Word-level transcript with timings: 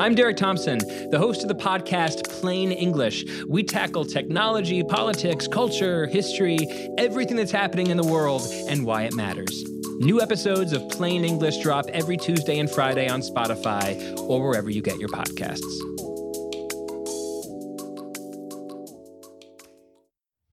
I'm 0.00 0.14
Derek 0.14 0.36
Thompson, 0.36 0.78
the 1.10 1.18
host 1.18 1.42
of 1.42 1.48
the 1.48 1.56
podcast 1.56 2.28
Plain 2.40 2.70
English. 2.70 3.24
We 3.48 3.64
tackle 3.64 4.04
technology, 4.04 4.84
politics, 4.84 5.48
culture, 5.48 6.06
history, 6.06 6.58
everything 6.98 7.36
that's 7.36 7.50
happening 7.50 7.88
in 7.88 7.96
the 7.96 8.06
world, 8.06 8.42
and 8.68 8.86
why 8.86 9.02
it 9.02 9.14
matters. 9.14 9.64
New 9.98 10.20
episodes 10.20 10.72
of 10.72 10.88
Plain 10.88 11.24
English 11.24 11.58
drop 11.58 11.86
every 11.92 12.16
Tuesday 12.16 12.60
and 12.60 12.70
Friday 12.70 13.08
on 13.08 13.22
Spotify 13.22 14.16
or 14.20 14.48
wherever 14.48 14.70
you 14.70 14.82
get 14.82 15.00
your 15.00 15.08
podcasts. 15.08 15.58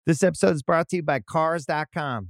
This 0.05 0.23
episode 0.23 0.55
is 0.55 0.63
brought 0.63 0.87
to 0.89 0.95
you 0.97 1.03
by 1.03 1.19
Cars.com. 1.19 2.29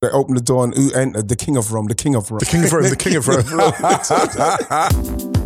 They 0.00 0.08
opened 0.10 0.36
the 0.36 0.42
door 0.42 0.62
and 0.64 0.74
who 0.74 0.92
entered? 0.92 1.28
The 1.28 1.34
King 1.34 1.56
of 1.56 1.72
Rome, 1.72 1.86
the 1.86 1.94
King 1.94 2.14
of 2.14 2.30
Rome. 2.30 2.38
The 2.38 2.46
King 2.46 2.64
of 2.64 2.72
Rome, 2.72 2.88
the 2.88 2.96
King 2.96 3.16
of 3.16 3.26
Rome. 5.28 5.34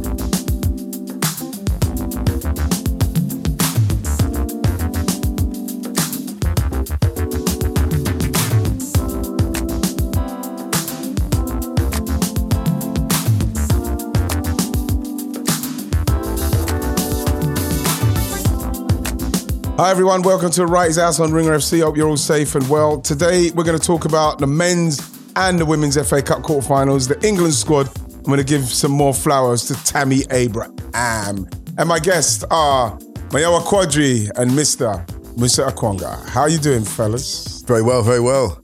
Hi 19.78 19.90
everyone, 19.90 20.20
welcome 20.20 20.50
to 20.50 20.66
Wrighty's 20.66 20.98
House 20.98 21.18
on 21.18 21.32
Ringer 21.32 21.52
FC. 21.52 21.82
Hope 21.82 21.96
you're 21.96 22.06
all 22.06 22.18
safe 22.18 22.54
and 22.54 22.68
well. 22.68 23.00
Today 23.00 23.50
we're 23.52 23.64
going 23.64 23.78
to 23.78 23.84
talk 23.84 24.04
about 24.04 24.38
the 24.38 24.46
men's 24.46 25.00
and 25.34 25.58
the 25.58 25.64
women's 25.64 25.96
FA 26.08 26.20
Cup 26.20 26.42
quarterfinals, 26.42 27.08
the 27.08 27.26
England 27.26 27.54
squad. 27.54 27.88
I'm 28.12 28.22
going 28.24 28.38
to 28.38 28.44
give 28.44 28.64
some 28.64 28.92
more 28.92 29.14
flowers 29.14 29.64
to 29.68 29.74
Tammy 29.84 30.24
Abraham. 30.30 31.48
And 31.78 31.88
my 31.88 31.98
guests 31.98 32.44
are 32.50 32.98
Mayowa 33.30 33.62
Quadri 33.62 34.28
and 34.36 34.50
Mr. 34.50 35.08
Musa 35.38 35.62
Okwonga. 35.62 36.28
How 36.28 36.42
are 36.42 36.50
you 36.50 36.58
doing, 36.58 36.84
fellas? 36.84 37.62
very 37.62 37.82
well, 37.82 38.02
very 38.02 38.20
well. 38.20 38.60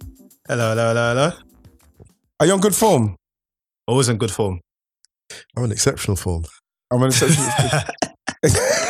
Hello, 0.46 0.70
hello, 0.76 0.88
hello, 0.88 1.14
hello. 1.14 1.32
Are 2.38 2.46
you 2.46 2.52
on 2.52 2.60
good 2.60 2.74
form? 2.74 3.16
Always 3.86 4.10
in 4.10 4.18
good 4.18 4.30
form. 4.30 4.60
I'm 5.56 5.64
in 5.64 5.72
exceptional 5.72 6.18
form. 6.18 6.44
I'm 6.90 7.00
in 7.00 7.08
exceptional 7.08 7.46
to 7.46 7.94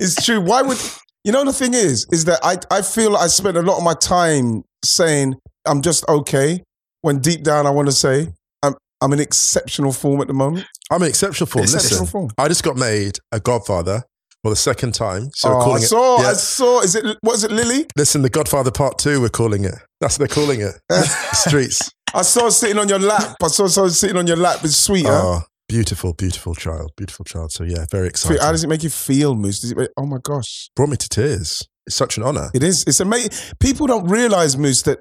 It's 0.00 0.24
true. 0.24 0.40
Why 0.40 0.62
would 0.62 0.78
you 1.24 1.32
know 1.32 1.44
the 1.44 1.52
thing 1.52 1.74
is, 1.74 2.06
is 2.10 2.24
that 2.26 2.40
I 2.42 2.58
I 2.70 2.82
feel 2.82 3.16
I 3.16 3.26
spent 3.28 3.56
a 3.56 3.62
lot 3.62 3.78
of 3.78 3.84
my 3.84 3.94
time 3.94 4.62
saying 4.84 5.34
I'm 5.66 5.82
just 5.82 6.06
okay 6.08 6.62
when 7.02 7.18
deep 7.20 7.42
down 7.42 7.66
I 7.66 7.70
want 7.70 7.86
to 7.88 7.92
say 7.92 8.28
I'm 8.62 8.74
I'm 9.00 9.12
in 9.12 9.20
exceptional 9.20 9.92
form 9.92 10.20
at 10.20 10.26
the 10.26 10.34
moment. 10.34 10.66
I'm 10.90 11.02
in 11.02 11.08
exceptional 11.08 11.46
form. 11.46 11.64
Exceptional 11.64 12.00
Listen, 12.00 12.06
form. 12.06 12.30
I 12.38 12.48
just 12.48 12.62
got 12.62 12.76
made 12.76 13.18
a 13.32 13.40
godfather 13.40 14.02
for 14.42 14.50
the 14.50 14.56
second 14.56 14.92
time. 14.94 15.30
So 15.34 15.48
we're 15.48 15.62
oh, 15.62 15.72
I 15.72 15.78
saw, 15.78 16.18
it. 16.18 16.22
yeah. 16.22 16.28
I 16.28 16.32
saw. 16.34 16.80
Is 16.82 16.94
it 16.94 17.16
what 17.22 17.34
is 17.34 17.44
it, 17.44 17.50
Lily? 17.50 17.86
Listen, 17.96 18.20
the 18.22 18.28
Godfather 18.28 18.70
Part 18.70 18.98
Two. 18.98 19.20
We're 19.22 19.30
calling 19.30 19.64
it. 19.64 19.74
That's 20.00 20.18
what 20.18 20.28
they're 20.28 20.34
calling 20.36 20.60
it. 20.60 20.74
Streets. 21.32 21.90
I 22.12 22.22
saw 22.22 22.46
it 22.46 22.52
sitting 22.52 22.78
on 22.78 22.88
your 22.88 22.98
lap. 22.98 23.36
I 23.42 23.48
saw 23.48 23.66
someone 23.66 23.90
sitting 23.90 24.16
on 24.18 24.26
your 24.26 24.36
lap. 24.36 24.60
It's 24.62 24.76
sweet. 24.76 25.06
huh? 25.06 25.12
Oh, 25.12 25.42
Beautiful, 25.68 26.12
beautiful 26.12 26.54
child, 26.54 26.92
beautiful 26.96 27.24
child. 27.24 27.50
So 27.52 27.64
yeah, 27.64 27.86
very 27.90 28.08
excited. 28.08 28.40
How 28.40 28.52
does 28.52 28.64
it 28.64 28.68
make 28.68 28.82
you 28.82 28.90
feel, 28.90 29.34
Moose? 29.34 29.60
Does 29.60 29.72
it 29.72 29.78
make- 29.78 29.90
oh 29.96 30.06
my 30.06 30.18
gosh, 30.22 30.68
Brought 30.76 30.90
me 30.90 30.96
to 30.96 31.08
tears. 31.08 31.62
It's 31.86 31.96
such 31.96 32.16
an 32.16 32.22
honor. 32.22 32.50
it 32.54 32.62
is. 32.62 32.84
It's 32.86 33.00
amazing. 33.00 33.30
People 33.60 33.86
don't 33.86 34.06
realize, 34.08 34.56
Moose, 34.56 34.82
that 34.82 35.00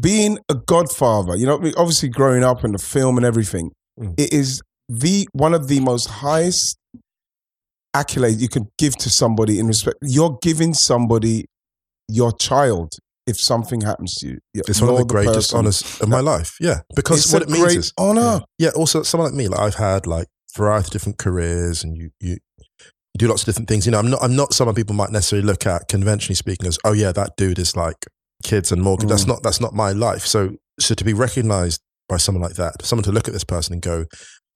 being 0.00 0.38
a 0.48 0.54
godfather, 0.54 1.36
you 1.36 1.46
know, 1.46 1.56
obviously 1.76 2.08
growing 2.08 2.42
up 2.44 2.64
in 2.64 2.72
the 2.72 2.78
film 2.78 3.16
and 3.16 3.26
everything, 3.26 3.70
Mm. 4.00 4.14
it 4.18 4.32
is 4.32 4.60
the 4.88 5.26
one 5.32 5.54
of 5.54 5.68
the 5.68 5.80
most 5.80 6.06
highest 6.08 6.76
accolades 7.94 8.40
you 8.40 8.48
can 8.48 8.66
give 8.78 8.96
to 8.96 9.08
somebody 9.10 9.58
in 9.58 9.66
respect. 9.68 9.96
You're 10.02 10.36
giving 10.42 10.74
somebody 10.74 11.44
your 12.08 12.32
child 12.32 12.94
if 13.26 13.38
something 13.38 13.80
happens 13.82 14.14
to 14.16 14.26
you. 14.28 14.38
It's 14.54 14.80
one 14.80 14.90
of 14.90 14.98
the 14.98 15.04
greatest 15.04 15.54
honors 15.54 15.82
of 16.00 16.08
my 16.08 16.20
life. 16.20 16.56
Yeah, 16.60 16.80
because 16.94 17.32
what 17.32 17.42
it 17.42 17.48
means 17.48 17.74
is 17.74 17.92
honor. 17.98 18.40
yeah. 18.58 18.70
Also, 18.76 19.02
someone 19.02 19.30
like 19.30 19.36
me, 19.36 19.48
like 19.48 19.60
I've 19.60 19.74
had 19.76 20.06
like 20.06 20.28
variety 20.56 20.88
of 20.88 20.90
different 20.92 21.18
careers, 21.18 21.82
and 21.84 21.96
you 21.96 22.10
you 22.20 22.36
do 23.16 23.28
lots 23.28 23.42
of 23.42 23.46
different 23.46 23.68
things. 23.68 23.86
You 23.86 23.92
know, 23.92 23.98
I'm 23.98 24.10
not 24.10 24.22
I'm 24.22 24.36
not 24.36 24.52
someone 24.52 24.74
people 24.74 24.94
might 24.94 25.10
necessarily 25.10 25.46
look 25.46 25.66
at 25.66 25.88
conventionally 25.88 26.34
speaking 26.34 26.66
as 26.66 26.78
oh 26.84 26.92
yeah, 26.92 27.12
that 27.12 27.30
dude 27.36 27.58
is 27.58 27.76
like 27.76 28.06
kids 28.42 28.70
and 28.72 28.82
mortgage. 28.82 29.08
That's 29.08 29.24
Mm. 29.24 29.28
not 29.28 29.42
that's 29.42 29.60
not 29.60 29.72
my 29.74 29.92
life. 29.92 30.26
So 30.26 30.56
so 30.80 30.94
to 30.94 31.04
be 31.04 31.14
recognized 31.14 31.80
by 32.08 32.18
someone 32.18 32.42
like 32.42 32.56
that, 32.56 32.84
someone 32.84 33.04
to 33.04 33.12
look 33.12 33.28
at 33.28 33.32
this 33.32 33.44
person 33.44 33.72
and 33.72 33.80
go, 33.82 34.04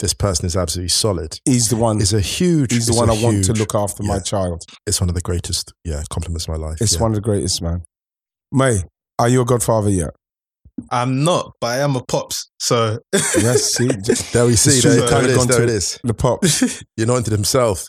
this 0.00 0.12
person 0.12 0.44
is 0.44 0.54
absolutely 0.56 0.90
solid, 0.90 1.38
He's 1.46 1.70
the 1.70 1.76
one. 1.76 2.00
is 2.00 2.12
a 2.12 2.20
huge. 2.20 2.72
He's 2.72 2.86
the 2.86 2.94
one 2.94 3.08
I 3.08 3.20
want 3.22 3.44
to 3.44 3.52
look 3.54 3.74
after 3.74 4.02
my 4.02 4.18
child. 4.18 4.62
It's 4.86 5.00
one 5.00 5.08
of 5.08 5.14
the 5.14 5.22
greatest 5.22 5.72
yeah 5.84 6.02
compliments 6.10 6.46
of 6.46 6.50
my 6.58 6.66
life. 6.68 6.78
It's 6.82 6.94
yeah. 6.94 7.00
one 7.00 7.12
of 7.12 7.14
the 7.14 7.20
greatest, 7.22 7.62
man. 7.62 7.82
May, 8.52 8.82
are 9.18 9.28
you 9.28 9.42
a 9.42 9.44
godfather 9.44 9.90
yet? 9.90 10.10
I'm 10.90 11.24
not, 11.24 11.52
but 11.60 11.66
I 11.68 11.78
am 11.78 11.96
a 11.96 12.02
pops. 12.04 12.48
So 12.60 12.98
Yes, 13.12 13.74
see, 13.74 13.88
just 14.02 14.32
There 14.32 14.46
we 14.46 14.54
see. 14.56 14.70
It's 14.78 14.82
There, 14.84 15.00
true. 15.08 15.08
Kinda 15.08 15.30
is. 15.30 15.36
gone 15.36 15.46
There 15.48 15.56
to- 15.58 15.62
it 15.64 15.70
is. 15.70 15.98
the 16.04 16.14
pops. 16.14 16.60
He 16.96 17.02
anointed 17.02 17.32
himself. 17.32 17.84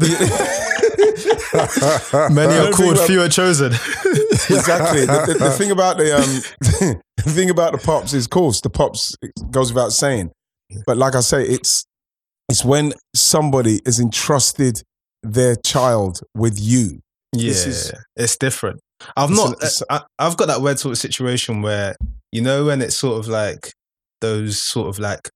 many 2.31 2.53
are 2.57 2.71
called, 2.71 2.97
think 2.97 3.07
few 3.07 3.21
are 3.21 3.29
chosen. 3.29 3.71
exactly. 3.73 5.05
The, 5.05 5.23
the, 5.27 5.35
the 5.45 5.51
thing 5.51 5.71
about 5.71 5.97
the 5.97 6.15
um, 6.15 7.01
the 7.17 7.31
thing 7.31 7.49
about 7.49 7.73
the 7.73 7.77
pops 7.77 8.13
is, 8.13 8.25
of 8.25 8.29
course, 8.31 8.61
the 8.61 8.69
pops 8.69 9.15
it 9.21 9.31
goes 9.51 9.71
without 9.73 9.91
saying. 9.91 10.31
But 10.85 10.97
like 10.97 11.15
I 11.15 11.21
say, 11.21 11.43
it's 11.43 11.85
it's 12.49 12.63
when 12.65 12.93
somebody 13.15 13.79
is 13.85 13.99
entrusted 13.99 14.81
their 15.23 15.55
child 15.55 16.21
with 16.35 16.59
you. 16.59 16.99
yeah, 17.35 17.49
This 17.49 17.65
is- 17.67 17.93
it's 18.15 18.37
different. 18.37 18.79
I've 19.15 19.29
not. 19.29 19.53
it's 19.61 19.81
I, 19.89 20.01
I've 20.17 20.37
got 20.37 20.47
that 20.47 20.61
weird 20.61 20.79
sort 20.79 20.91
of 20.93 20.97
situation 20.97 21.61
where 21.61 21.95
you 22.31 22.41
know 22.41 22.65
when 22.65 22.81
it's 22.81 22.97
sort 22.97 23.19
of 23.19 23.27
like 23.27 23.71
those 24.21 24.61
sort 24.61 24.87
of 24.89 24.99
like 24.99 25.29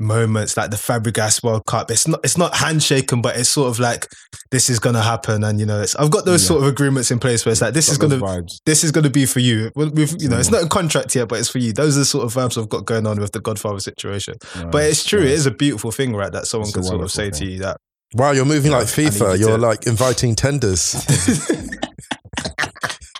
moments 0.00 0.56
like 0.56 0.70
the 0.70 0.76
Fabregas 0.76 1.42
World 1.42 1.62
Cup. 1.66 1.90
It's 1.90 2.06
not. 2.06 2.20
It's 2.22 2.38
not 2.38 2.54
handshaking, 2.54 3.20
but 3.20 3.36
it's 3.36 3.48
sort 3.48 3.68
of 3.68 3.80
like 3.80 4.06
this 4.52 4.70
is 4.70 4.78
gonna 4.78 5.02
happen, 5.02 5.42
and 5.42 5.58
you 5.58 5.66
know, 5.66 5.80
it's. 5.82 5.96
I've 5.96 6.12
got 6.12 6.24
those 6.24 6.42
Yeah. 6.44 6.48
sort 6.48 6.62
of 6.62 6.68
agreements 6.68 7.10
in 7.10 7.18
place 7.18 7.44
where 7.44 7.50
it's 7.50 7.60
like 7.60 7.74
this 7.74 7.88
is 7.88 7.98
gonna. 7.98 8.16
vibes. 8.18 8.60
This 8.64 8.84
is 8.84 8.92
going 8.92 9.02
to 9.04 9.10
be 9.10 9.26
for 9.26 9.40
you. 9.40 9.72
With, 9.74 9.94
with- 9.98 10.22
you 10.22 10.28
know, 10.28 10.38
it's 10.38 10.50
Mm. 10.50 10.52
not 10.52 10.62
a 10.64 10.68
contract 10.68 11.16
yet, 11.16 11.26
but 11.28 11.40
it's 11.40 11.48
for 11.48 11.58
you. 11.58 11.72
Those 11.72 11.96
are 11.96 12.00
the 12.00 12.04
sort 12.04 12.24
of 12.24 12.32
vibes 12.32 12.56
I've 12.56 12.68
got 12.68 12.84
going 12.86 13.08
on 13.08 13.18
with 13.18 13.32
the 13.32 13.40
Godfather 13.40 13.80
situation. 13.80 14.34
But 14.70 14.84
it's 14.84 15.04
true. 15.04 15.18
It 15.20 15.24
Right. 15.24 15.32
is 15.32 15.46
a 15.46 15.50
beautiful 15.50 15.90
thing, 15.90 16.14
right? 16.14 16.30
That 16.30 16.46
someone 16.46 16.68
It's 16.68 16.74
can 16.76 16.84
sort 16.84 16.94
of 16.94 17.00
wonderful 17.00 17.32
say 17.34 17.44
to 17.44 17.44
you 17.50 17.58
that 17.60 17.76
Wow, 18.14 18.30
you're 18.30 18.44
moving 18.46 18.70
Yeah, 18.70 18.78
like 18.78 18.86
FIFA. 18.86 19.34
you 19.34 19.48
You're 19.48 19.56
to- 19.58 19.62
like 19.66 19.86
inviting 19.88 20.34
tenders. 20.36 20.94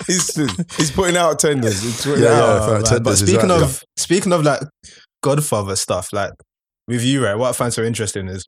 He's, 0.09 0.35
he's 0.77 0.91
putting 0.91 1.17
out 1.17 1.39
tenders. 1.39 1.83
He's 1.83 2.03
putting 2.05 2.25
Yeah, 2.25 2.31
out. 2.31 2.83
yeah. 2.83 2.97
I 2.97 2.99
But 2.99 3.17
speaking 3.17 3.51
of 3.51 3.85
speaking 3.97 4.33
of 4.33 4.43
like 4.43 4.61
Godfather 5.23 5.77
stuff, 5.77 6.13
like 6.13 6.33
with 6.89 7.05
you, 7.05 7.25
right? 7.25 7.37
What 7.37 7.51
I 7.51 7.53
find 7.53 7.73
so 7.73 7.85
interesting 7.85 8.27
is 8.29 8.45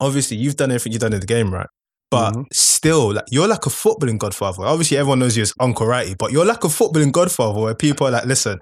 obviously 0.00 0.36
you've 0.36 0.56
done 0.56 0.70
everything 0.70 0.92
you've 0.92 1.00
done 1.00 1.12
in 1.14 1.20
the 1.20 1.26
game, 1.26 1.52
right? 1.54 1.68
But 2.10 2.34
Mhm. 2.34 2.44
still, 2.52 3.14
like 3.14 3.24
you're 3.30 3.48
like 3.48 3.64
a 3.64 3.70
footballing 3.70 4.18
godfather. 4.18 4.64
Obviously, 4.64 4.98
everyone 4.98 5.20
knows 5.20 5.36
you 5.36 5.42
as 5.44 5.54
Uncle 5.60 5.86
Wrighty, 5.86 6.18
but 6.18 6.32
you're 6.32 6.44
like 6.44 6.64
a 6.64 6.68
footballing 6.68 7.12
godfather 7.12 7.58
where 7.60 7.74
people 7.74 8.06
are 8.06 8.10
like, 8.10 8.26
listen, 8.26 8.58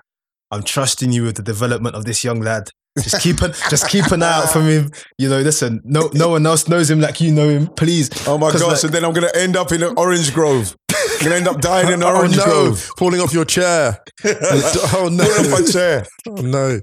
I'm 0.53 0.63
trusting 0.63 1.13
you 1.13 1.25
with 1.25 1.37
the 1.37 1.43
development 1.43 1.97
of 1.97 2.05
this 2.05 2.23
young 2.23 2.41
lad. 2.41 2.71
Just 2.99 3.23
keep 3.23 3.41
an 3.43 3.53
just 3.71 3.89
keep 3.89 4.07
an 4.07 4.23
eye 4.23 4.39
out 4.43 4.51
for 4.53 4.63
him. 4.63 4.91
You 5.17 5.29
know, 5.29 5.41
listen, 5.41 5.81
no 5.85 6.11
no 6.13 6.31
one 6.31 6.45
else 6.45 6.67
knows 6.69 6.91
him 6.91 7.01
like 7.01 7.21
you 7.21 7.33
know 7.33 7.49
him. 7.49 7.69
Please. 7.69 8.11
Oh 8.27 8.37
my 8.37 8.51
gosh! 8.53 8.63
like- 8.63 8.77
so 8.79 8.89
then 8.89 9.05
I'm 9.05 9.13
gonna 9.13 9.31
end 9.35 9.57
up 9.57 9.71
in 9.73 9.83
an 9.83 9.95
orange 9.97 10.35
grove. 10.35 10.75
I'm 10.93 11.25
gonna 11.25 11.37
end 11.37 11.49
up 11.49 11.61
dying 11.61 11.87
in 11.89 11.95
an 11.95 12.03
oh 12.05 12.17
orange 12.17 12.37
no, 12.37 12.45
grove. 12.45 12.81
falling 12.99 13.21
off 13.21 13.33
your 13.33 13.45
chair. 13.45 13.97
oh 14.25 15.09
no, 15.13 15.25
Put 15.25 15.47
off 15.53 15.61
my 15.61 15.71
chair. 15.71 16.05
oh 16.29 16.33
no. 16.43 16.81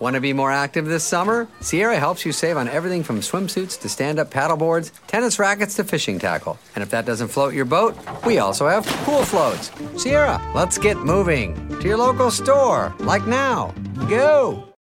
Want 0.00 0.14
to 0.14 0.20
be 0.20 0.32
more 0.32 0.52
active 0.52 0.86
this 0.86 1.02
summer? 1.02 1.48
Sierra 1.60 1.98
helps 1.98 2.24
you 2.24 2.30
save 2.30 2.56
on 2.56 2.68
everything 2.68 3.02
from 3.02 3.18
swimsuits 3.20 3.80
to 3.80 3.88
stand 3.88 4.20
up 4.20 4.30
paddleboards, 4.30 4.92
tennis 5.08 5.40
rackets 5.40 5.74
to 5.74 5.84
fishing 5.84 6.20
tackle. 6.20 6.56
And 6.76 6.82
if 6.82 6.90
that 6.90 7.04
doesn't 7.04 7.28
float 7.28 7.52
your 7.52 7.64
boat, 7.64 7.96
we 8.24 8.38
also 8.38 8.68
have 8.68 8.86
pool 8.86 9.24
floats. 9.24 9.72
Sierra, 10.00 10.40
let's 10.54 10.78
get 10.78 10.96
moving 10.98 11.56
to 11.80 11.88
your 11.88 11.96
local 11.96 12.30
store, 12.30 12.94
like 13.00 13.26
now. 13.26 13.74
Go! 14.08 14.72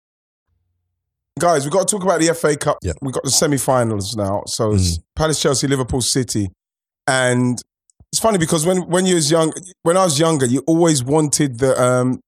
Guys, 1.40 1.64
we've 1.64 1.74
got 1.74 1.88
to 1.88 1.96
talk 1.96 2.04
about 2.04 2.20
the 2.20 2.34
FA 2.36 2.56
Cup. 2.56 2.78
Yeah. 2.84 2.94
We've 3.02 3.14
got 3.14 3.24
the 3.24 3.32
semi-finals 3.32 4.16
now. 4.16 4.44
So 4.46 4.74
it's 4.74 5.00
Palace, 5.16 5.42
Chelsea, 5.42 5.68
Liverpool, 5.68 6.02
City, 6.02 6.50
and 7.08 7.60
it's 8.12 8.20
funny 8.20 8.38
because 8.38 8.66
when 8.66 8.88
when 8.88 9.06
you 9.06 9.16
was 9.16 9.30
young, 9.30 9.54
when 9.84 9.98
I 9.98 10.04
was 10.04 10.20
younger, 10.20 10.46
you 10.46 10.64
always 10.66 11.04
wanted 11.04 11.60
the 11.60 11.80
um, 11.80 12.22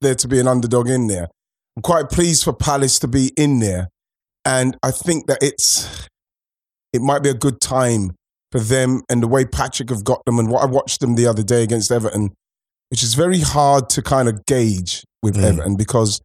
there 0.00 0.14
to 0.14 0.28
be 0.28 0.40
an 0.40 0.48
underdog 0.48 0.88
in 0.88 1.06
there. 1.06 1.28
I'm 1.76 1.82
quite 1.82 2.10
pleased 2.10 2.44
for 2.44 2.52
Palace 2.52 2.98
to 3.00 3.08
be 3.08 3.32
in 3.36 3.60
there, 3.60 3.88
and 4.44 4.76
I 4.82 4.90
think 4.90 5.26
that 5.28 5.38
it's 5.42 6.08
it 6.92 7.00
might 7.00 7.22
be 7.22 7.28
a 7.28 7.34
good 7.34 7.60
time 7.60 8.10
for 8.50 8.58
them 8.60 9.02
and 9.08 9.22
the 9.22 9.28
way 9.28 9.44
Patrick 9.44 9.90
have 9.90 10.02
got 10.02 10.24
them 10.24 10.38
and 10.40 10.50
what 10.50 10.62
I 10.62 10.66
watched 10.66 11.00
them 11.00 11.14
the 11.14 11.26
other 11.26 11.42
day 11.44 11.62
against 11.62 11.92
Everton, 11.92 12.30
which 12.88 13.02
is 13.04 13.14
very 13.14 13.38
hard 13.38 13.88
to 13.90 14.02
kind 14.02 14.28
of 14.28 14.44
gauge 14.46 15.04
with 15.22 15.36
Mm. 15.36 15.44
Everton 15.44 15.76
because 15.76 16.20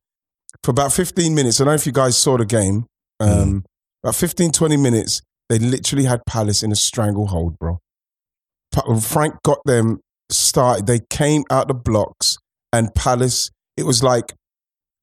for 0.63 0.71
about 0.71 0.91
15 0.91 1.35
minutes, 1.35 1.61
I 1.61 1.65
don't 1.65 1.71
know 1.71 1.75
if 1.75 1.85
you 1.85 1.91
guys 1.91 2.17
saw 2.17 2.35
the 2.37 2.45
game, 2.45 2.87
um, 3.19 3.63
about 4.03 4.15
15, 4.15 4.51
20 4.51 4.75
minutes, 4.77 5.21
they 5.49 5.59
literally 5.59 6.05
had 6.05 6.21
Palace 6.25 6.63
in 6.63 6.71
a 6.71 6.75
stranglehold, 6.75 7.59
bro. 7.59 7.77
Frank 9.01 9.35
got 9.43 9.59
them 9.65 9.99
started. 10.31 10.87
They 10.87 11.01
came 11.11 11.43
out 11.51 11.67
the 11.67 11.75
blocks 11.75 12.37
and 12.73 12.93
Palace, 12.95 13.51
it 13.77 13.83
was 13.83 14.01
like 14.01 14.33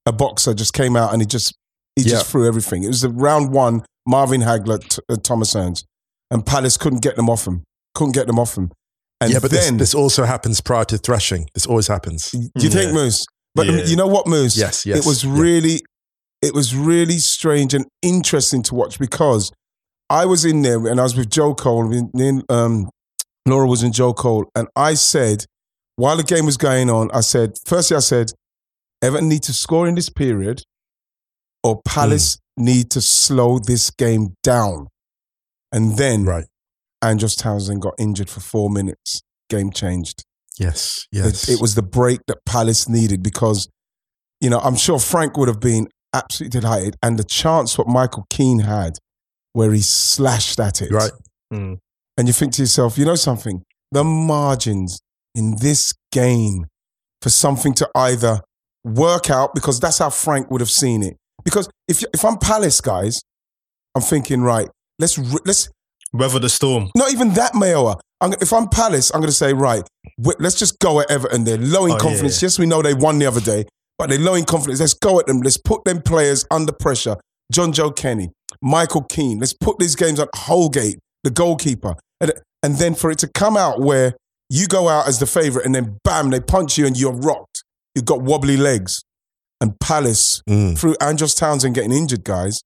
a 0.05 0.11
boxer 0.11 0.53
just 0.53 0.73
came 0.73 0.95
out 0.95 1.13
and 1.13 1.21
he 1.21 1.25
just 1.25 1.55
he 1.95 2.03
just 2.03 2.27
threw 2.27 2.47
everything. 2.47 2.83
It 2.83 2.87
was 2.87 3.01
the 3.01 3.09
round 3.09 3.51
one, 3.51 3.83
Marvin 4.07 4.41
Hagler, 4.41 4.79
t- 4.87 5.01
uh, 5.09 5.15
Thomas 5.17 5.53
Hearns, 5.53 5.83
and 6.31 6.45
Palace 6.45 6.75
couldn't 6.77 7.03
get 7.03 7.15
them 7.15 7.29
off 7.29 7.45
him. 7.47 7.63
Couldn't 7.93 8.13
get 8.13 8.25
them 8.27 8.39
off 8.39 8.57
him. 8.57 8.71
And 9.21 9.31
yeah, 9.31 9.39
but 9.39 9.51
then, 9.51 9.77
this, 9.77 9.91
this 9.91 9.95
also 9.95 10.23
happens 10.25 10.59
prior 10.59 10.85
to 10.85 10.97
threshing. 10.97 11.47
This 11.53 11.65
always 11.67 11.87
happens. 11.87 12.31
do 12.31 12.39
you 12.57 12.69
think 12.69 12.87
Yeah. 12.87 12.93
Moose? 12.93 13.25
But 13.55 13.67
Yeah. 13.67 13.83
you 13.85 13.95
know 13.95 14.07
what, 14.07 14.25
Moose? 14.27 14.57
Yes, 14.57 14.85
yes, 14.85 14.97
It 14.97 15.05
was 15.05 15.23
yeah. 15.23 15.31
really, 15.37 15.81
it 16.41 16.53
was 16.53 16.75
really 16.75 17.19
strange 17.19 17.73
and 17.75 17.85
interesting 18.01 18.63
to 18.63 18.75
watch 18.75 18.97
because 18.99 19.51
I 20.09 20.25
was 20.25 20.43
in 20.43 20.63
there 20.63 20.85
and 20.87 20.99
I 20.99 21.03
was 21.03 21.15
with 21.15 21.29
Joe 21.29 21.53
Cole. 21.53 21.87
me 21.87 22.27
and, 22.27 22.43
um, 22.49 22.89
Laura 23.47 23.67
was 23.67 23.83
in 23.83 23.91
Joe 23.91 24.13
Cole, 24.13 24.45
and 24.55 24.67
I 24.75 24.95
said 24.95 25.45
while 25.95 26.17
the 26.17 26.23
game 26.23 26.45
was 26.45 26.57
going 26.57 26.89
on, 26.89 27.11
I 27.13 27.21
said 27.21 27.51
firstly, 27.65 27.95
I 27.95 27.99
said 27.99 28.31
Everton 29.03 29.29
need 29.29 29.43
to 29.43 29.53
score 29.53 29.87
in 29.87 29.95
this 29.95 30.09
period, 30.09 30.63
or 31.63 31.81
Palace 31.85 32.37
Hmm. 32.57 32.63
need 32.65 32.91
to 32.91 33.01
slow 33.01 33.59
this 33.59 33.89
game 33.91 34.35
down, 34.43 34.87
and 35.71 35.97
then 35.97 36.23
Right. 36.25 36.45
Andros 37.01 37.35
Townsend 37.35 37.81
got 37.81 37.93
injured 37.99 38.29
for 38.29 38.39
four 38.39 38.69
minutes. 38.69 39.21
Game 39.49 39.71
changed. 39.71 40.23
Yes. 40.57 41.05
It- 41.11 41.17
Yes. 41.17 41.49
It, 41.49 41.59
was 41.61 41.75
the 41.75 41.81
break 41.81 42.21
that 42.27 42.37
Palace 42.45 42.87
needed 42.87 43.21
because, 43.23 43.67
you 44.39 44.49
know, 44.49 44.59
I'm 44.59 44.75
sure 44.75 44.99
Frank 44.99 45.35
would 45.37 45.47
have 45.49 45.59
been 45.59 45.87
absolutely 46.13 46.59
delighted. 46.61 46.95
And 47.01 47.17
the 47.19 47.23
chance 47.23 47.77
what 47.77 47.87
Michael 47.87 48.25
Keane 48.29 48.59
had, 48.59 48.99
where 49.53 49.73
he 49.73 49.81
slashed 49.81 50.59
at 50.59 50.81
it. 50.81 50.91
right. 50.91 51.11
Mm. 51.51 51.79
And 52.17 52.27
you 52.27 52.33
think 52.33 52.53
to 52.53 52.61
yourself, 52.61 52.97
you 52.97 53.05
know 53.05 53.15
something? 53.15 53.63
The 53.91 54.03
margins 54.03 54.99
in 55.35 55.57
this 55.59 55.91
game 56.11 56.67
for 57.21 57.29
something 57.29 57.73
to 57.75 57.89
either 57.95 58.41
work 58.83 59.29
out, 59.29 59.53
because 59.55 59.79
that's 59.79 59.97
how 59.99 60.09
Frank 60.09 60.49
would 60.51 60.61
have 60.61 60.69
seen 60.71 61.03
it. 61.03 61.17
Because 61.43 61.69
if, 61.87 62.03
if 62.13 62.23
I'm 62.25 62.37
Palace, 62.37 62.81
guys, 62.81 63.21
I'm 63.95 64.01
thinking, 64.01 64.41
right, 64.41 64.69
let's, 64.99 65.17
let's 65.45 65.69
Weather 66.13 66.39
the 66.39 66.49
storm. 66.49 66.89
not 66.95 67.11
even 67.11 67.33
that, 67.33 67.53
Mayowa. 67.53 67.99
I'm, 68.21 68.33
if 68.33 68.53
I'm 68.53 68.69
Palace, 68.69 69.11
I'm 69.13 69.19
going 69.19 69.29
to 69.29 69.35
say, 69.35 69.53
right, 69.53 69.83
let's 70.39 70.55
just 70.57 70.79
go 70.79 70.99
at 71.01 71.09
Everton. 71.11 71.43
They're 71.43 71.57
low 71.57 71.85
in 71.85 71.93
Oh, 71.93 71.97
confidence. 71.97 72.41
yeah. 72.41 72.45
Yes, 72.45 72.59
we 72.59 72.65
know 72.65 72.81
they 72.81 72.93
won 72.93 73.19
the 73.19 73.25
other 73.25 73.41
day, 73.41 73.65
but 73.97 74.09
they're 74.09 74.19
low 74.19 74.35
in 74.35 74.45
confidence. 74.45 74.79
Let's 74.79 74.93
go 74.93 75.19
at 75.19 75.25
them. 75.25 75.41
Let's 75.41 75.57
put 75.57 75.83
them 75.85 76.01
players 76.01 76.45
under 76.51 76.71
pressure. 76.71 77.17
Jonjoe 77.53 77.95
Kenny, 77.95 78.29
Michael 78.61 79.03
Keane. 79.03 79.39
Let's 79.39 79.53
put 79.53 79.77
these 79.79 79.95
games 79.95 80.19
on 80.19 80.27
Holgate, 80.35 80.99
the 81.23 81.31
goalkeeper. 81.31 81.95
And, 82.21 82.31
and 82.61 82.75
then 82.77 82.95
for 82.95 83.11
it 83.11 83.17
to 83.19 83.27
come 83.27 83.57
out 83.57 83.81
where 83.81 84.13
you 84.49 84.67
go 84.67 84.87
out 84.87 85.07
as 85.07 85.19
the 85.19 85.25
favourite 85.25 85.65
and 85.65 85.73
then 85.75 85.97
bam, 86.03 86.29
they 86.29 86.39
punch 86.39 86.77
you 86.77 86.85
and 86.85 86.95
you're 86.97 87.11
rocked. 87.11 87.63
You've 87.95 88.05
got 88.05 88.21
wobbly 88.21 88.57
legs. 88.57 89.03
And 89.61 89.79
Palace, 89.79 90.41
Mm. 90.49 90.77
through 90.77 90.95
Andros 90.99 91.33
Townsend 91.35 91.75
getting 91.75 91.93
injured, 91.93 92.23
guys, 92.25 92.59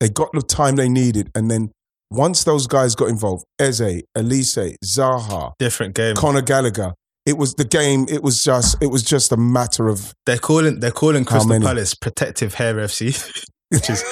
they 0.00 0.08
got 0.08 0.30
the 0.32 0.42
time 0.42 0.76
they 0.76 0.88
needed. 0.88 1.30
And 1.34 1.50
then 1.50 1.70
once 2.10 2.42
those 2.42 2.66
guys 2.66 2.94
got 2.96 3.08
involved, 3.08 3.44
Eze, 3.60 4.02
Olise, 4.18 4.74
Zaha, 4.84 5.52
Different 5.58 5.94
game. 5.94 6.16
Conor 6.16 6.42
Gallagher, 6.42 6.94
it 7.26 7.36
was 7.38 7.54
the 7.54 7.64
game. 7.64 8.06
It 8.08 8.22
was 8.24 8.42
just, 8.42 8.76
it 8.82 8.88
was 8.88 9.04
just 9.04 9.30
a 9.30 9.36
matter 9.36 9.88
of 9.88 10.12
They're 10.26 10.38
calling 10.38 10.80
they're 10.80 10.90
calling 10.90 11.24
Crystal? 11.24 11.60
Palace 11.60 11.94
protective 11.94 12.54
hair 12.54 12.74
FC, 12.76 13.14
which 13.70 13.88
is 13.90 14.02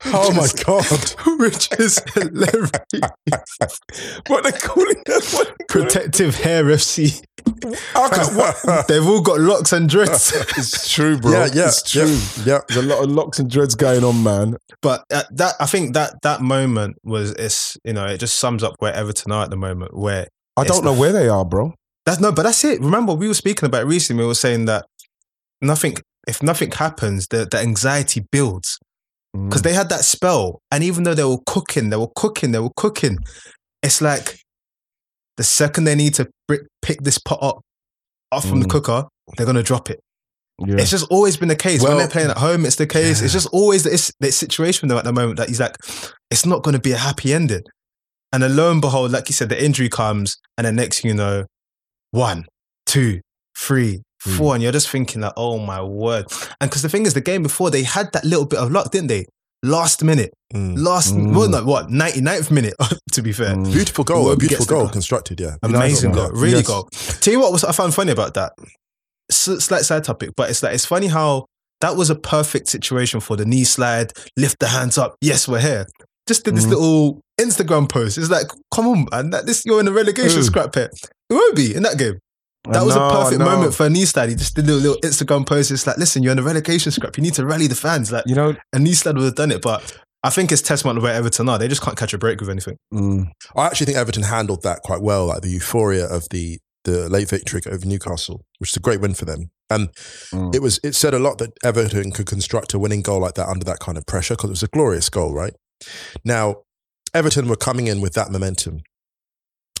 Oh 0.06 0.32
my 0.32 0.48
god. 0.64 0.84
which 1.40 1.68
is 1.78 2.00
hilarious. 2.14 2.70
what 4.28 4.44
they 4.44 4.52
calling 4.52 4.96
it. 5.06 5.24
What 5.32 5.46
call 5.68 5.82
it? 5.82 5.88
Protective 5.88 6.36
hair 6.36 6.64
FC. 6.64 7.22
How 7.92 8.08
come- 8.08 8.36
what- 8.36 8.88
They've 8.88 9.06
all 9.06 9.20
got 9.20 9.40
locks 9.40 9.72
and 9.72 9.88
dreads. 9.88 10.32
It's 10.56 10.92
true, 10.92 11.18
bro. 11.18 11.32
Yeah, 11.32 11.48
yeah, 11.52 11.66
it's 11.66 11.82
true. 11.82 12.06
yeah, 12.44 12.44
yeah. 12.54 12.58
There's 12.68 12.84
a 12.84 12.88
lot 12.88 13.04
of 13.04 13.10
locks 13.10 13.38
and 13.38 13.50
dreads 13.50 13.74
going 13.74 14.04
on, 14.04 14.22
man. 14.22 14.56
But 14.82 15.04
uh, 15.12 15.24
that 15.32 15.54
I 15.60 15.66
think 15.66 15.94
that 15.94 16.14
that 16.22 16.40
moment 16.40 16.96
was 17.04 17.32
it's 17.32 17.76
you 17.84 17.92
know 17.92 18.06
it 18.06 18.18
just 18.18 18.36
sums 18.36 18.62
up 18.62 18.74
where 18.78 18.94
Everton 18.94 19.32
are 19.32 19.44
at 19.44 19.50
the 19.50 19.56
moment. 19.56 19.96
Where 19.96 20.28
I 20.56 20.64
don't 20.64 20.84
know 20.84 20.94
the- 20.94 21.00
where 21.00 21.12
they 21.12 21.28
are, 21.28 21.44
bro. 21.44 21.74
that's 22.06 22.20
no, 22.20 22.32
but 22.32 22.44
that's 22.44 22.64
it. 22.64 22.80
Remember 22.80 23.12
we 23.14 23.28
were 23.28 23.34
speaking 23.34 23.66
about 23.66 23.82
it 23.82 23.86
recently. 23.86 24.22
We 24.22 24.28
were 24.28 24.34
saying 24.34 24.64
that 24.66 24.86
nothing 25.60 25.96
if 26.26 26.42
nothing 26.42 26.70
happens, 26.70 27.26
the 27.28 27.46
the 27.50 27.58
anxiety 27.58 28.24
builds. 28.30 28.78
Because 29.46 29.62
they 29.62 29.72
had 29.72 29.88
that 29.90 30.04
spell, 30.04 30.60
and 30.70 30.82
even 30.84 31.04
though 31.04 31.14
they 31.14 31.24
were 31.24 31.38
cooking, 31.46 31.90
they 31.90 31.96
were 31.96 32.10
cooking, 32.16 32.52
they 32.52 32.58
were 32.58 32.72
cooking. 32.76 33.18
It's 33.82 34.00
like 34.00 34.38
the 35.36 35.44
second 35.44 35.84
they 35.84 35.94
need 35.94 36.14
to 36.14 36.28
pick 36.82 37.00
this 37.02 37.18
pot 37.18 37.38
up 37.42 37.60
off 38.32 38.46
from 38.48 38.60
the 38.60 38.66
Mm. 38.66 38.70
cooker, 38.70 39.04
they're 39.36 39.46
gonna 39.46 39.62
drop 39.62 39.88
it. 39.90 40.00
Yeah. 40.66 40.76
It's 40.78 40.90
just 40.90 41.06
always 41.10 41.36
been 41.36 41.48
the 41.48 41.56
case 41.56 41.80
when 41.80 41.90
Well- 41.90 41.98
they're 41.98 42.08
playing 42.08 42.30
at 42.30 42.38
home. 42.38 42.66
It's 42.66 42.76
the 42.76 42.86
case. 42.86 43.20
Yeah. 43.20 43.24
It's 43.26 43.32
just 43.32 43.46
always 43.52 43.84
the, 43.84 44.12
this 44.20 44.36
situation 44.36 44.88
though 44.88 44.98
at 44.98 45.04
the 45.04 45.12
moment 45.12 45.36
that 45.38 45.48
he's 45.48 45.60
like, 45.60 45.76
it's 46.30 46.44
not 46.44 46.62
going 46.64 46.74
to 46.74 46.80
be 46.80 46.92
a 46.92 46.98
happy 46.98 47.32
ending. 47.32 47.62
And 48.32 48.42
then 48.42 48.56
lo 48.56 48.70
and 48.72 48.80
behold, 48.80 49.12
like 49.12 49.28
you 49.28 49.34
said, 49.34 49.48
the 49.48 49.64
injury 49.64 49.88
comes, 49.88 50.36
and 50.58 50.66
the 50.66 50.72
next 50.72 51.00
thing 51.00 51.10
you 51.12 51.16
know, 51.16 51.44
one, 52.10 52.44
two, 52.86 53.20
three, 53.56 54.02
Four, 54.36 54.54
and 54.54 54.62
you're 54.62 54.72
just 54.72 54.88
thinking 54.90 55.22
like, 55.22 55.32
oh 55.36 55.58
my 55.58 55.82
word. 55.82 56.26
And 56.60 56.70
because 56.70 56.82
the 56.82 56.88
thing 56.88 57.06
is, 57.06 57.14
the 57.14 57.20
game 57.20 57.42
before 57.42 57.70
they 57.70 57.82
had 57.82 58.12
that 58.12 58.24
little 58.24 58.46
bit 58.46 58.58
of 58.58 58.70
luck, 58.70 58.90
didn't 58.92 59.08
they? 59.08 59.26
Last 59.64 60.04
minute, 60.04 60.32
Mm. 60.54 60.78
last 60.78 61.14
Mm. 61.14 61.34
well, 61.34 61.48
no, 61.48 61.64
what 61.64 61.88
99th 61.90 62.50
minute 62.50 62.74
to 63.12 63.22
be 63.22 63.32
fair. 63.32 63.54
Mm. 63.56 63.72
Beautiful 63.72 64.04
goal. 64.04 64.30
A 64.30 64.36
beautiful 64.36 64.64
goal 64.66 64.80
goal. 64.82 64.88
constructed. 64.90 65.40
Yeah. 65.40 65.56
Amazing 65.62 66.12
goal, 66.12 66.26
one. 66.30 66.34
really 66.34 66.58
Yes. 66.58 66.66
goal. 66.68 66.88
Tell 67.20 67.32
you 67.32 67.40
what 67.40 67.50
was 67.52 67.64
I 67.64 67.72
found 67.72 67.92
funny 67.94 68.12
about 68.12 68.34
that. 68.34 68.52
S- 69.30 69.62
slight 69.64 69.84
side 69.84 70.04
topic, 70.04 70.30
but 70.36 70.48
it's 70.50 70.62
like 70.62 70.74
it's 70.74 70.86
funny 70.86 71.08
how 71.08 71.44
that 71.80 71.96
was 71.96 72.08
a 72.10 72.14
perfect 72.14 72.68
situation 72.68 73.20
for 73.20 73.36
the 73.36 73.44
knee 73.44 73.64
slide, 73.64 74.12
lift 74.36 74.58
the 74.60 74.68
hands 74.68 74.96
up. 74.96 75.16
Yes, 75.20 75.46
we're 75.46 75.60
here. 75.60 75.86
Just 76.26 76.44
did 76.44 76.56
this 76.56 76.64
Mhm. 76.66 76.70
little 76.70 77.20
Instagram 77.40 77.88
post. 77.88 78.16
It's 78.18 78.30
like, 78.30 78.46
come 78.74 78.86
on, 78.88 79.06
man, 79.10 79.30
that 79.30 79.46
this 79.46 79.62
you're 79.64 79.80
in 79.80 79.88
a 79.88 79.92
relegation 79.92 80.38
Ooh. 80.40 80.42
scrap 80.44 80.72
pit. 80.72 80.90
It 81.30 81.34
won't 81.34 81.56
be 81.56 81.74
in 81.74 81.82
that 81.82 81.98
game. 81.98 82.18
That 82.64 82.84
was 82.84 82.96
No, 82.96 83.06
a 83.08 83.10
perfect 83.10 83.38
no. 83.38 83.44
moment 83.44 83.74
for 83.74 83.86
a 83.86 83.90
knee 83.90 84.04
slide. 84.04 84.28
He 84.28 84.34
just 84.34 84.54
did 84.56 84.64
a 84.64 84.72
little, 84.72 84.92
little 84.96 85.10
Instagram 85.10 85.46
post. 85.46 85.70
It's 85.70 85.86
like, 85.86 85.96
listen, 85.96 86.22
you're 86.22 86.32
in 86.32 86.38
a 86.38 86.42
relegation 86.42 86.92
scrap. 86.92 87.16
You 87.16 87.22
need 87.22 87.34
to 87.34 87.46
rally 87.46 87.66
the 87.66 87.74
fans. 87.74 88.10
Like 88.12 88.24
You 88.26 88.34
know, 88.34 88.54
a 88.72 88.78
knee 88.78 88.92
slide 88.94 89.16
would 89.16 89.24
have 89.24 89.34
done 89.36 89.50
it, 89.52 89.62
but 89.62 89.96
I 90.24 90.30
think 90.30 90.50
it's 90.52 90.60
testament 90.60 90.98
of 90.98 91.04
where 91.04 91.14
Everton 91.14 91.48
are. 91.48 91.58
They 91.58 91.68
just 91.68 91.80
can't 91.82 91.96
catch 91.96 92.12
a 92.12 92.18
break 92.18 92.40
with 92.40 92.50
anything. 92.50 92.76
mm, 92.92 93.30
I 93.56 93.66
actually 93.66 93.86
think 93.86 93.98
Everton 93.98 94.24
handled 94.24 94.62
that 94.64 94.80
quite 94.82 95.00
well, 95.00 95.26
like 95.26 95.42
the 95.42 95.50
euphoria 95.50 96.06
of 96.06 96.26
the 96.30 96.58
the 96.84 97.08
late 97.08 97.28
victory 97.28 97.60
over 97.70 97.84
Newcastle, 97.84 98.40
which 98.58 98.70
is 98.72 98.76
a 98.76 98.80
great 98.80 99.00
win 99.00 99.12
for 99.14 99.24
them. 99.26 99.50
And 99.68 99.88
Mm. 100.32 100.54
it 100.54 100.62
was 100.62 100.80
it 100.82 100.94
said 100.94 101.12
a 101.14 101.18
lot 101.18 101.38
that 101.38 101.50
Everton 101.62 102.12
could 102.12 102.26
construct 102.26 102.72
a 102.74 102.78
winning 102.78 103.02
goal 103.02 103.20
like 103.20 103.34
that 103.34 103.48
under 103.48 103.64
that 103.66 103.78
kind 103.78 103.96
of 103.98 104.06
pressure 104.06 104.34
because 104.34 104.48
it 104.50 104.52
was 104.52 104.62
a 104.62 104.68
glorious 104.68 105.08
goal, 105.10 105.32
right? 105.34 105.52
Now, 106.24 106.62
Everton 107.14 107.46
were 107.48 107.56
coming 107.56 107.86
in 107.86 108.00
with 108.00 108.14
that 108.14 108.30
momentum. 108.30 108.80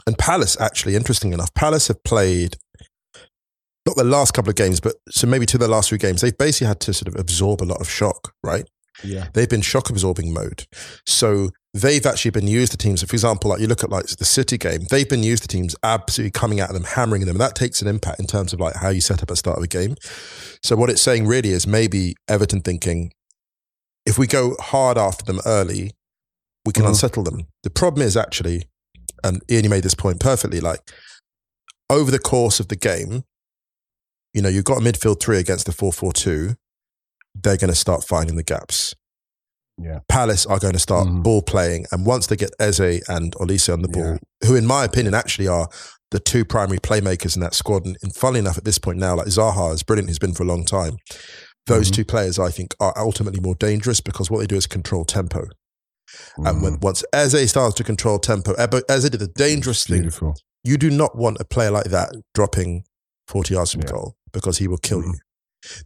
And 0.06 0.16
Palace, 0.18 0.56
actually, 0.60 0.96
interesting 0.96 1.32
enough, 1.32 1.52
Palace 1.54 1.88
have 1.88 2.02
played 2.04 2.56
not 3.88 3.96
the 3.96 4.04
last 4.04 4.34
couple 4.34 4.50
of 4.50 4.56
games, 4.56 4.80
but 4.80 4.96
so 5.08 5.26
maybe 5.26 5.46
to 5.46 5.58
the 5.58 5.68
last 5.68 5.88
few 5.88 5.98
games, 5.98 6.20
they've 6.20 6.36
basically 6.36 6.66
had 6.68 6.80
to 6.80 6.92
sort 6.92 7.08
of 7.08 7.18
absorb 7.20 7.62
a 7.62 7.64
lot 7.64 7.80
of 7.80 7.88
shock, 7.88 8.34
right? 8.42 8.64
Yeah. 9.04 9.28
They've 9.32 9.48
been 9.48 9.60
shock 9.62 9.90
absorbing 9.90 10.32
mode. 10.32 10.66
So 11.06 11.50
they've 11.72 12.04
actually 12.04 12.32
been 12.32 12.48
used 12.48 12.72
to 12.72 12.78
teams. 12.78 13.02
For 13.02 13.14
example, 13.14 13.50
like 13.50 13.60
you 13.60 13.66
look 13.66 13.84
at 13.84 13.90
like 13.90 14.06
the 14.06 14.24
City 14.24 14.58
game, 14.58 14.80
they've 14.90 15.08
been 15.08 15.22
used 15.22 15.42
to 15.44 15.48
teams 15.48 15.76
absolutely 15.82 16.32
coming 16.32 16.60
at 16.60 16.72
them, 16.72 16.84
hammering 16.84 17.22
them. 17.22 17.30
And 17.36 17.40
that 17.40 17.54
takes 17.54 17.80
an 17.80 17.88
impact 17.88 18.18
in 18.20 18.26
terms 18.26 18.52
of 18.52 18.60
like 18.60 18.74
how 18.76 18.88
you 18.88 19.00
set 19.00 19.18
up 19.18 19.22
at 19.22 19.28
the 19.28 19.36
start 19.36 19.58
of 19.58 19.62
a 19.64 19.68
game. 19.68 19.94
So 20.62 20.74
what 20.76 20.90
it's 20.90 21.02
saying 21.02 21.26
really 21.26 21.50
is 21.50 21.66
maybe 21.66 22.16
Everton 22.28 22.60
thinking, 22.60 23.12
if 24.04 24.18
we 24.18 24.26
go 24.26 24.56
hard 24.58 24.98
after 24.98 25.24
them 25.24 25.40
early, 25.46 25.92
we 26.66 26.72
can 26.72 26.84
Mhm. 26.84 26.88
unsettle 26.88 27.22
them. 27.22 27.46
The 27.62 27.70
problem 27.70 28.06
is 28.06 28.16
actually, 28.16 28.68
and 29.22 29.40
Ian, 29.50 29.64
you 29.64 29.70
made 29.70 29.84
this 29.84 29.94
point 29.94 30.18
perfectly, 30.18 30.60
like 30.60 30.80
over 31.88 32.10
the 32.10 32.18
course 32.18 32.58
of 32.60 32.68
the 32.68 32.76
game, 32.76 33.22
you 34.34 34.42
know, 34.42 34.48
you've 34.48 34.64
got 34.64 34.78
a 34.78 34.80
midfield 34.80 35.20
three 35.20 35.38
against 35.38 35.66
the 35.66 35.72
4 35.72 35.92
4 35.92 36.12
2, 36.12 36.54
they're 37.34 37.56
going 37.56 37.70
to 37.70 37.76
start 37.76 38.04
finding 38.04 38.36
the 38.36 38.42
gaps. 38.42 38.94
Yeah. 39.80 40.00
Palace 40.08 40.44
are 40.44 40.58
going 40.58 40.72
to 40.72 40.78
start 40.80 41.06
Mhm. 41.06 41.22
ball 41.22 41.40
playing. 41.42 41.86
And 41.92 42.04
once 42.04 42.26
they 42.26 42.36
get 42.36 42.50
Eze 42.58 43.00
and 43.08 43.32
Olise 43.36 43.72
on 43.72 43.82
the 43.82 43.88
ball, 43.88 44.18
who, 44.44 44.56
in 44.56 44.66
my 44.66 44.84
opinion, 44.84 45.14
actually 45.14 45.46
are 45.46 45.68
the 46.10 46.18
two 46.18 46.44
primary 46.44 46.78
playmakers 46.80 47.36
in 47.36 47.42
that 47.42 47.54
squad. 47.54 47.86
And, 47.86 47.96
and 48.02 48.14
funnily 48.14 48.40
enough, 48.40 48.58
at 48.58 48.64
this 48.64 48.78
point 48.78 48.98
now, 48.98 49.14
like 49.14 49.28
Zaha 49.28 49.72
is 49.74 49.82
brilliant, 49.84 50.08
he's 50.08 50.18
been 50.18 50.34
for 50.34 50.42
a 50.42 50.46
long 50.46 50.64
time. 50.64 50.96
Those 51.66 51.90
Mhm. 51.90 51.94
two 51.94 52.04
players, 52.04 52.38
I 52.38 52.50
think, 52.50 52.74
are 52.80 52.92
ultimately 52.96 53.40
more 53.40 53.54
dangerous 53.54 54.00
because 54.00 54.30
what 54.30 54.40
they 54.40 54.46
do 54.46 54.56
is 54.56 54.66
control 54.66 55.04
tempo. 55.04 55.44
And 56.38 56.62
when 56.62 56.80
once 56.80 57.04
Eze 57.12 57.48
starts 57.50 57.74
to 57.76 57.84
control 57.84 58.18
tempo, 58.18 58.54
Eze 58.54 59.10
did 59.10 59.20
the 59.20 59.28
dangerous 59.36 59.84
thing. 59.84 60.10
You 60.64 60.76
do 60.78 60.90
not 60.90 61.16
want 61.16 61.36
a 61.40 61.44
player 61.44 61.70
like 61.70 61.84
that 61.90 62.10
dropping 62.34 62.84
40 63.28 63.54
yards 63.54 63.72
from 63.72 63.82
Yeah. 63.82 63.90
goal 63.92 64.16
because 64.32 64.58
he 64.58 64.68
will 64.68 64.78
kill 64.78 65.02
Mhm. 65.02 65.12
you. 65.14 65.18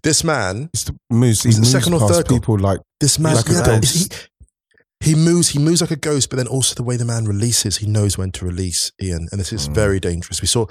This 0.03 0.23
man, 0.23 0.69
the 0.73 0.95
moves. 1.11 1.43
He 1.43 1.51
the 1.53 1.59
moves 1.59 1.71
second 1.73 1.95
or 1.95 2.01
third 2.09 2.29
goal? 2.29 2.39
people 2.39 2.59
like 2.59 2.81
this 3.01 3.19
man, 3.19 3.35
Like 3.37 3.49
a 3.49 3.53
yeah, 3.53 3.65
ghost. 3.81 4.13
he, 5.01 5.11
he 5.11 5.15
moves, 5.15 5.49
he 5.49 5.59
moves 5.59 5.81
like 5.81 5.91
a 5.91 5.97
ghost, 5.97 6.29
but 6.31 6.37
then 6.37 6.47
also 6.47 6.75
the 6.75 6.83
way 6.83 6.97
the 6.97 7.05
man 7.05 7.25
releases, 7.25 7.79
he 7.79 7.87
knows 7.87 8.17
when 8.19 8.31
to 8.33 8.45
release 8.45 8.93
Ian, 9.03 9.29
and 9.33 9.41
this 9.41 9.53
is 9.53 9.69
Mm. 9.69 9.75
very 9.75 9.99
dangerous. 9.99 10.41
We 10.43 10.47
saw 10.47 10.67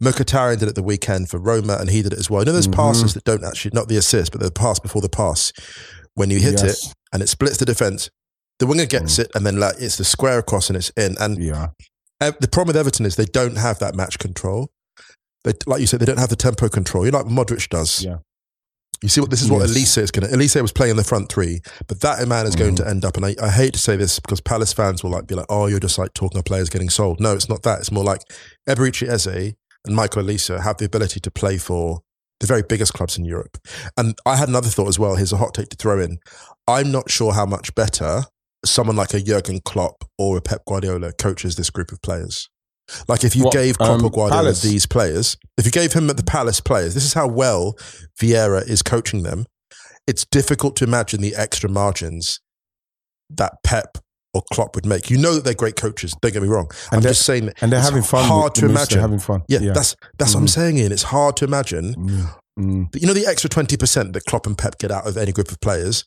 Mkhitaryan 0.00 0.58
did 0.58 0.68
it 0.68 0.74
the 0.74 0.82
weekend 0.82 1.28
for 1.30 1.38
Roma, 1.38 1.74
and 1.78 1.90
he 1.90 2.02
did 2.02 2.12
it 2.14 2.18
as 2.18 2.28
well. 2.30 2.40
You 2.42 2.46
know, 2.46 2.52
there's 2.52 2.66
Mhm. 2.66 2.74
passes 2.74 3.14
that 3.14 3.24
don't 3.24 3.44
actually 3.44 3.72
not 3.74 3.88
the 3.88 3.96
assist, 3.98 4.32
but 4.32 4.40
the 4.40 4.50
pass 4.50 4.78
before 4.80 5.02
the 5.02 5.08
pass. 5.08 5.52
When 6.14 6.30
you 6.30 6.40
hit 6.40 6.62
Yes. 6.62 6.86
it 6.86 6.94
and 7.12 7.22
it 7.22 7.28
splits 7.28 7.58
the 7.58 7.66
defense, 7.66 8.08
the 8.58 8.66
winger 8.66 8.86
gets 8.86 9.18
it, 9.18 9.30
and 9.34 9.44
then 9.46 9.58
like 9.60 9.76
it's 9.78 9.96
the 9.96 10.04
square 10.04 10.38
across 10.38 10.68
and 10.70 10.76
it's 10.78 10.90
in. 10.96 11.16
And 11.20 11.42
Yeah. 11.42 11.68
The 12.18 12.48
problem 12.50 12.68
with 12.68 12.76
Everton 12.78 13.04
is 13.04 13.16
they 13.16 13.26
don't 13.26 13.56
have 13.56 13.78
that 13.80 13.94
match 13.94 14.18
control. 14.18 14.70
They, 15.46 15.52
like 15.66 15.80
you 15.80 15.86
said, 15.86 16.00
they 16.00 16.06
don't 16.06 16.18
have 16.18 16.28
the 16.28 16.36
tempo 16.36 16.68
control. 16.68 17.06
You 17.06 17.12
know, 17.12 17.18
like 17.22 17.26
Modric 17.26 17.66
does. 17.70 18.04
Yeah. 18.04 18.18
You 19.02 19.08
see 19.08 19.20
what 19.20 19.30
this 19.30 19.42
is 19.42 19.50
what 19.50 19.60
Yes. 19.60 19.70
Olise 19.70 19.98
is 20.02 20.10
going 20.10 20.28
to. 20.28 20.34
Olise 20.36 20.60
was 20.60 20.72
playing 20.72 20.96
the 20.96 21.04
front 21.04 21.30
three, 21.30 21.60
but 21.86 22.00
that 22.00 22.26
man 22.26 22.46
is 22.46 22.56
going 22.56 22.72
Mm. 22.74 22.78
to 22.78 22.88
end 22.88 23.04
up. 23.04 23.16
And 23.16 23.26
I, 23.26 23.36
I 23.42 23.48
hate 23.50 23.74
to 23.74 23.78
say 23.78 23.94
this 23.96 24.18
because 24.20 24.40
Palace 24.40 24.72
fans 24.72 25.04
will 25.04 25.10
like 25.10 25.26
be 25.26 25.34
like, 25.34 25.46
"Oh, 25.48 25.66
you're 25.66 25.80
just 25.80 25.98
like 25.98 26.12
talking 26.14 26.38
of 26.38 26.44
players 26.44 26.68
getting 26.70 26.90
sold." 26.90 27.20
No, 27.20 27.34
it's 27.34 27.48
not 27.48 27.62
that. 27.62 27.78
It's 27.80 27.92
more 27.92 28.04
like 28.04 28.20
Eberechi 28.68 29.08
Eze 29.08 29.54
and 29.84 29.94
Michael 29.94 30.22
Olise 30.22 30.60
have 30.60 30.78
the 30.78 30.86
ability 30.86 31.20
to 31.20 31.30
play 31.30 31.58
for 31.58 32.00
the 32.40 32.46
very 32.46 32.62
biggest 32.62 32.92
clubs 32.94 33.16
in 33.18 33.24
Europe. 33.24 33.58
And 33.96 34.18
I 34.26 34.36
had 34.36 34.48
another 34.48 34.68
thought 34.68 34.88
as 34.88 34.98
well. 34.98 35.16
Here's 35.16 35.32
a 35.32 35.36
hot 35.38 35.54
take 35.54 35.68
to 35.70 35.76
throw 35.76 36.00
in. 36.00 36.18
I'm 36.66 36.90
not 36.90 37.10
sure 37.10 37.32
how 37.34 37.46
much 37.46 37.74
better 37.74 38.24
someone 38.64 38.96
like 38.96 39.14
a 39.14 39.20
Jurgen 39.20 39.60
Klopp 39.64 40.04
or 40.18 40.38
a 40.38 40.40
Pep 40.40 40.62
Guardiola 40.66 41.12
coaches 41.12 41.54
this 41.56 41.70
group 41.70 41.92
of 41.92 42.02
players. 42.02 42.48
Like 43.08 43.24
if 43.24 43.34
you 43.34 43.44
What, 43.44 43.52
gave 43.52 43.76
Klopp 43.78 43.90
um, 44.02 44.08
Guardiola 44.08 44.30
Palace? 44.30 44.62
these 44.62 44.86
players, 44.86 45.36
if 45.58 45.64
you 45.66 45.72
gave 45.72 45.92
him 45.92 46.06
the 46.06 46.22
Palace 46.22 46.60
players, 46.60 46.94
this 46.94 47.04
is 47.04 47.14
how 47.14 47.26
well 47.26 47.76
Vieira 48.20 48.66
is 48.68 48.82
coaching 48.82 49.22
them. 49.22 49.44
It's 50.06 50.24
difficult 50.24 50.76
to 50.76 50.84
imagine 50.84 51.20
the 51.20 51.34
extra 51.34 51.68
margins 51.68 52.40
that 53.30 53.54
Pep 53.64 53.98
or 54.34 54.42
Klopp 54.52 54.76
would 54.76 54.86
make. 54.86 55.10
You 55.10 55.18
know 55.18 55.34
that 55.34 55.44
they're 55.44 55.54
great 55.54 55.76
coaches. 55.76 56.14
Don't 56.20 56.32
get 56.32 56.42
me 56.42 56.48
wrong. 56.48 56.70
And 56.92 56.98
I'm 56.98 57.02
just 57.02 57.24
saying 57.26 57.52
And 57.60 57.72
they're 57.72 57.80
having 57.80 58.02
fun. 58.02 58.24
Hard 58.24 58.54
to 58.56 58.66
imagine. 58.66 58.96
They're 58.98 59.02
having 59.02 59.18
fun. 59.18 59.42
yeah, 59.48 59.72
that's 59.72 59.96
that's 60.18 60.34
what 60.34 60.40
I'm 60.40 60.46
Mhm. 60.46 60.50
saying. 60.50 60.78
Ian. 60.78 60.92
It's 60.92 61.02
hard 61.04 61.36
to 61.38 61.44
imagine. 61.44 61.94
Mm. 61.94 62.34
Mm. 62.58 62.92
But 62.92 63.00
you 63.00 63.06
know 63.08 63.14
the 63.14 63.26
extra 63.26 63.50
twenty 63.50 63.76
percent 63.76 64.12
that 64.12 64.24
Klopp 64.26 64.46
and 64.46 64.56
Pep 64.56 64.78
get 64.78 64.90
out 64.90 65.06
of 65.08 65.16
any 65.16 65.32
group 65.32 65.50
of 65.50 65.60
players. 65.60 66.04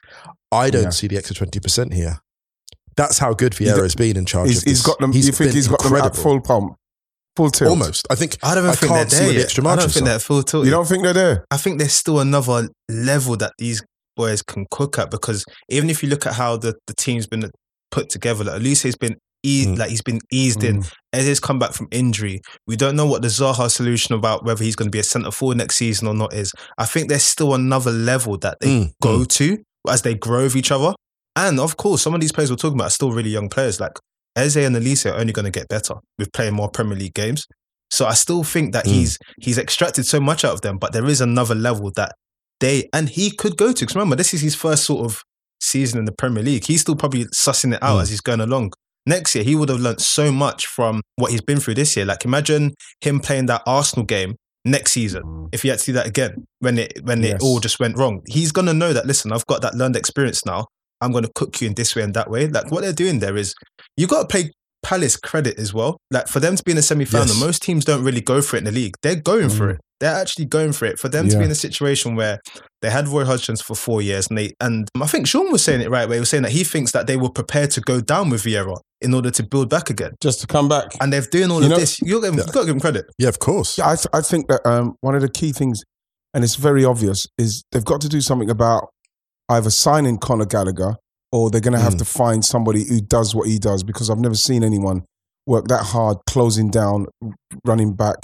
I 0.52 0.70
don't 0.70 0.84
Yeah. 0.84 0.90
see 0.92 1.08
the 1.08 1.18
extra 1.18 1.36
twenty 1.36 1.60
percent 1.60 1.94
here. 1.94 2.20
That's 3.00 3.18
how 3.18 3.34
good 3.34 3.54
He's 3.54 3.70
Vieira 3.70 3.76
got- 3.76 3.84
has 3.84 3.96
been 3.96 4.18
in 4.18 4.26
charge. 4.26 4.50
He's, 4.50 4.58
of 4.60 4.66
this. 4.66 4.72
he's 4.80 4.84
got 4.86 5.00
them. 5.00 5.12
you 5.14 5.22
think 5.32 5.54
he's 5.54 5.68
got 5.68 5.82
them 5.82 5.94
at 5.96 6.06
incredible. 6.06 6.22
full 6.24 6.42
pump, 6.42 6.74
full 7.38 7.50
tilt? 7.50 7.70
Almost. 7.72 8.08
I 8.12 8.16
think. 8.16 8.38
I 8.44 8.54
don't 8.56 8.64
even 8.66 8.70
I 8.72 8.76
think 8.76 8.92
can't 8.92 9.10
they're 9.10 9.20
see 9.20 9.26
there 9.38 9.40
yet. 9.42 9.60
I 9.66 9.76
don't 9.76 9.92
think 9.92 10.06
they're 10.06 10.20
full 10.20 10.44
tilt. 10.44 10.66
You 10.66 10.72
don't 10.72 10.88
think 10.88 11.04
they're 11.04 11.14
there? 11.14 11.46
I 11.50 11.58
think 11.58 11.80
there's 11.80 11.94
still 11.94 12.20
another 12.20 12.68
level 12.90 13.38
that 13.38 13.54
these 13.58 13.82
boys 14.16 14.42
can 14.42 14.66
cook 14.70 15.00
at 15.00 15.10
because 15.12 15.46
even 15.70 15.90
if 15.90 16.04
you 16.04 16.10
look 16.10 16.26
at 16.28 16.34
how 16.34 16.58
the, 16.58 16.76
the 16.88 16.94
team's 16.96 17.26
been 17.28 17.50
put 17.92 18.10
together, 18.10 18.44
like 18.44 18.56
Olise's 18.62 18.96
been 18.98 19.16
e- 19.46 19.66
Mm. 19.68 19.78
like 19.78 19.90
he's 19.92 20.02
been 20.02 20.20
eased 20.32 20.64
in. 20.66 20.82
Mm. 20.84 20.92
Eze's 21.14 21.40
come 21.40 21.58
back 21.58 21.72
from 21.72 21.88
injury. 21.92 22.42
We 22.68 22.76
don't 22.76 22.98
know 22.98 23.06
what 23.06 23.22
the 23.22 23.30
Zaha 23.30 23.72
solution 23.72 24.14
about 24.16 24.44
whether 24.44 24.62
he's 24.64 24.76
going 24.76 24.88
to 24.88 24.92
be 24.92 25.00
a 25.00 25.04
centre 25.04 25.32
forward 25.32 25.58
next 25.58 25.76
season 25.78 26.08
or 26.10 26.14
not 26.14 26.34
is. 26.34 26.52
I 26.78 26.84
think 26.86 27.08
there's 27.08 27.24
still 27.24 27.54
another 27.56 27.92
level 27.92 28.38
that 28.40 28.58
they 28.60 28.68
Mm, 28.68 28.92
go 29.02 29.24
to 29.24 29.58
as 29.90 30.02
they 30.02 30.16
grow 30.16 30.44
with 30.44 30.58
each 30.58 30.72
other. 30.72 30.94
And 31.48 31.60
of 31.60 31.78
course, 31.78 32.02
some 32.02 32.14
of 32.14 32.22
these 32.22 32.32
players 32.32 32.50
we're 32.52 32.58
talking 32.58 32.78
about 32.78 32.88
are 32.88 32.92
still 32.92 33.12
really 33.12 33.30
young 33.30 33.50
players. 33.50 33.80
Like 33.80 33.94
Eze 34.36 34.58
and 34.58 34.76
Olise 34.76 35.10
are 35.10 35.16
only 35.18 35.34
going 35.34 35.46
to 35.46 35.52
get 35.52 35.68
better 35.70 35.96
with 36.18 36.32
playing 36.34 36.54
more 36.54 36.70
Premier 36.70 36.98
League 36.98 37.14
games. 37.14 37.46
So 37.92 38.06
I 38.06 38.14
still 38.14 38.44
think 38.44 38.74
that 38.74 38.86
Mm. 38.86 38.92
he's 38.92 39.18
he's 39.42 39.58
extracted 39.58 40.06
so 40.06 40.20
much 40.20 40.44
out 40.46 40.54
of 40.54 40.62
them, 40.62 40.78
but 40.78 40.92
there 40.94 41.06
is 41.08 41.22
another 41.22 41.56
level 41.56 41.92
that 41.96 42.12
they 42.60 42.90
and 42.94 43.10
he 43.10 43.32
could 43.32 43.58
go 43.58 43.72
to. 43.72 43.80
Because 43.86 43.96
remember, 43.96 44.16
this 44.16 44.34
is 44.34 44.42
his 44.42 44.56
first 44.56 44.84
sort 44.84 45.06
of 45.06 45.22
season 45.62 45.98
in 46.00 46.06
the 46.06 46.12
Premier 46.12 46.44
League. 46.44 46.66
He's 46.66 46.82
still 46.82 46.96
probably 46.96 47.26
sussing 47.26 47.74
it 47.74 47.82
out 47.82 47.98
Mm. 47.98 48.02
as 48.04 48.10
he's 48.10 48.22
going 48.22 48.42
along. 48.42 48.72
Next 49.06 49.34
year, 49.34 49.44
he 49.44 49.56
would 49.56 49.70
have 49.70 49.80
learnt 49.80 50.02
so 50.02 50.32
much 50.32 50.68
from 50.68 51.02
what 51.16 51.32
he's 51.32 51.42
been 51.42 51.60
through 51.60 51.76
this 51.76 51.96
year. 51.96 52.06
Like 52.06 52.26
imagine 52.26 52.74
him 53.02 53.20
playing 53.22 53.48
that 53.48 53.64
Arsenal 53.66 54.06
game 54.06 54.36
next 54.66 54.92
season. 54.92 55.48
If 55.52 55.64
he 55.64 55.70
had 55.70 55.80
to 55.80 55.86
do 55.86 55.94
that 55.94 56.06
again 56.06 56.46
when 56.60 56.78
it 56.78 56.94
when 57.04 57.24
Yes. 57.24 57.36
it 57.36 57.42
all 57.42 57.60
just 57.60 57.80
went 57.80 57.98
wrong, 57.98 58.22
he's 58.28 58.52
gonna 58.52 58.74
know 58.74 58.94
that. 58.94 59.08
Listen, 59.08 59.32
I've 59.32 59.48
got 59.48 59.62
that 59.62 59.74
learned 59.76 59.96
experience 59.96 60.46
now. 60.46 60.66
I'm 61.02 61.12
gonna 61.12 61.30
cook 61.36 61.60
you 61.62 61.68
in 61.68 61.74
this 61.76 61.96
way 61.96 62.04
and 62.04 62.14
that 62.14 62.30
way. 62.30 62.48
Like 62.48 62.72
what 62.72 62.82
they're 62.82 62.94
doing 62.94 63.20
there 63.20 63.38
is 63.38 63.54
you 63.98 64.08
got 64.08 64.22
to 64.22 64.28
play 64.28 64.52
Palace 64.82 65.18
credit 65.18 65.60
as 65.60 65.74
well. 65.74 65.98
Like 66.10 66.28
for 66.28 66.40
them 66.40 66.56
to 66.56 66.64
be 66.64 66.72
in 66.72 66.78
a 66.78 66.82
semi 66.82 67.04
final, 67.06 67.28
Yes. 67.28 67.40
most 67.40 67.62
teams 67.62 67.84
don't 67.84 68.04
really 68.04 68.22
go 68.22 68.42
for 68.42 68.56
it 68.56 68.60
in 68.60 68.64
the 68.66 68.72
league. 68.72 68.96
They're 69.02 69.16
going 69.16 69.50
for 69.50 69.68
Mm. 69.68 69.74
it. 69.76 69.82
They're 70.00 70.16
actually 70.16 70.46
going 70.46 70.72
for 70.72 70.86
it. 70.86 70.98
For 70.98 71.10
them 71.10 71.28
to 71.28 71.38
be 71.38 71.44
in 71.44 71.52
a 71.52 71.56
situation 71.56 72.16
where 72.16 72.40
they 72.82 72.90
had 72.90 73.10
Roy 73.10 73.26
Hodgson 73.26 73.58
for 73.58 73.76
four 73.76 74.02
years, 74.02 74.28
and 74.30 74.38
they 74.38 74.54
and 74.62 74.88
I 75.02 75.08
think 75.08 75.28
Sean 75.28 75.52
was 75.52 75.62
saying 75.62 75.82
it 75.82 75.90
right. 75.90 76.08
Where 76.08 76.16
he 76.16 76.20
was 76.22 76.30
saying 76.30 76.44
that 76.44 76.54
he 76.54 76.64
thinks 76.64 76.94
that 76.94 77.06
they 77.08 77.18
were 77.18 77.30
prepared 77.30 77.72
to 77.72 77.82
go 77.82 78.00
down 78.00 78.30
with 78.30 78.44
Vieira 78.46 78.78
in 79.02 79.14
order 79.14 79.30
to 79.32 79.44
build 79.44 79.70
back 79.70 79.90
again, 79.90 80.12
Just 80.22 80.40
to 80.40 80.48
come 80.48 80.70
back. 80.70 80.86
and 81.02 81.12
they're 81.12 81.20
doing 81.30 81.52
all 81.52 81.60
You 81.60 81.66
of 81.66 81.72
know- 81.72 81.80
this. 81.80 82.00
You're 82.02 82.22
giving, 82.22 82.38
you've 82.38 82.48
got 82.54 82.62
to 82.62 82.66
give 82.68 82.76
them 82.76 82.80
credit. 82.80 83.06
Yeah, 83.18 83.28
of 83.28 83.40
course. 83.40 83.78
Yeah, 83.78 83.90
I, 83.90 83.96
th- 83.98 84.08
I 84.14 84.22
think 84.22 84.48
that 84.48 84.66
um, 84.66 84.96
one 85.02 85.16
of 85.16 85.22
the 85.22 85.28
key 85.30 85.52
things, 85.52 85.82
and 86.34 86.46
it's 86.46 86.56
very 86.56 86.86
obvious, 86.86 87.28
is 87.38 87.64
they've 87.74 87.84
got 87.84 88.00
to 88.02 88.08
do 88.10 88.22
something 88.22 88.50
about 88.50 88.88
either 89.50 89.70
signing 89.70 90.18
Conor 90.18 90.46
Gallagher 90.46 90.96
or 91.32 91.50
they're 91.50 91.62
going 91.62 91.74
to 91.74 91.80
have 91.80 91.96
Mm. 91.96 92.00
to 92.00 92.06
find 92.06 92.46
somebody 92.46 92.84
who 92.86 93.02
does 93.02 93.36
what 93.36 93.48
he 93.48 93.60
does 93.60 93.84
because 93.84 94.10
I've 94.10 94.20
never 94.20 94.36
seen 94.36 94.64
anyone 94.64 95.04
work 95.48 95.68
that 95.68 95.84
hard, 95.88 96.18
closing 96.28 96.70
down, 96.70 97.08
running 97.66 97.94
back, 97.94 98.18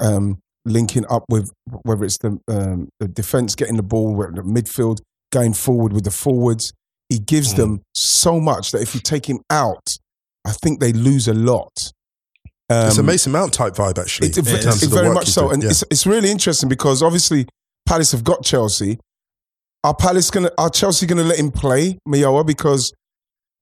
um, 0.00 0.38
linking 0.64 1.04
up 1.08 1.24
with 1.30 1.50
whether 1.82 2.04
it's 2.04 2.18
the, 2.18 2.38
um, 2.48 2.88
the 3.00 3.08
defense 3.08 3.54
getting 3.54 3.76
the 3.76 3.82
ball, 3.82 4.14
whether 4.14 4.32
the 4.32 4.42
midfield 4.42 4.98
going 5.32 5.52
forward 5.54 5.92
with 5.92 6.04
the 6.04 6.10
forwards. 6.10 6.72
He 7.08 7.18
gives 7.18 7.54
Mm. 7.54 7.56
them 7.56 7.80
so 7.94 8.38
much 8.38 8.70
that 8.72 8.82
if 8.82 8.94
you 8.94 9.00
take 9.00 9.26
him 9.26 9.40
out, 9.50 9.96
I 10.46 10.52
think 10.52 10.80
they 10.80 10.92
lose 10.92 11.26
a 11.28 11.34
lot. 11.34 11.92
it's 12.70 12.96
a 12.98 13.00
Um, 13.00 13.06
Mason 13.06 13.32
Mount 13.32 13.54
type 13.54 13.74
vibe, 13.74 13.96
actually. 13.98 14.28
it's, 14.28 14.36
in 14.36 14.44
terms 14.44 14.82
it's 14.82 14.92
very 14.92 15.08
much 15.12 15.28
so, 15.28 15.42
doing, 15.44 15.54
and 15.54 15.62
yeah. 15.62 15.70
it's 15.70 15.84
it's 15.90 16.06
really 16.06 16.30
interesting 16.30 16.68
because 16.68 17.02
obviously 17.02 17.46
Palace 17.86 18.12
have 18.12 18.24
got 18.24 18.42
Chelsea. 18.42 18.98
Are 19.84 19.94
Palace 19.94 20.30
gonna 20.30 20.50
are 20.58 20.70
Chelsea 20.70 21.06
gonna 21.06 21.22
let 21.22 21.38
him 21.38 21.50
play 21.50 21.98
Mayowa 22.06 22.44
because 22.44 22.92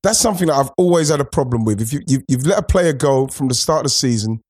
that's 0.02 0.18
something 0.18 0.48
that 0.48 0.54
I've 0.54 0.70
always 0.78 1.10
had 1.10 1.20
a 1.20 1.24
problem 1.24 1.64
with. 1.64 1.80
If 1.80 1.92
you, 1.92 2.00
you 2.06 2.22
you've 2.28 2.46
let 2.46 2.58
a 2.58 2.62
player 2.62 2.92
go 2.92 3.26
from 3.26 3.48
the 3.48 3.54
start 3.54 3.80
of 3.80 3.84
the 3.84 3.90
season, 3.90 4.40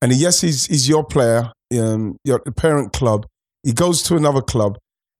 and 0.00 0.14
yes, 0.14 0.40
he's 0.40 0.66
he's 0.66 0.88
your 0.88 1.04
player, 1.04 1.52
um, 1.78 2.16
your 2.24 2.38
parent 2.56 2.92
club. 2.92 3.26
He 3.62 3.72
goes 3.72 4.02
to 4.04 4.16
another 4.16 4.40
club, 4.40 4.78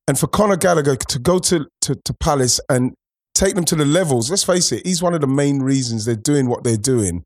and 0.09 0.19
for 0.19 0.29
Conor 0.29 0.57
Gallagher 0.57 0.97
to 0.97 1.19
go 1.19 1.39
to, 1.41 1.67
to 1.83 1.97
to 2.05 2.15
Palace 2.15 2.61
and 2.69 2.95
take 3.35 3.55
them 3.55 3.65
to 3.67 3.77
the 3.77 3.85
levels. 3.85 4.31
Let's 4.31 4.45
face 4.45 4.73
it, 4.73 4.87
he's 4.87 5.03
one 5.03 5.15
of 5.15 5.21
the 5.21 5.27
main 5.27 5.61
reasons 5.61 6.05
they're 6.05 6.17
doing 6.17 6.49
what 6.49 6.65
they're 6.65 6.77
doing. 6.77 7.25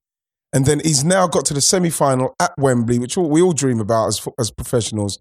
And 0.52 0.64
then 0.64 0.80
he's 0.80 1.04
now 1.04 1.26
got 1.26 1.44
to 1.46 1.54
the 1.54 1.60
semi 1.60 1.90
final 1.90 2.34
at 2.40 2.52
Wembley, 2.56 2.98
which 2.98 3.16
we 3.16 3.42
all 3.42 3.52
dream 3.52 3.80
about 3.80 4.08
as, 4.08 4.26
as 4.38 4.50
professionals. 4.50 5.18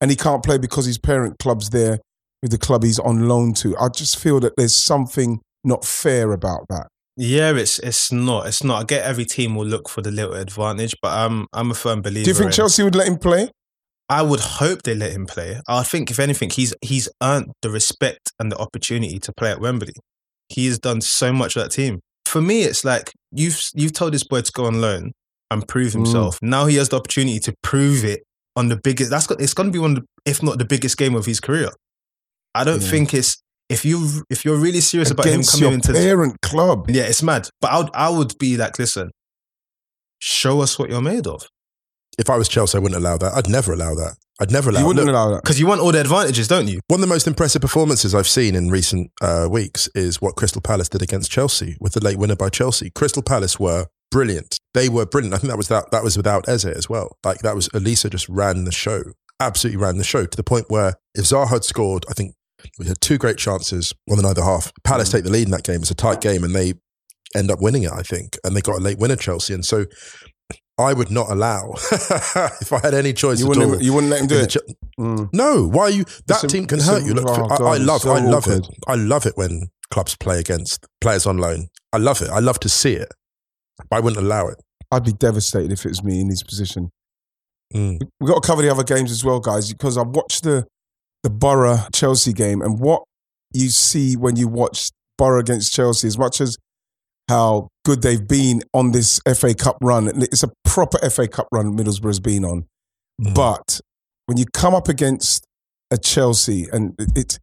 And 0.00 0.10
he 0.10 0.16
can't 0.16 0.44
play 0.44 0.58
because 0.58 0.84
his 0.84 0.98
parent 0.98 1.38
club's 1.38 1.70
there 1.70 1.98
with 2.42 2.50
the 2.50 2.58
club 2.58 2.82
he's 2.84 2.98
on 2.98 3.28
loan 3.28 3.54
to. 3.54 3.76
I 3.78 3.88
just 3.88 4.18
feel 4.18 4.40
that 4.40 4.52
there's 4.56 4.74
something 4.76 5.40
not 5.64 5.84
fair 5.84 6.32
about 6.32 6.66
that. 6.68 6.88
Yeah, 7.16 7.52
it's 7.54 7.78
it's 7.78 8.12
not. 8.12 8.46
It's 8.46 8.62
not. 8.62 8.82
I 8.82 8.84
get 8.84 9.04
every 9.04 9.24
team 9.24 9.54
will 9.54 9.66
look 9.66 9.88
for 9.88 10.02
the 10.02 10.10
little 10.10 10.34
advantage, 10.34 10.94
but 11.00 11.12
I'm 11.12 11.46
I'm 11.52 11.70
a 11.70 11.74
firm 11.74 12.02
believer. 12.02 12.24
Do 12.24 12.30
you 12.30 12.34
think 12.34 12.46
in- 12.48 12.52
Chelsea 12.52 12.82
would 12.82 12.94
let 12.94 13.08
him 13.08 13.16
play? 13.18 13.50
I 14.08 14.22
would 14.22 14.38
hope 14.40 14.82
they 14.82 14.94
let 14.94 15.12
him 15.12 15.26
play. 15.26 15.60
I 15.66 15.82
think, 15.82 16.10
if 16.10 16.20
anything, 16.20 16.50
he's 16.50 16.74
he's 16.82 17.08
earned 17.22 17.46
the 17.62 17.70
respect 17.70 18.30
and 18.38 18.52
the 18.52 18.58
opportunity 18.58 19.18
to 19.18 19.32
play 19.36 19.50
at 19.50 19.60
Wembley. 19.60 19.94
He 20.48 20.66
has 20.66 20.78
done 20.78 21.00
so 21.00 21.32
much 21.32 21.54
for 21.54 21.60
that 21.60 21.70
team. 21.72 22.00
For 22.26 22.40
me, 22.42 22.62
it's 22.62 22.84
like 22.84 23.10
you've 23.32 23.58
you've 23.74 23.94
told 23.94 24.12
this 24.12 24.22
boy 24.24 24.42
to 24.42 24.52
go 24.52 24.66
on 24.66 24.80
loan 24.80 25.12
and 25.50 25.66
prove 25.66 25.92
Mm. 25.92 26.04
himself. 26.04 26.38
Now 26.42 26.66
he 26.66 26.76
has 26.76 26.90
the 26.90 26.96
opportunity 26.96 27.40
to 27.40 27.54
prove 27.62 28.04
it 28.04 28.22
on 28.56 28.68
the 28.68 28.78
biggest. 28.82 29.10
That's 29.10 29.26
got, 29.26 29.40
it's 29.40 29.54
going 29.54 29.68
to 29.68 29.72
be 29.72 29.78
one, 29.78 29.96
of 29.96 30.02
the, 30.02 30.30
if 30.30 30.42
not 30.42 30.58
the 30.58 30.64
biggest 30.64 30.98
game 30.98 31.14
of 31.14 31.24
his 31.26 31.40
career. 31.40 31.70
I 32.56 32.64
don't 32.64 32.82
Yeah. 32.82 32.90
think 32.90 33.14
it's 33.14 33.42
if 33.68 33.84
you 33.84 34.22
if 34.30 34.44
you're 34.44 34.56
really 34.58 34.80
serious 34.80 35.10
about 35.10 35.26
him 35.26 35.42
coming 35.42 35.64
your 35.64 35.72
into 35.72 35.92
the, 35.92 35.98
parent 35.98 36.40
club. 36.40 36.88
yeah, 36.90 37.02
it's 37.04 37.22
mad. 37.22 37.48
But 37.60 37.70
I 37.72 37.78
would 37.78 37.90
I 37.94 38.08
would 38.10 38.38
be 38.38 38.56
like, 38.56 38.78
listen, 38.78 39.10
show 40.18 40.60
us 40.60 40.78
what 40.78 40.90
you're 40.90 41.00
made 41.02 41.26
of. 41.26 41.48
If 42.18 42.30
I 42.30 42.36
was 42.38 42.48
Chelsea, 42.48 42.78
I 42.78 42.80
wouldn't 42.80 42.98
allow 43.00 43.18
that. 43.18 43.32
I'd 43.34 43.48
never 43.48 43.72
allow 43.72 43.94
that. 43.94 44.16
I'd 44.40 44.50
never 44.50 44.70
allow. 44.70 44.80
You 44.80 44.86
wouldn't 44.86 45.06
Look, 45.06 45.14
allow 45.14 45.30
that. 45.30 45.42
Because 45.42 45.58
you 45.60 45.66
want 45.66 45.80
all 45.80 45.92
the 45.92 46.00
advantages, 46.00 46.48
don't 46.48 46.66
you? 46.68 46.80
One 46.88 46.98
of 46.98 47.02
the 47.02 47.12
most 47.12 47.26
impressive 47.26 47.60
performances 47.62 48.14
I've 48.14 48.28
seen 48.28 48.54
in 48.54 48.68
recent 48.70 49.10
uh, 49.22 49.48
weeks 49.50 49.88
is 49.94 50.20
what 50.20 50.36
Crystal 50.36 50.60
Palace 50.62 50.88
did 50.88 51.02
against 51.02 51.30
Chelsea 51.30 51.76
with 51.80 51.92
the 51.94 52.00
late 52.04 52.18
winner 52.18 52.36
by 52.36 52.48
Chelsea. 52.50 52.90
Crystal 52.90 53.22
Palace 53.22 53.58
were 53.58 53.86
brilliant. 54.10 54.58
They 54.74 54.88
were 54.88 55.06
brilliant. 55.06 55.34
I 55.34 55.38
think 55.38 55.50
that 55.50 55.56
was 55.56 55.68
that 55.68 55.90
that 55.90 56.02
was 56.04 56.16
without 56.16 56.48
Eze 56.48 56.66
as 56.66 56.88
well. 56.88 57.16
Like 57.24 57.38
that 57.40 57.54
was 57.54 57.68
Elisa 57.74 58.08
just 58.10 58.28
ran 58.28 58.64
the 58.64 58.72
show, 58.72 59.02
absolutely 59.40 59.80
ran 59.82 59.96
the 59.98 60.04
show 60.04 60.24
to 60.26 60.36
the 60.36 60.42
point 60.44 60.66
where 60.68 60.94
if 61.14 61.24
Zaha 61.24 61.48
had 61.48 61.64
scored, 61.64 62.04
I 62.10 62.12
think 62.14 62.34
we 62.78 62.86
had 62.86 63.00
two 63.00 63.18
great 63.18 63.36
chances 63.38 63.92
on 64.10 64.18
the 64.18 64.28
either 64.28 64.42
half. 64.42 64.72
Palace 64.84 65.10
take 65.10 65.24
the 65.24 65.30
lead 65.30 65.44
in 65.46 65.50
that 65.52 65.64
game. 65.64 65.80
It's 65.82 65.90
a 65.90 65.94
tight 65.94 66.20
game, 66.20 66.44
and 66.44 66.54
they 66.54 66.74
end 67.34 67.50
up 67.50 67.60
winning 67.60 67.82
it. 67.84 67.92
I 67.92 68.02
think, 68.02 68.36
and 68.44 68.54
they 68.56 68.60
got 68.60 68.76
a 68.76 68.80
late 68.80 68.98
winner, 68.98 69.16
Chelsea, 69.16 69.54
and 69.54 69.64
so. 69.64 69.86
I 70.78 70.92
would 70.92 71.10
not 71.10 71.30
allow 71.30 71.72
if 71.90 72.70
I 72.70 72.80
had 72.82 72.92
any 72.92 73.14
choice 73.14 73.40
You 73.40 73.48
wouldn't, 73.48 73.80
you 73.80 73.94
wouldn't 73.94 74.10
let 74.10 74.20
him 74.20 74.26
do 74.26 74.36
it. 74.40 74.50
Ch- 74.50 74.58
Mm. 75.00 75.30
no, 75.32 75.66
why 75.66 75.84
are 75.84 75.90
you? 75.90 76.04
That 76.26 76.44
It's 76.44 76.52
team 76.52 76.66
can 76.66 76.80
a- 76.80 76.82
hurt 76.82 77.02
you. 77.02 77.14
Look, 77.14 77.24
oh, 77.26 77.44
I, 77.46 77.48
God, 77.56 77.62
I 77.62 77.76
love, 77.78 78.02
so 78.02 78.12
I 78.12 78.20
love 78.20 78.46
it. 78.46 78.66
I 78.86 78.94
love 78.94 79.24
it 79.24 79.32
when 79.38 79.68
clubs 79.90 80.16
play 80.16 80.38
against 80.38 80.86
players 81.00 81.26
on 81.26 81.38
loan. 81.38 81.68
I 81.94 81.96
love 81.96 82.20
it. 82.20 82.28
I 82.28 82.40
love 82.40 82.60
to 82.60 82.68
see 82.68 82.92
it. 82.92 83.08
But 83.88 83.96
I 83.96 84.00
wouldn't 84.00 84.22
allow 84.22 84.48
it. 84.48 84.56
I'd 84.90 85.04
be 85.04 85.12
devastated 85.14 85.72
if 85.72 85.86
it 85.86 85.88
was 85.88 86.04
me 86.04 86.20
in 86.20 86.28
his 86.28 86.42
position. 86.42 86.90
Mm. 87.74 87.98
We've 88.20 88.28
got 88.28 88.42
to 88.42 88.46
cover 88.46 88.60
the 88.60 88.70
other 88.70 88.84
games 88.84 89.10
as 89.10 89.24
well, 89.24 89.40
guys, 89.40 89.72
because 89.72 89.96
I 89.96 90.02
watched 90.02 90.42
the 90.44 90.66
the 91.26 91.30
Borough 91.30 91.80
Chelsea 91.92 92.32
game 92.32 92.62
and 92.62 92.78
what 92.78 93.02
you 93.52 93.68
see 93.68 94.14
when 94.16 94.36
you 94.36 94.46
watch 94.46 94.90
Borough 95.18 95.40
against 95.40 95.72
Chelsea, 95.72 96.06
as 96.06 96.16
much 96.16 96.40
as 96.40 96.56
how 97.28 97.66
good 97.84 98.00
they've 98.02 98.28
been 98.28 98.62
on 98.72 98.92
this 98.92 99.20
FA 99.34 99.52
Cup 99.52 99.76
run. 99.82 100.06
It's 100.22 100.44
a 100.44 100.52
proper 100.64 100.98
FA 101.10 101.26
Cup 101.26 101.48
run 101.50 101.76
Middlesbrough's 101.76 102.20
been 102.20 102.44
on. 102.44 102.66
Mm. 103.20 103.34
But 103.34 103.80
when 104.26 104.38
you 104.38 104.44
come 104.54 104.72
up 104.72 104.88
against 104.88 105.44
a 105.90 105.98
Chelsea 105.98 106.68
and 106.72 106.94
it- 107.00 107.10
it's 107.16 107.38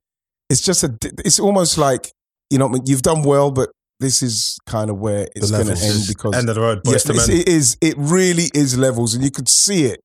it's 0.50 0.62
just 0.62 0.84
a 0.84 0.96
it's 1.26 1.40
almost 1.40 1.78
like 1.78 2.12
you 2.50 2.58
know 2.58 2.74
you've 2.86 3.02
done 3.02 3.24
well, 3.24 3.52
but 3.52 3.70
this 4.00 4.24
is 4.24 4.58
kind 4.66 4.90
of 4.90 4.98
where 5.00 5.28
it's 5.36 5.52
going 5.52 5.68
to 5.76 5.86
end 5.86 6.08
because 6.08 6.36
End 6.36 6.48
of 6.48 6.56
the 6.56 6.62
road, 6.62 6.82
yeah, 6.86 6.92
it's- 7.16 7.28
it 7.42 7.50
is. 7.50 7.78
It 7.82 7.96
really 7.98 8.50
is 8.54 8.78
levels, 8.78 9.14
and 9.14 9.24
you 9.26 9.32
could 9.32 9.50
see 9.50 9.86
it 9.86 10.00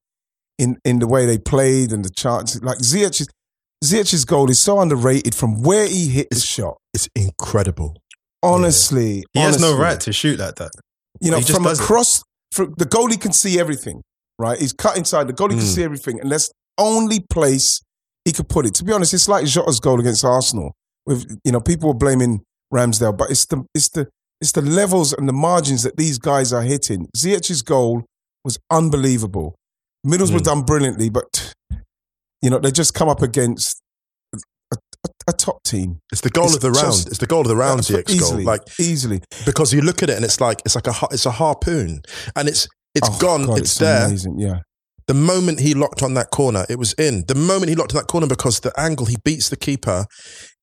in 0.58 0.78
in 0.85 0.99
the 0.99 1.06
way 1.06 1.26
they 1.26 1.38
played 1.38 1.92
and 1.92 2.04
the 2.04 2.11
chances. 2.11 2.61
Like 2.62 2.78
Ziyech's 2.78 3.28
Ziyech's 3.85 4.25
goal 4.25 4.50
is 4.50 4.58
so 4.61 4.80
underrated 4.80 5.35
from 5.35 5.62
where 5.62 5.87
he 5.87 6.08
hit 6.08 6.28
the 6.30 6.40
shot. 6.40 6.76
It's 6.94 7.08
incredible. 7.14 7.97
Honestly, 8.42 9.25
He 9.32 9.40
has 9.40 9.61
no 9.61 9.76
right 9.76 10.00
to 10.00 10.12
shoot 10.12 10.38
like 10.38 10.56
that. 10.56 10.70
You 11.20 11.30
know, 11.30 11.40
from 11.40 11.64
does 11.64 11.80
it. 11.80 11.85
across, 11.85 12.23
from, 12.52 12.75
the 12.78 12.85
goalie 12.87 13.20
can 13.20 13.32
see 13.32 13.58
everything, 13.58 14.02
right? 14.38 14.58
He's 14.58 14.73
cut 14.73 14.97
inside. 14.97 15.26
The 15.28 15.32
goalie 15.32 15.50
can 15.50 15.58
Mm. 15.61 15.75
see 15.75 15.82
everything, 15.85 16.20
and 16.20 16.30
that's 16.30 16.49
the 16.49 16.54
only 16.85 17.20
place 17.30 17.80
he 18.25 18.32
could 18.32 18.49
put 18.49 18.66
it. 18.66 18.75
To 18.75 18.85
be 18.85 18.92
honest, 18.92 19.12
it's 19.14 19.28
like 19.28 19.44
Jota's 19.47 19.80
goal 19.80 19.99
against 20.00 20.25
Arsenal. 20.25 20.73
With 21.06 21.38
you 21.44 21.50
know, 21.52 21.61
people 21.61 21.88
were 21.88 21.94
blaming 21.99 22.42
Ramsdale, 22.73 23.16
but 23.16 23.30
it's 23.30 23.47
the 23.47 23.64
it's 23.75 23.88
the 23.88 24.08
it's 24.40 24.52
the 24.52 24.62
levels 24.62 25.12
and 25.12 25.28
the 25.28 25.32
margins 25.32 25.82
that 25.82 25.97
these 25.97 26.18
guys 26.18 26.52
are 26.52 26.62
hitting. 26.62 27.08
Ziyech's 27.16 27.62
goal 27.62 28.04
was 28.44 28.58
unbelievable. 28.70 29.56
Middlesbrough 30.06 30.40
Mm. 30.40 30.44
done 30.44 30.62
brilliantly, 30.62 31.11
but 31.11 31.55
you 32.42 32.51
know 32.51 32.59
they 32.59 32.70
just 32.70 32.94
come 32.94 33.09
up 33.09 33.22
against 33.22 33.83
a, 34.35 34.38
a, 34.74 35.09
a 35.29 35.33
top 35.33 35.62
team. 35.64 36.01
It's 36.12 36.20
the 36.22 36.31
goal 36.31 36.46
It's 36.46 36.57
of 36.57 36.61
the 36.62 36.70
just- 36.70 36.83
round. 36.83 37.07
It's 37.09 37.18
the 37.18 37.27
goal 37.27 37.40
of 37.42 37.48
the 37.48 37.57
round. 37.57 37.88
Yeah, 37.88 37.98
Ziyech 37.98 38.07
goal. 38.07 38.16
easily, 38.16 38.44
Like 38.44 38.62
easily. 38.81 39.22
because 39.46 39.72
you 39.72 39.81
look 39.81 40.03
at 40.03 40.11
it 40.11 40.16
and 40.16 40.24
it's 40.24 40.40
like 40.40 40.61
it's 40.64 40.74
like 40.74 40.87
a 40.87 40.94
it's 41.11 41.27
a 41.27 41.31
harpoon 41.33 42.03
and 42.37 42.48
it's 42.48 42.68
it's 42.94 43.09
Oh, 43.11 43.18
gone. 43.20 43.46
God, 43.46 43.59
it's, 43.59 43.77
there. 43.79 44.07
Amazing. 44.07 44.38
Yeah. 44.38 44.61
The 45.07 45.14
moment 45.14 45.61
he 45.61 45.72
locked 45.74 46.03
on 46.03 46.14
that 46.14 46.31
corner, 46.31 46.66
it 46.68 46.79
was 46.79 46.92
in. 46.94 47.24
The 47.29 47.35
moment 47.35 47.70
he 47.70 47.74
locked 47.74 47.94
on 47.94 48.01
that 48.01 48.09
corner 48.09 48.27
because 48.27 48.61
the 48.61 48.72
angle 48.79 49.07
he 49.07 49.16
beats 49.24 49.48
the 49.48 49.57
keeper 49.57 50.05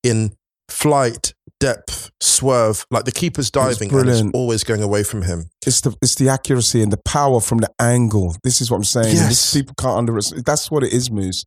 in 0.04 0.34
flight, 0.70 1.34
depth, 1.60 2.12
swerve. 2.22 2.86
Like 2.92 3.06
the 3.06 3.12
keeper's 3.12 3.50
diving 3.50 3.84
and 3.90 3.92
brilliant. 3.92 4.30
it's 4.30 4.38
always 4.38 4.64
going 4.64 4.84
away 4.84 5.04
from 5.04 5.24
him. 5.24 5.46
It's 5.66 5.82
the 5.82 5.96
it's 6.02 6.16
the 6.16 6.30
accuracy 6.30 6.82
and 6.84 6.92
the 6.92 6.98
power 7.06 7.40
from 7.40 7.60
the 7.60 7.70
angle. 7.80 8.36
This 8.44 8.62
is 8.62 8.70
what 8.70 8.78
I'm 8.78 8.84
saying. 8.84 9.16
Yes. 9.16 9.54
people 9.54 9.74
can't 9.80 9.98
underestimate. 9.98 10.46
That's 10.46 10.70
what 10.70 10.84
it 10.84 10.94
is, 10.94 11.10
Moose. 11.10 11.44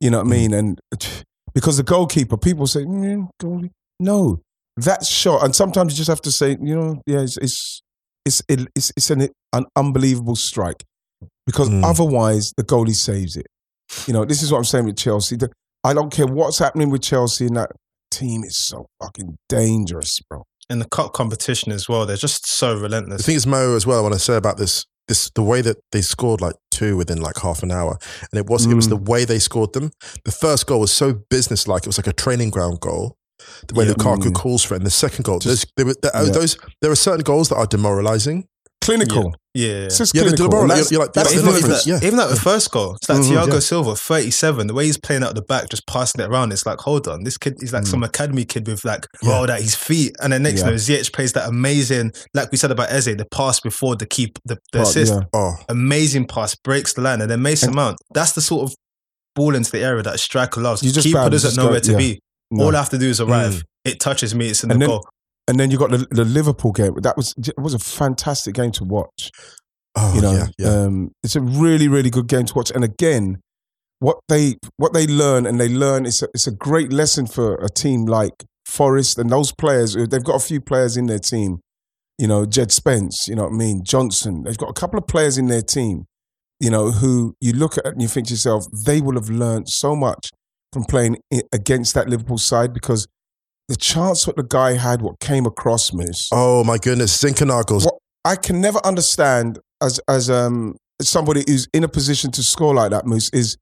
You 0.00 0.10
know 0.10 0.18
what 0.18 0.26
I 0.26 0.30
Mm. 0.30 0.30
mean? 0.30 0.54
And 0.54 0.80
because 1.54 1.76
the 1.76 1.82
goalkeeper, 1.82 2.36
people 2.36 2.66
say, 2.66 2.84
mm, 2.84 3.28
goalie. 3.42 3.70
No, 3.98 4.40
that 4.76 5.04
shot. 5.04 5.44
And 5.44 5.54
sometimes 5.54 5.92
you 5.92 5.96
just 5.98 6.08
have 6.08 6.22
to 6.22 6.32
say, 6.32 6.56
you 6.60 6.74
know, 6.74 7.02
yeah, 7.06 7.20
it's 7.20 7.36
it's 7.38 7.82
it's 8.24 8.42
it, 8.48 8.60
it's, 8.74 8.92
it's 8.96 9.10
an, 9.10 9.28
an 9.52 9.64
unbelievable 9.76 10.36
strike 10.36 10.84
because 11.46 11.68
Mm. 11.68 11.84
otherwise 11.84 12.52
the 12.56 12.64
goalie 12.64 12.94
saves 12.94 13.36
it. 13.36 13.46
You 14.06 14.12
know, 14.14 14.24
this 14.24 14.42
is 14.42 14.50
what 14.52 14.58
I'm 14.58 14.64
saying 14.64 14.86
with 14.86 14.96
Chelsea. 14.96 15.36
The- 15.36 15.50
I 15.84 15.94
don't 15.94 16.12
care 16.12 16.26
what's 16.26 16.58
happening 16.58 16.90
with 16.90 17.02
Chelsea 17.02 17.46
and 17.46 17.56
that 17.56 17.70
team 18.10 18.44
is 18.44 18.56
so 18.58 18.86
fucking 19.02 19.36
dangerous, 19.48 20.18
bro. 20.28 20.44
In 20.68 20.78
the 20.78 20.88
cup 20.88 21.12
competition 21.14 21.72
as 21.72 21.88
well, 21.88 22.06
they're 22.06 22.16
just 22.16 22.46
so 22.46 22.76
relentless. 22.78 23.18
The 23.18 23.24
thing 23.24 23.36
is, 23.36 23.46
Mo, 23.46 23.74
as 23.74 23.86
well, 23.86 24.04
when 24.04 24.12
I 24.12 24.18
say 24.18 24.36
about 24.36 24.56
this, 24.58 24.84
this 25.08 25.30
the 25.34 25.42
way 25.42 25.62
that 25.62 25.78
they 25.92 26.02
scored 26.02 26.40
like 26.40 26.54
two 26.70 26.96
within 26.96 27.20
like 27.20 27.38
half 27.38 27.62
an 27.62 27.70
hour, 27.70 27.98
and 28.30 28.38
it 28.38 28.46
was 28.46 28.66
it 28.66 28.74
was 28.74 28.86
Mm. 28.86 28.90
the 28.90 28.96
way 29.10 29.24
they 29.24 29.38
scored 29.38 29.72
them. 29.72 29.90
The 30.24 30.32
first 30.32 30.66
goal 30.66 30.80
was 30.80 30.92
so 30.92 31.12
businesslike; 31.30 31.82
it 31.82 31.88
was 31.88 31.98
like 31.98 32.06
a 32.06 32.12
training 32.12 32.50
ground 32.50 32.80
goal. 32.80 33.16
The 33.68 33.74
way 33.74 33.86
Yeah. 33.86 33.92
Lukaku 33.94 34.28
Mm. 34.30 34.34
calls 34.34 34.62
for 34.64 34.74
it, 34.74 34.78
and 34.78 34.86
the 34.86 34.90
second 34.90 35.24
goal, 35.24 35.38
Just- 35.38 35.72
were, 35.78 35.94
there, 36.02 36.10
yeah. 36.14 36.24
those 36.30 36.56
there 36.82 36.90
are 36.90 36.96
certain 36.96 37.22
goals 37.22 37.48
that 37.48 37.56
are 37.56 37.66
demoralising. 37.66 38.46
Clinical. 38.82 39.34
yeah. 39.54 39.84
It's 39.84 39.98
just 39.98 40.14
Yeah, 40.14 40.22
they're 40.22 40.30
clinical. 40.36 40.48
demoralising. 40.48 40.70
And 40.70 40.70
that's- 40.70 40.90
You're 40.90 41.00
like- 41.02 41.12
that's 41.12 41.34
you're 41.34 41.42
the 41.42 41.48
even, 41.50 41.60
they're 41.60 41.70
like, 41.70 41.70
not 41.70 41.84
that, 41.84 42.02
yeah. 42.02 42.06
even 42.08 42.18
like 42.18 42.30
the 42.30 42.36
first 42.40 42.70
goal, 42.70 42.94
it's 42.96 43.08
like 43.08 43.18
Mhm, 43.18 43.30
Thiago 43.46 43.52
yeah. 43.54 43.58
Silva, 43.60 43.94
37. 43.96 44.66
The 44.68 44.74
way 44.74 44.86
he's 44.86 44.96
playing 44.96 45.22
out 45.22 45.34
the 45.34 45.42
back, 45.42 45.68
just 45.68 45.86
passing 45.86 46.22
it 46.22 46.28
around, 46.30 46.52
it's 46.52 46.64
like, 46.64 46.78
hold 46.78 47.06
on, 47.06 47.24
this 47.24 47.36
kid 47.36 47.56
is 47.60 47.72
like 47.72 47.86
some 47.86 48.02
academy 48.02 48.44
kid 48.44 48.66
with 48.66 48.84
like 48.84 49.06
Yeah. 49.22 49.32
rolled 49.32 49.50
out 49.50 49.60
his 49.60 49.74
feet. 49.74 50.16
And 50.22 50.32
then 50.32 50.42
next, 50.42 50.62
Mm. 50.62 50.64
Yeah. 50.64 50.66
you 50.66 50.70
know, 50.72 51.00
Ziyech 51.02 51.12
plays 51.12 51.32
that 51.34 51.48
amazing, 51.48 52.12
like 52.32 52.50
we 52.50 52.56
said 52.58 52.70
about 52.70 52.90
Eze, 52.90 53.04
the 53.16 53.26
pass 53.30 53.60
before 53.60 53.96
the 53.96 54.06
keep, 54.06 54.38
the, 54.46 54.54
the 54.72 54.78
But, 54.78 54.82
assist, 54.88 55.12
yeah. 55.12 55.20
Oh, 55.34 55.56
amazing 55.68 56.26
pass, 56.26 56.54
breaks 56.54 56.94
the 56.94 57.02
line, 57.02 57.20
and 57.20 57.30
then 57.30 57.42
Mason 57.42 57.74
Mount. 57.74 57.98
That's 58.14 58.32
the 58.32 58.40
sort 58.40 58.70
of 58.70 58.74
ball 59.36 59.54
into 59.54 59.70
the 59.70 59.80
area 59.80 60.02
that 60.02 60.14
a 60.14 60.18
striker 60.18 60.60
loves. 60.60 60.82
You 60.82 60.90
just 60.90 61.06
Keeper 61.06 61.18
bounce, 61.18 61.42
doesn't 61.42 61.62
know 61.62 61.70
where 61.70 61.80
to 61.80 61.92
yeah. 61.92 61.98
be. 61.98 62.20
No. 62.50 62.64
All 62.64 62.74
I 62.74 62.78
have 62.78 62.90
to 62.90 62.98
do 62.98 63.08
is 63.08 63.20
arrive. 63.20 63.52
Mm. 63.56 63.62
It 63.84 64.00
touches 64.00 64.34
me, 64.34 64.48
it's 64.48 64.64
in 64.64 64.70
And 64.70 64.80
the 64.80 64.86
then- 64.86 64.90
goal. 64.90 65.06
And 65.50 65.58
then 65.58 65.72
you 65.72 65.78
got 65.78 65.90
the, 65.90 66.06
the 66.12 66.24
Liverpool 66.24 66.70
game. 66.70 66.94
That 67.02 67.16
was 67.16 67.34
it 67.36 67.58
was 67.58 67.74
a 67.74 67.80
fantastic 67.80 68.54
game 68.54 68.70
to 68.70 68.84
watch. 68.84 69.32
oh 69.96 70.14
you 70.14 70.20
know, 70.20 70.32
yeah, 70.32 70.46
yeah. 70.60 70.68
Um, 70.68 71.10
it's 71.24 71.34
a 71.34 71.40
really 71.40 71.88
really 71.88 72.08
good 72.08 72.28
game 72.28 72.44
to 72.44 72.54
watch. 72.54 72.70
And 72.70 72.84
again, 72.84 73.40
what 73.98 74.20
they 74.28 74.54
what 74.76 74.92
they 74.92 75.08
learn 75.08 75.46
and 75.46 75.58
they 75.58 75.68
learn 75.68 76.06
it's 76.06 76.22
a, 76.22 76.28
it's 76.34 76.46
a 76.46 76.52
great 76.52 76.92
lesson 76.92 77.26
for 77.26 77.56
a 77.56 77.68
team 77.68 78.06
like 78.06 78.44
Forest 78.64 79.18
and 79.18 79.28
those 79.28 79.50
players. 79.50 79.96
They've 79.96 80.22
got 80.22 80.36
a 80.36 80.46
few 80.46 80.60
players 80.60 80.96
in 80.96 81.06
their 81.06 81.18
team. 81.18 81.58
You 82.16 82.28
know, 82.28 82.46
Jed 82.46 82.70
Spence. 82.70 83.26
You 83.26 83.34
know 83.34 83.42
what 83.42 83.54
I 83.54 83.56
mean? 83.56 83.82
Johnson. 83.82 84.44
They've 84.44 84.56
got 84.56 84.70
a 84.70 84.80
couple 84.80 85.00
of 85.00 85.08
players 85.08 85.36
in 85.36 85.48
their 85.48 85.62
team. 85.62 86.04
You 86.60 86.70
know, 86.70 86.92
who 86.92 87.34
you 87.40 87.54
look 87.54 87.76
at 87.76 87.86
and 87.86 88.00
you 88.00 88.06
think 88.06 88.28
to 88.28 88.34
yourself, 88.34 88.66
they 88.86 89.00
will 89.00 89.14
have 89.14 89.30
learned 89.30 89.68
so 89.68 89.96
much 89.96 90.30
from 90.72 90.84
playing 90.84 91.16
against 91.52 91.94
that 91.94 92.08
Liverpool 92.08 92.38
side 92.38 92.72
because 92.72 93.08
the 93.70 93.76
chance 93.76 94.26
what 94.26 94.34
the 94.34 94.42
guy 94.42 94.72
had, 94.72 95.00
what 95.00 95.20
came 95.20 95.46
across, 95.46 95.92
Moose. 95.92 96.28
oh 96.32 96.64
my 96.64 96.76
goodness, 96.76 97.16
Zinckernagel's 97.22 97.84
What 97.84 97.98
I 98.24 98.34
can 98.34 98.60
never 98.60 98.84
understand 98.84 99.60
as 99.80 100.00
as 100.08 100.28
um 100.28 100.76
somebody 101.00 101.44
who's 101.46 101.68
in 101.72 101.84
a 101.84 101.88
position 101.88 102.32
to 102.32 102.42
score 102.42 102.74
like 102.74 102.90
that, 102.90 103.06
Moose, 103.06 103.30
is 103.32 103.56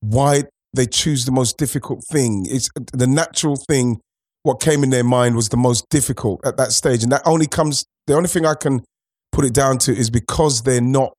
why 0.00 0.44
they 0.74 0.86
choose 0.86 1.26
the 1.26 1.32
most 1.32 1.58
difficult 1.58 2.02
thing. 2.10 2.46
It's 2.48 2.70
the 2.94 3.06
natural 3.06 3.56
thing. 3.56 4.00
What 4.42 4.58
came 4.58 4.82
in 4.82 4.90
their 4.90 5.04
mind 5.04 5.36
was 5.36 5.50
the 5.50 5.58
most 5.58 5.84
difficult 5.90 6.40
at 6.46 6.56
that 6.56 6.72
stage, 6.72 7.02
and 7.02 7.12
that 7.12 7.22
only 7.26 7.46
comes. 7.46 7.84
The 8.06 8.14
only 8.14 8.30
thing 8.30 8.46
I 8.46 8.54
can 8.54 8.82
put 9.32 9.44
it 9.44 9.52
down 9.52 9.76
to 9.78 9.92
is 9.94 10.08
because 10.08 10.62
they're 10.62 10.80
not 10.80 11.12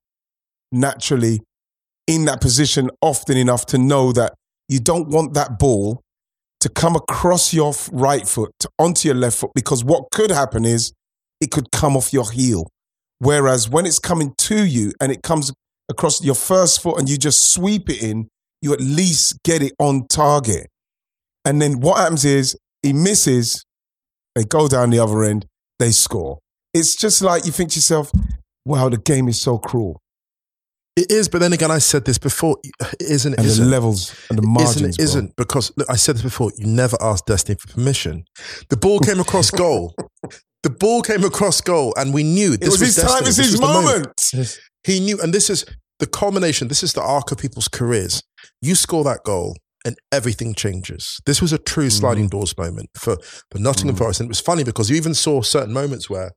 naturally 0.71 1.41
in 2.07 2.25
that 2.25 2.41
position 2.41 2.89
often 2.99 3.37
enough 3.37 3.67
to 3.67 3.77
know 3.77 4.11
that 4.11 4.33
you 4.67 4.79
don't 4.79 5.07
want 5.07 5.35
that 5.35 5.59
ball 5.59 6.02
to 6.63 6.69
come 6.69 6.95
across 6.95 7.53
your 7.53 7.73
right 7.91 8.25
foot 8.25 8.49
to, 8.57 8.69
onto 8.79 9.09
your 9.09 9.15
left 9.15 9.37
foot 9.37 9.51
because 9.53 9.83
what 9.83 10.05
could 10.13 10.31
happen 10.31 10.63
is 10.63 10.93
it 11.41 11.51
could 11.51 11.69
come 11.73 11.97
off 11.97 12.13
your 12.13 12.31
heel. 12.31 12.69
Whereas 13.19 13.69
when 13.69 13.85
it's 13.85 13.99
coming 13.99 14.33
to 14.37 14.65
you 14.65 14.93
and 15.01 15.11
it 15.11 15.23
comes 15.23 15.51
across 15.89 16.23
your 16.23 16.35
first 16.35 16.81
foot 16.81 16.97
and 16.97 17.09
you 17.09 17.17
just 17.17 17.51
sweep 17.51 17.89
it 17.89 18.01
in, 18.01 18.29
you 18.61 18.71
at 18.71 18.79
least 18.79 19.43
get 19.43 19.61
it 19.61 19.73
on 19.77 20.07
target. 20.07 20.67
And 21.43 21.61
then 21.61 21.81
what 21.81 21.97
happens 21.97 22.23
is 22.23 22.55
he 22.81 22.93
misses, 22.93 23.65
they 24.33 24.45
go 24.45 24.69
down 24.69 24.89
the 24.89 24.99
other 24.99 25.21
end, 25.25 25.45
they 25.79 25.91
score. 25.91 26.39
It's 26.73 26.95
just 26.95 27.21
like 27.21 27.45
you 27.45 27.51
think 27.51 27.71
to 27.71 27.75
yourself, 27.75 28.09
wow, 28.63 28.87
the 28.87 28.97
game 28.97 29.27
is 29.27 29.41
so 29.41 29.57
cruel. 29.57 29.99
It 30.95 31.11
is, 31.11 31.27
but 31.27 31.39
then 31.39 31.53
again, 31.53 31.71
I 31.71 31.79
said 31.79 32.05
this 32.05 32.19
before. 32.19 32.57
It 32.63 32.73
isn't. 32.99 33.33
It 33.33 33.39
And 33.39 33.47
isn't. 33.47 33.63
the 33.65 33.69
levels 33.71 34.13
and 34.29 34.37
the 34.37 34.43
margins. 34.47 34.75
isn't, 34.75 34.89
it 34.89 34.97
bro. 34.97 35.03
isn't 35.05 35.35
because 35.35 35.71
look, 35.75 35.89
I 35.89 35.95
said 35.95 36.15
this 36.15 36.21
before. 36.21 36.51
You 36.57 36.67
never 36.67 36.97
asked 37.01 37.25
Destiny 37.25 37.57
for 37.59 37.67
permission. 37.73 38.25
The 38.69 38.77
ball 38.77 38.99
came 38.99 39.19
across 39.19 39.49
goal. 39.65 39.95
The 40.61 40.69
ball 40.69 41.01
came 41.01 41.23
across 41.23 41.61
goal, 41.61 41.93
and 41.97 42.13
we 42.13 42.23
knew 42.23 42.53
It 42.53 42.61
this 42.61 42.69
was, 42.71 42.79
his 42.81 42.95
Destiny. 42.95 43.13
time, 43.19 43.27
it's 43.27 43.37
This 43.37 43.45
his 43.51 43.59
was 43.59 43.61
the 43.61 43.81
moment. 44.37 44.57
He 44.85 44.99
knew, 44.99 45.19
and 45.21 45.33
this 45.33 45.49
is 45.49 45.65
the 45.99 46.05
culmination. 46.05 46.67
This 46.67 46.83
is 46.83 46.93
the 46.93 47.01
arc 47.01 47.31
of 47.31 47.37
people's 47.39 47.67
careers. 47.67 48.21
You 48.61 48.75
score 48.75 49.03
that 49.05 49.21
goal, 49.25 49.57
and 49.85 49.97
everything 50.11 50.53
changes. 50.53 51.19
This 51.25 51.41
was 51.41 51.51
a 51.53 51.57
true 51.57 51.87
Mm-hmm. 51.87 51.99
sliding 51.99 52.27
doors 52.27 52.55
moment 52.57 52.89
for 52.95 53.17
for 53.51 53.57
Nottingham 53.59 53.95
Forest, 53.95 54.19
and 54.19 54.27
it 54.27 54.29
was 54.29 54.39
funny 54.39 54.63
because 54.63 54.91
you 54.91 54.95
even 54.95 55.15
saw 55.15 55.41
certain 55.41 55.73
moments 55.73 56.07
where 56.09 56.31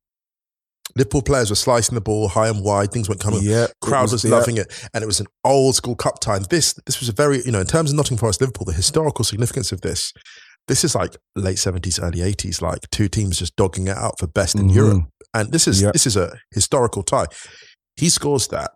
Liverpool 0.97 1.23
players 1.23 1.51
were 1.51 1.57
slicing 1.57 1.95
the 1.95 2.01
ball 2.01 2.27
high 2.29 2.49
and 2.49 2.65
wide. 2.65 2.91
Things 2.91 3.09
weren't 3.09 3.21
coming. 3.21 3.43
Yeah, 3.43 3.65
it 3.65 3.73
crowd 3.83 4.03
was 4.03 4.13
was, 4.13 4.23
the- 4.23 4.31
loving 4.31 4.57
it, 4.57 4.73
and 4.95 5.05
it 5.05 5.07
was 5.07 5.21
an 5.21 5.27
old 5.45 5.75
school 5.77 5.95
cup 5.95 6.19
time. 6.21 6.45
This 6.51 6.75
this 6.87 6.99
was 7.01 7.09
a 7.09 7.13
very 7.13 7.43
you 7.45 7.53
know 7.53 7.61
in 7.61 7.67
terms 7.67 7.91
of 7.91 7.97
Nottingham 7.97 8.19
Forest 8.19 8.41
Liverpool, 8.41 8.65
the 8.65 8.73
historical 8.73 9.25
significance 9.25 9.73
of 9.73 9.83
this. 9.83 10.13
This 10.69 10.83
is 10.83 10.95
like 10.97 11.17
late 11.37 11.59
seventies, 11.61 12.01
early 12.01 12.23
eighties, 12.23 12.61
like 12.63 12.81
two 12.91 13.09
teams 13.09 13.39
just 13.39 13.55
dogging 13.57 13.87
it 13.89 13.97
out 13.97 14.19
for 14.19 14.27
best 14.27 14.57
in 14.57 14.69
Mhm. 14.69 14.75
Europe, 14.75 15.05
and 15.35 15.53
this 15.53 15.69
is 15.69 15.81
Yeah. 15.83 15.93
this 15.93 16.07
is 16.07 16.17
a 16.17 16.33
historical 16.53 17.03
tie. 17.05 17.27
He 17.97 18.09
scores 18.09 18.49
that, 18.49 18.73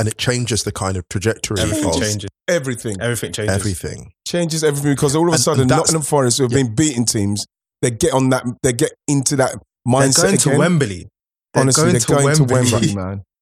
and 0.00 0.08
it 0.08 0.16
changes 0.18 0.62
the 0.64 0.72
kind 0.72 0.96
of 0.96 1.08
trajectory 1.08 1.60
Everything 1.60 1.84
of 1.90 2.00
changes. 2.00 2.30
Everything. 2.48 2.96
Everything 3.00 3.32
changes. 3.32 3.54
everything. 3.54 4.10
changes 4.26 4.64
everything 4.64 4.92
because 4.94 5.14
all 5.14 5.24
of 5.28 5.32
a 5.32 5.34
And- 5.34 5.42
sudden 5.42 5.60
and 5.62 5.70
Nottingham 5.70 6.02
Forest, 6.02 6.38
who 6.38 6.44
have 6.44 6.52
Yeah. 6.52 6.62
been 6.62 6.74
beating 6.74 7.04
teams, 7.04 7.44
they 7.82 7.90
get 7.90 8.12
on 8.12 8.30
that, 8.30 8.44
they 8.62 8.72
get 8.72 8.92
into 9.06 9.36
that 9.36 9.54
They're 9.90 10.00
mindset 10.00 10.22
going 10.22 10.38
to. 10.38 10.58
Wembley. 10.58 11.08
They're 11.54 11.62
Honestly, 11.62 11.82
going 11.82 11.92
they're 11.92 12.00
to 12.00 12.06
going 12.06 12.36
to 12.36 12.44
Wembley. 12.44 12.72
Wembley, 12.72 12.94
man. 12.94 13.22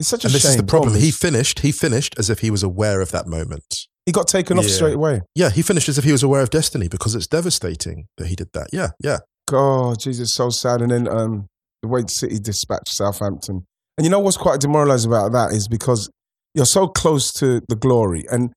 It's 0.00 0.08
such 0.08 0.24
a 0.24 0.26
And 0.26 0.34
this 0.34 0.44
is 0.44 0.56
the 0.56 0.64
problem. 0.64 0.96
He 0.96 1.12
finished. 1.12 1.60
He 1.60 1.70
finished 1.70 2.16
as 2.18 2.28
if 2.28 2.40
he 2.40 2.50
was 2.50 2.64
aware 2.64 3.00
of 3.00 3.12
that 3.12 3.28
moment. 3.28 3.86
he 4.06 4.10
got 4.12 4.26
taken 4.26 4.58
off 4.58 4.64
Yeah. 4.64 4.70
straight 4.72 4.94
away. 4.96 5.20
Yeah, 5.36 5.50
he 5.50 5.62
finished 5.62 5.88
as 5.88 5.98
if 5.98 6.04
he 6.04 6.10
was 6.12 6.22
aware 6.24 6.42
of 6.42 6.50
destiny 6.50 6.88
because 6.88 7.14
it's 7.14 7.28
devastating 7.28 8.06
that 8.18 8.26
he 8.26 8.34
did 8.34 8.48
that. 8.54 8.66
Yeah, 8.72 8.88
yeah. 9.00 9.18
God, 9.48 10.00
Jesus, 10.00 10.32
so 10.34 10.50
sad. 10.50 10.82
And 10.82 10.90
then 10.90 11.06
um, 11.08 11.46
the 11.80 11.88
way 11.88 12.02
City 12.08 12.38
dispatched 12.40 12.88
Southampton. 12.88 13.66
And 13.96 14.04
you 14.04 14.10
know 14.10 14.18
what's 14.18 14.36
quite 14.36 14.60
demoralizing 14.60 15.10
about 15.12 15.30
that 15.32 15.52
is 15.52 15.68
because 15.68 16.10
you're 16.54 16.66
so 16.66 16.88
close 16.88 17.32
to 17.34 17.60
the 17.68 17.76
glory. 17.76 18.24
And 18.32 18.52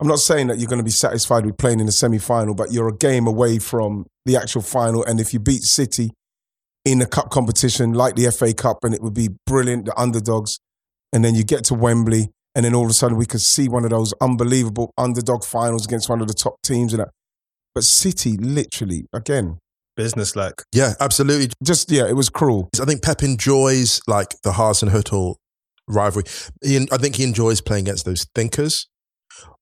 I'm 0.00 0.06
not 0.06 0.20
saying 0.20 0.46
that 0.46 0.58
you're 0.58 0.68
going 0.68 0.78
to 0.78 0.84
be 0.84 0.90
satisfied 0.92 1.44
with 1.44 1.58
playing 1.58 1.80
in 1.80 1.86
the 1.86 1.92
semi 1.92 2.18
final, 2.18 2.54
but 2.54 2.72
you're 2.72 2.88
a 2.88 2.96
game 2.96 3.26
away 3.26 3.58
from 3.58 4.06
the 4.26 4.36
actual 4.36 4.62
final. 4.62 5.04
And 5.04 5.18
if 5.18 5.34
you 5.34 5.40
beat 5.40 5.64
City 5.64 6.12
in 6.84 7.02
a 7.02 7.06
cup 7.06 7.30
competition 7.30 7.92
like 7.92 8.14
the 8.14 8.30
FA 8.30 8.54
Cup, 8.54 8.78
and 8.82 8.94
it 8.94 9.02
would 9.02 9.14
be 9.14 9.30
brilliant, 9.46 9.86
the 9.86 10.00
underdogs, 10.00 10.58
and 11.12 11.24
then 11.24 11.34
you 11.34 11.44
get 11.44 11.64
to 11.64 11.74
Wembley, 11.74 12.30
and 12.54 12.64
then 12.64 12.74
all 12.74 12.84
of 12.84 12.90
a 12.90 12.94
sudden 12.94 13.16
we 13.16 13.26
could 13.26 13.40
see 13.40 13.68
one 13.68 13.84
of 13.84 13.90
those 13.90 14.12
unbelievable 14.20 14.92
underdog 14.96 15.44
finals 15.44 15.86
against 15.86 16.08
one 16.08 16.20
of 16.20 16.28
the 16.28 16.34
top 16.34 16.56
teams. 16.62 16.92
And 16.92 17.00
that. 17.00 17.10
But 17.74 17.84
City, 17.84 18.36
literally, 18.36 19.06
again, 19.12 19.58
Business 19.96 20.36
like. 20.36 20.62
Yeah, 20.72 20.94
absolutely. 21.00 21.50
just, 21.64 21.90
yeah, 21.90 22.06
it 22.06 22.14
was 22.14 22.30
cruel. 22.30 22.70
I 22.80 22.84
think 22.84 23.02
Pep 23.02 23.24
enjoys 23.24 24.00
like 24.06 24.28
the 24.44 24.52
Hasenhüttl 24.52 25.34
rivalry. 25.88 26.22
He, 26.64 26.86
I 26.92 26.98
think 26.98 27.16
he 27.16 27.24
enjoys 27.24 27.60
playing 27.60 27.86
against 27.86 28.04
those 28.04 28.24
thinkers 28.32 28.86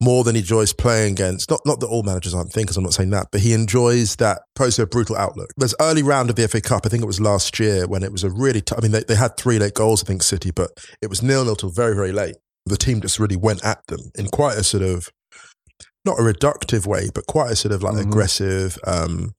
more 0.01 0.25
than 0.25 0.35
he 0.35 0.41
enjoys 0.41 0.73
playing 0.73 1.13
against. 1.13 1.51
Not 1.51 1.61
not 1.65 1.81
that 1.81 1.87
all 1.87 2.03
managers 2.03 2.35
aren't 2.35 2.53
thinkers. 2.53 2.77
I'm 2.77 2.83
not 2.85 2.95
saying 2.95 3.11
that, 3.11 3.29
but 3.33 3.41
he 3.41 3.53
enjoys 3.53 4.17
that 4.17 4.43
post 4.55 4.79
a 4.79 4.87
brutal 4.87 5.17
outlook. 5.17 5.51
There's 5.57 5.75
early 5.81 6.03
round 6.03 6.31
of 6.31 6.37
the 6.37 6.47
FA 6.49 6.61
Cup. 6.61 6.83
I 6.85 6.89
think 6.89 7.03
it 7.03 7.07
was 7.07 7.21
last 7.21 7.59
year 7.59 7.87
when 7.87 8.03
it 8.03 8.13
was 8.13 8.25
a 8.25 8.31
really. 8.31 8.61
T- 8.61 8.75
I 8.77 8.81
mean, 8.81 8.93
they, 8.93 9.03
they 9.05 9.15
had 9.17 9.37
three 9.37 9.59
late 9.59 9.75
goals. 9.75 10.03
I 10.03 10.07
think 10.07 10.23
City, 10.23 10.51
but 10.51 10.71
it 11.01 11.09
was 11.09 11.23
nil 11.23 11.45
nil 11.45 11.57
till 11.57 11.71
very 11.71 11.95
very 11.95 12.13
late. 12.13 12.37
The 12.67 12.77
team 12.77 13.01
just 13.01 13.19
really 13.19 13.37
went 13.37 13.65
at 13.65 13.79
them 13.87 14.01
in 14.19 14.27
quite 14.27 14.59
a 14.59 14.65
sort 14.65 14.83
of 14.83 15.09
not 16.05 16.19
a 16.19 16.23
reductive 16.23 16.87
way, 16.87 17.11
but 17.15 17.27
quite 17.27 17.51
a 17.53 17.57
sort 17.57 17.73
of 17.73 17.83
like 17.83 17.95
Mhm. 17.95 18.07
aggressive 18.09 18.79
um, 18.87 19.33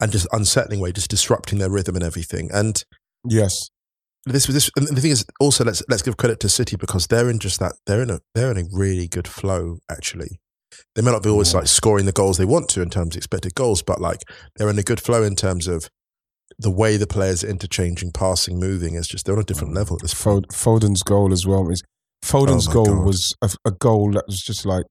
and 0.00 0.10
just 0.12 0.26
unsettling 0.32 0.80
way, 0.80 0.92
just 0.92 1.10
disrupting 1.10 1.58
their 1.58 1.70
rhythm 1.70 1.94
and 1.96 2.04
everything. 2.04 2.50
And 2.52 2.82
Yes. 3.26 3.70
This 4.26 4.46
was 4.46 4.54
this 4.54 4.70
and 4.76 4.88
the 4.88 5.00
thing 5.00 5.10
is 5.10 5.24
also 5.40 5.64
let's 5.64 5.82
let's 5.88 6.02
give 6.02 6.16
credit 6.16 6.40
to 6.40 6.48
City 6.48 6.76
because 6.76 7.06
they're 7.06 7.28
in 7.28 7.38
just 7.38 7.60
that 7.60 7.74
they're 7.86 8.02
in 8.02 8.10
a 8.10 8.20
they're 8.34 8.50
in 8.50 8.58
a 8.58 8.64
really 8.72 9.06
good 9.08 9.28
flow 9.28 9.78
actually. 9.90 10.40
They 10.94 11.02
may 11.02 11.12
not 11.12 11.22
be 11.22 11.28
always 11.28 11.52
Yeah. 11.52 11.60
like 11.60 11.68
scoring 11.68 12.06
the 12.06 12.12
goals 12.12 12.38
they 12.38 12.44
want 12.44 12.68
to 12.70 12.82
in 12.82 12.90
terms 12.90 13.14
of 13.14 13.18
expected 13.18 13.54
goals, 13.54 13.82
but 13.82 14.00
like 14.00 14.22
they're 14.56 14.70
in 14.70 14.78
a 14.78 14.82
good 14.82 15.00
flow 15.00 15.22
in 15.22 15.36
terms 15.36 15.68
of 15.68 15.88
the 16.58 16.70
way 16.70 16.96
the 16.96 17.06
players 17.06 17.44
are 17.44 17.48
interchanging, 17.48 18.12
passing, 18.12 18.58
moving. 18.58 18.94
It's 18.94 19.08
just 19.08 19.24
they're 19.26 19.34
on 19.34 19.42
a 19.42 19.44
different 19.44 19.72
mm. 19.72 19.76
level 19.76 19.96
at 19.96 20.02
this 20.02 20.14
point. 20.14 20.52
Foden's 20.52 21.02
goal 21.02 21.32
as 21.32 21.46
well. 21.46 21.68
Is 21.70 21.82
Foden's 22.22 22.68
Oh 22.68 22.72
goal 22.72 22.86
God. 22.86 23.04
was 23.06 23.34
a, 23.42 23.50
a 23.64 23.70
goal 23.72 24.12
that 24.12 24.24
was 24.26 24.40
just 24.40 24.64
like 24.64 24.86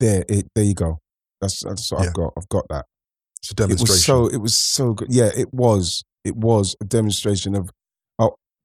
there. 0.00 0.24
It, 0.28 0.46
there 0.54 0.64
you 0.64 0.74
go. 0.74 0.98
That's 1.40 1.62
that's 1.64 1.90
what 1.90 2.02
Yeah. 2.02 2.08
I've 2.08 2.14
got. 2.14 2.32
I've 2.36 2.48
got 2.48 2.66
that. 2.70 2.84
It's 3.42 3.52
a 3.58 3.64
It 3.64 3.80
was 3.80 4.04
so. 4.04 4.26
It 4.26 4.38
was 4.38 4.56
so 4.60 4.94
good. 4.94 5.08
Yeah, 5.10 5.30
it 5.36 5.52
was. 5.52 6.02
It 6.24 6.36
was 6.36 6.76
a 6.80 6.84
demonstration 6.84 7.54
of. 7.54 7.70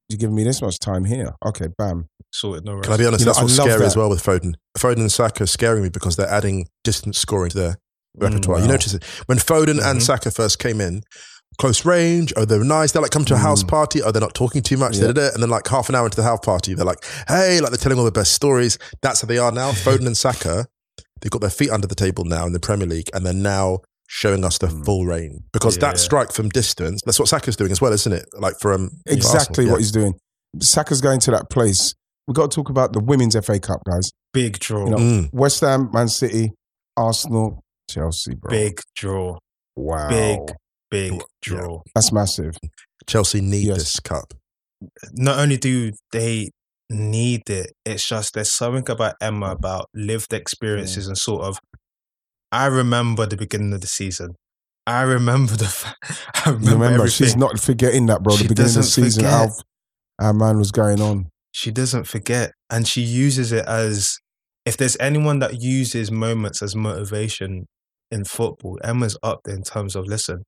You're 0.10 0.18
giving 0.18 0.36
me 0.36 0.44
this 0.44 0.62
much 0.62 0.80
time 0.80 1.06
here. 1.06 1.34
Okay, 1.46 1.68
bam. 1.78 2.08
Sorted, 2.32 2.66
no 2.66 2.74
rest. 2.74 2.84
Can 2.86 2.94
I 2.94 2.98
be 2.98 3.06
honest? 3.06 3.22
You 3.22 3.26
know, 3.28 3.34
that's 3.34 3.42
what's 3.44 3.60
I 3.60 3.64
love 3.64 3.72
scary 3.72 3.86
as 3.86 3.96
well 3.96 4.10
with 4.10 4.24
Foden. 4.24 4.56
Foden 4.78 4.98
and 4.98 5.12
Saka 5.12 5.44
are 5.44 5.48
scaring 5.48 5.84
me 5.84 5.90
because 5.90 6.16
they're 6.16 6.30
adding 6.30 6.68
distance 6.84 7.18
scoring 7.20 7.50
to 7.52 7.58
their 7.58 7.76
repertoire. 8.18 8.58
You 8.60 8.66
wow. 8.66 8.72
notice 8.72 8.94
it 8.94 9.04
when 9.28 9.38
Foden 9.38 9.80
Mhm. 9.80 9.92
and 9.92 10.04
Saka 10.04 10.32
first 10.32 10.60
came 10.60 10.82
in, 10.82 11.04
close 11.60 11.86
range. 11.86 12.34
Oh, 12.36 12.46
they're 12.46 12.64
nice. 12.64 12.92
They're 12.92 13.02
like 13.02 13.12
come 13.12 13.26
to 13.26 13.36
a 13.36 13.38
house 13.38 13.64
Mm. 13.64 13.68
party. 13.70 14.02
Oh, 14.02 14.12
they're 14.12 14.20
not 14.22 14.34
talking 14.36 14.62
too 14.62 14.78
much. 14.78 14.96
Yeah. 14.98 15.08
da, 15.08 15.14
da, 15.14 15.22
da. 15.30 15.34
And 15.36 15.44
then 15.44 15.50
like 15.50 15.68
half 15.68 15.90
an 15.90 15.96
hour 15.96 16.06
into 16.06 16.18
the 16.18 16.24
house 16.24 16.40
party, 16.44 16.74
they're 16.74 16.86
like, 16.86 17.04
hey, 17.28 17.60
like 17.62 17.70
they're 17.72 17.78
telling 17.78 17.98
all 18.00 18.06
the 18.06 18.12
best 18.12 18.34
stories. 18.34 18.78
That's 19.02 19.22
how 19.22 19.28
they 19.28 19.38
are 19.38 19.52
now. 19.52 19.72
Foden 19.86 20.08
and 20.08 20.18
Saka, 20.18 20.66
they've 21.22 21.32
got 21.32 21.42
their 21.42 21.50
feet 21.52 21.70
under 21.70 21.88
the 21.88 21.96
table 21.96 22.26
now 22.26 22.46
in 22.48 22.54
the 22.54 22.60
Premier 22.60 22.88
League, 22.88 23.10
and 23.14 23.26
they're 23.26 23.34
now 23.34 23.80
showing 24.08 24.44
us 24.46 24.58
the 24.58 24.68
Mm. 24.68 24.86
full 24.86 25.06
range 25.06 25.42
because 25.54 25.76
Yeah. 25.78 25.82
that 25.92 25.98
strike 26.00 26.32
from 26.32 26.50
distance. 26.50 27.02
That's 27.06 27.20
what 27.20 27.28
Saka's 27.30 27.56
doing 27.56 27.72
as 27.72 27.82
well, 27.82 27.94
isn't 27.94 28.12
it? 28.14 28.26
Like 28.40 28.56
from 28.60 28.90
Exactly 29.06 29.64
Arsenal, 29.66 29.72
what 29.72 29.78
yeah. 29.78 29.84
he's 29.84 29.92
doing. 29.92 30.14
Saka's 30.62 31.02
going 31.02 31.20
to 31.22 31.32
that 31.32 31.50
place. 31.50 31.94
We've 32.28 32.36
got 32.36 32.52
to 32.52 32.56
talk 32.56 32.70
about 32.70 32.94
the 32.94 33.00
women's 33.00 33.36
FA 33.36 33.60
Cup, 33.60 33.82
guys. 33.86 34.12
Big 34.34 34.60
draw. 34.60 34.86
You 34.86 34.92
know, 34.92 34.98
Mm. 34.98 35.30
West 35.34 35.62
Ham, 35.62 35.90
Man 35.94 36.08
City, 36.08 36.52
Arsenal, 36.96 37.62
Chelsea, 37.90 38.36
bro. 38.36 38.50
Big 38.50 38.80
draw. 38.96 39.38
Wow. 39.76 40.10
Big, 40.10 40.40
big 40.92 41.14
Yeah. 41.14 41.20
draw. 41.42 41.82
That's 41.96 42.12
massive. 42.12 42.56
Chelsea 43.08 43.42
need 43.42 43.68
Yes. 43.68 43.78
this 43.80 44.00
cup. 44.00 44.34
Not 45.14 45.40
only 45.40 45.58
do 45.58 45.92
they 46.12 46.50
need 46.90 47.50
it, 47.50 47.74
it's 47.86 48.08
just 48.08 48.34
there's 48.34 48.52
something 48.54 48.90
about 48.90 49.16
Emma 49.22 49.52
about 49.52 49.88
lived 49.94 50.34
experiences 50.34 51.08
and 51.08 51.18
sort 51.18 51.44
of. 51.44 51.58
I 52.54 52.68
remember 52.68 53.26
the 53.26 53.36
beginning 53.36 53.74
of 53.74 53.82
the 53.82 53.88
season. 53.88 54.36
I 54.86 55.02
remember 55.02 55.56
the. 55.56 55.66
fa- 55.66 55.96
I 56.46 56.52
remember, 56.52 56.72
remember, 56.72 56.86
everything. 56.86 57.10
she's 57.10 57.36
not 57.36 57.60
forgetting 57.60 58.06
that, 58.08 58.22
bro. 58.22 58.36
She 58.36 58.44
the 58.44 58.50
beginning 58.50 58.70
of 58.72 58.76
the 58.76 58.84
season, 58.84 59.26
how 59.26 59.48
our 60.20 60.34
man 60.34 60.58
was 60.58 60.72
going 60.72 61.02
on. 61.02 61.30
she 61.52 61.72
doesn't 61.72 62.06
forget 62.06 62.52
and 62.70 62.88
she 62.88 63.02
uses 63.02 63.52
it 63.52 63.66
as 63.66 64.18
if 64.66 64.78
there's 64.78 64.98
anyone 65.00 65.40
that 65.40 65.62
uses 65.62 66.12
moments 66.12 66.62
as 66.62 66.76
motivation 66.76 67.66
in 68.12 68.24
football 68.24 68.80
emma's 68.84 69.18
up 69.24 69.40
there 69.44 69.56
in 69.56 69.64
terms 69.64 69.96
of 69.96 70.06
listen 70.06 70.44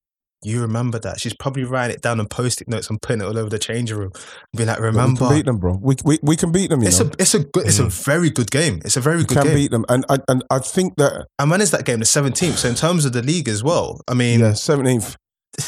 you 0.45 0.61
remember 0.61 0.99
that 0.99 1.19
she's 1.19 1.33
probably 1.33 1.63
writing 1.63 1.95
it 1.95 2.01
down 2.01 2.19
on 2.19 2.27
post-it 2.27 2.67
notes 2.67 2.89
and 2.89 3.01
putting 3.01 3.21
it 3.21 3.25
all 3.25 3.37
over 3.37 3.49
the 3.49 3.59
changing 3.59 3.97
room 3.97 4.11
and 4.13 4.57
be 4.57 4.65
like 4.65 4.77
But 4.77 4.81
we 4.81 4.87
remember 4.87 5.27
can 5.27 5.35
beat 5.35 5.45
them, 5.45 5.57
bro. 5.57 5.79
We, 5.81 5.95
we, 6.03 6.19
we 6.21 6.35
can 6.35 6.51
beat 6.51 6.69
them, 6.69 6.81
you 6.81 6.87
it's 6.87 6.99
know. 6.99 7.07
a 7.07 7.11
it's 7.19 7.33
a 7.33 7.39
good 7.39 7.67
it's 7.67 7.79
a 7.79 7.85
very 7.85 8.29
good 8.29 8.51
game 8.51 8.81
it's 8.85 8.97
a 8.97 9.01
very 9.01 9.17
we 9.17 9.25
good 9.25 9.37
can 9.37 9.47
game 9.47 9.55
beat 9.55 9.71
them. 9.71 9.85
And 9.89 10.05
I, 10.09 10.19
and 10.27 10.43
I 10.49 10.59
think 10.59 10.95
that, 10.97 11.27
and 11.39 11.51
when 11.51 11.61
is 11.61 11.71
that 11.71 11.85
game 11.85 11.99
the 11.99 12.05
17th 12.05 12.57
so 12.57 12.69
in 12.69 12.75
terms 12.75 13.05
of 13.05 13.13
the 13.13 13.21
league 13.21 13.49
as 13.49 13.63
well 13.63 14.01
i 14.07 14.13
mean 14.13 14.39
yeah, 14.39 14.51
17th, 14.51 15.15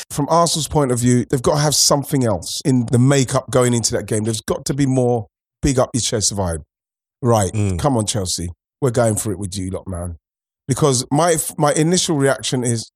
from 0.09 0.27
Arsenal's 0.29 0.67
point 0.67 0.91
of 0.91 0.99
view, 0.99 1.25
they've 1.29 1.41
got 1.41 1.55
to 1.55 1.61
have 1.61 1.75
something 1.75 2.23
else 2.23 2.61
in 2.65 2.85
the 2.91 2.99
makeup 2.99 3.49
going 3.49 3.73
into 3.73 3.93
that 3.93 4.05
game. 4.05 4.23
There's 4.23 4.41
got 4.41 4.65
to 4.65 4.73
be 4.73 4.85
more 4.85 5.27
big 5.61 5.79
up 5.79 5.89
your 5.93 6.01
chest 6.01 6.35
vibe. 6.35 6.63
Right. 7.21 7.51
Mm. 7.53 7.79
Come 7.79 7.97
on, 7.97 8.05
Chelsea. 8.05 8.49
We're 8.81 8.91
going 8.91 9.15
for 9.15 9.31
it 9.31 9.39
with 9.39 9.57
you 9.57 9.71
lot, 9.71 9.87
man. 9.87 10.17
Because 10.67 11.05
my 11.11 11.37
my 11.57 11.73
initial 11.73 12.17
reaction 12.17 12.63
is 12.63 12.91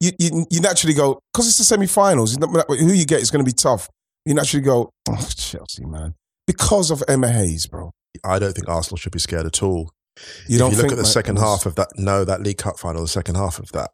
you, 0.00 0.12
you, 0.18 0.46
you 0.50 0.60
naturally 0.60 0.94
go, 0.94 1.20
because 1.32 1.46
it's 1.48 1.58
the 1.58 1.64
semi 1.64 1.86
finals, 1.86 2.36
who 2.36 2.92
you 2.92 3.04
get 3.06 3.20
is 3.20 3.30
going 3.30 3.44
to 3.44 3.48
be 3.48 3.54
tough. 3.54 3.88
You 4.24 4.34
naturally 4.34 4.64
go, 4.64 4.90
oh, 5.08 5.28
Chelsea, 5.36 5.84
man. 5.86 6.14
Because 6.46 6.90
of 6.90 7.02
Emma 7.08 7.28
Hayes, 7.30 7.66
bro. 7.66 7.90
I 8.24 8.38
don't 8.38 8.54
think 8.54 8.68
Arsenal 8.68 8.96
should 8.98 9.12
be 9.12 9.18
scared 9.18 9.46
at 9.46 9.62
all. 9.62 9.90
You 10.48 10.56
if 10.56 10.58
don't 10.58 10.70
you 10.72 10.76
look 10.76 10.80
think 10.82 10.92
at 10.92 10.98
the 10.98 11.04
second 11.06 11.36
was- 11.36 11.44
half 11.44 11.66
of 11.66 11.74
that, 11.76 11.88
no, 11.96 12.24
that 12.24 12.42
League 12.42 12.58
Cup 12.58 12.78
final, 12.78 13.02
the 13.02 13.08
second 13.08 13.36
half 13.36 13.58
of 13.58 13.70
that, 13.72 13.90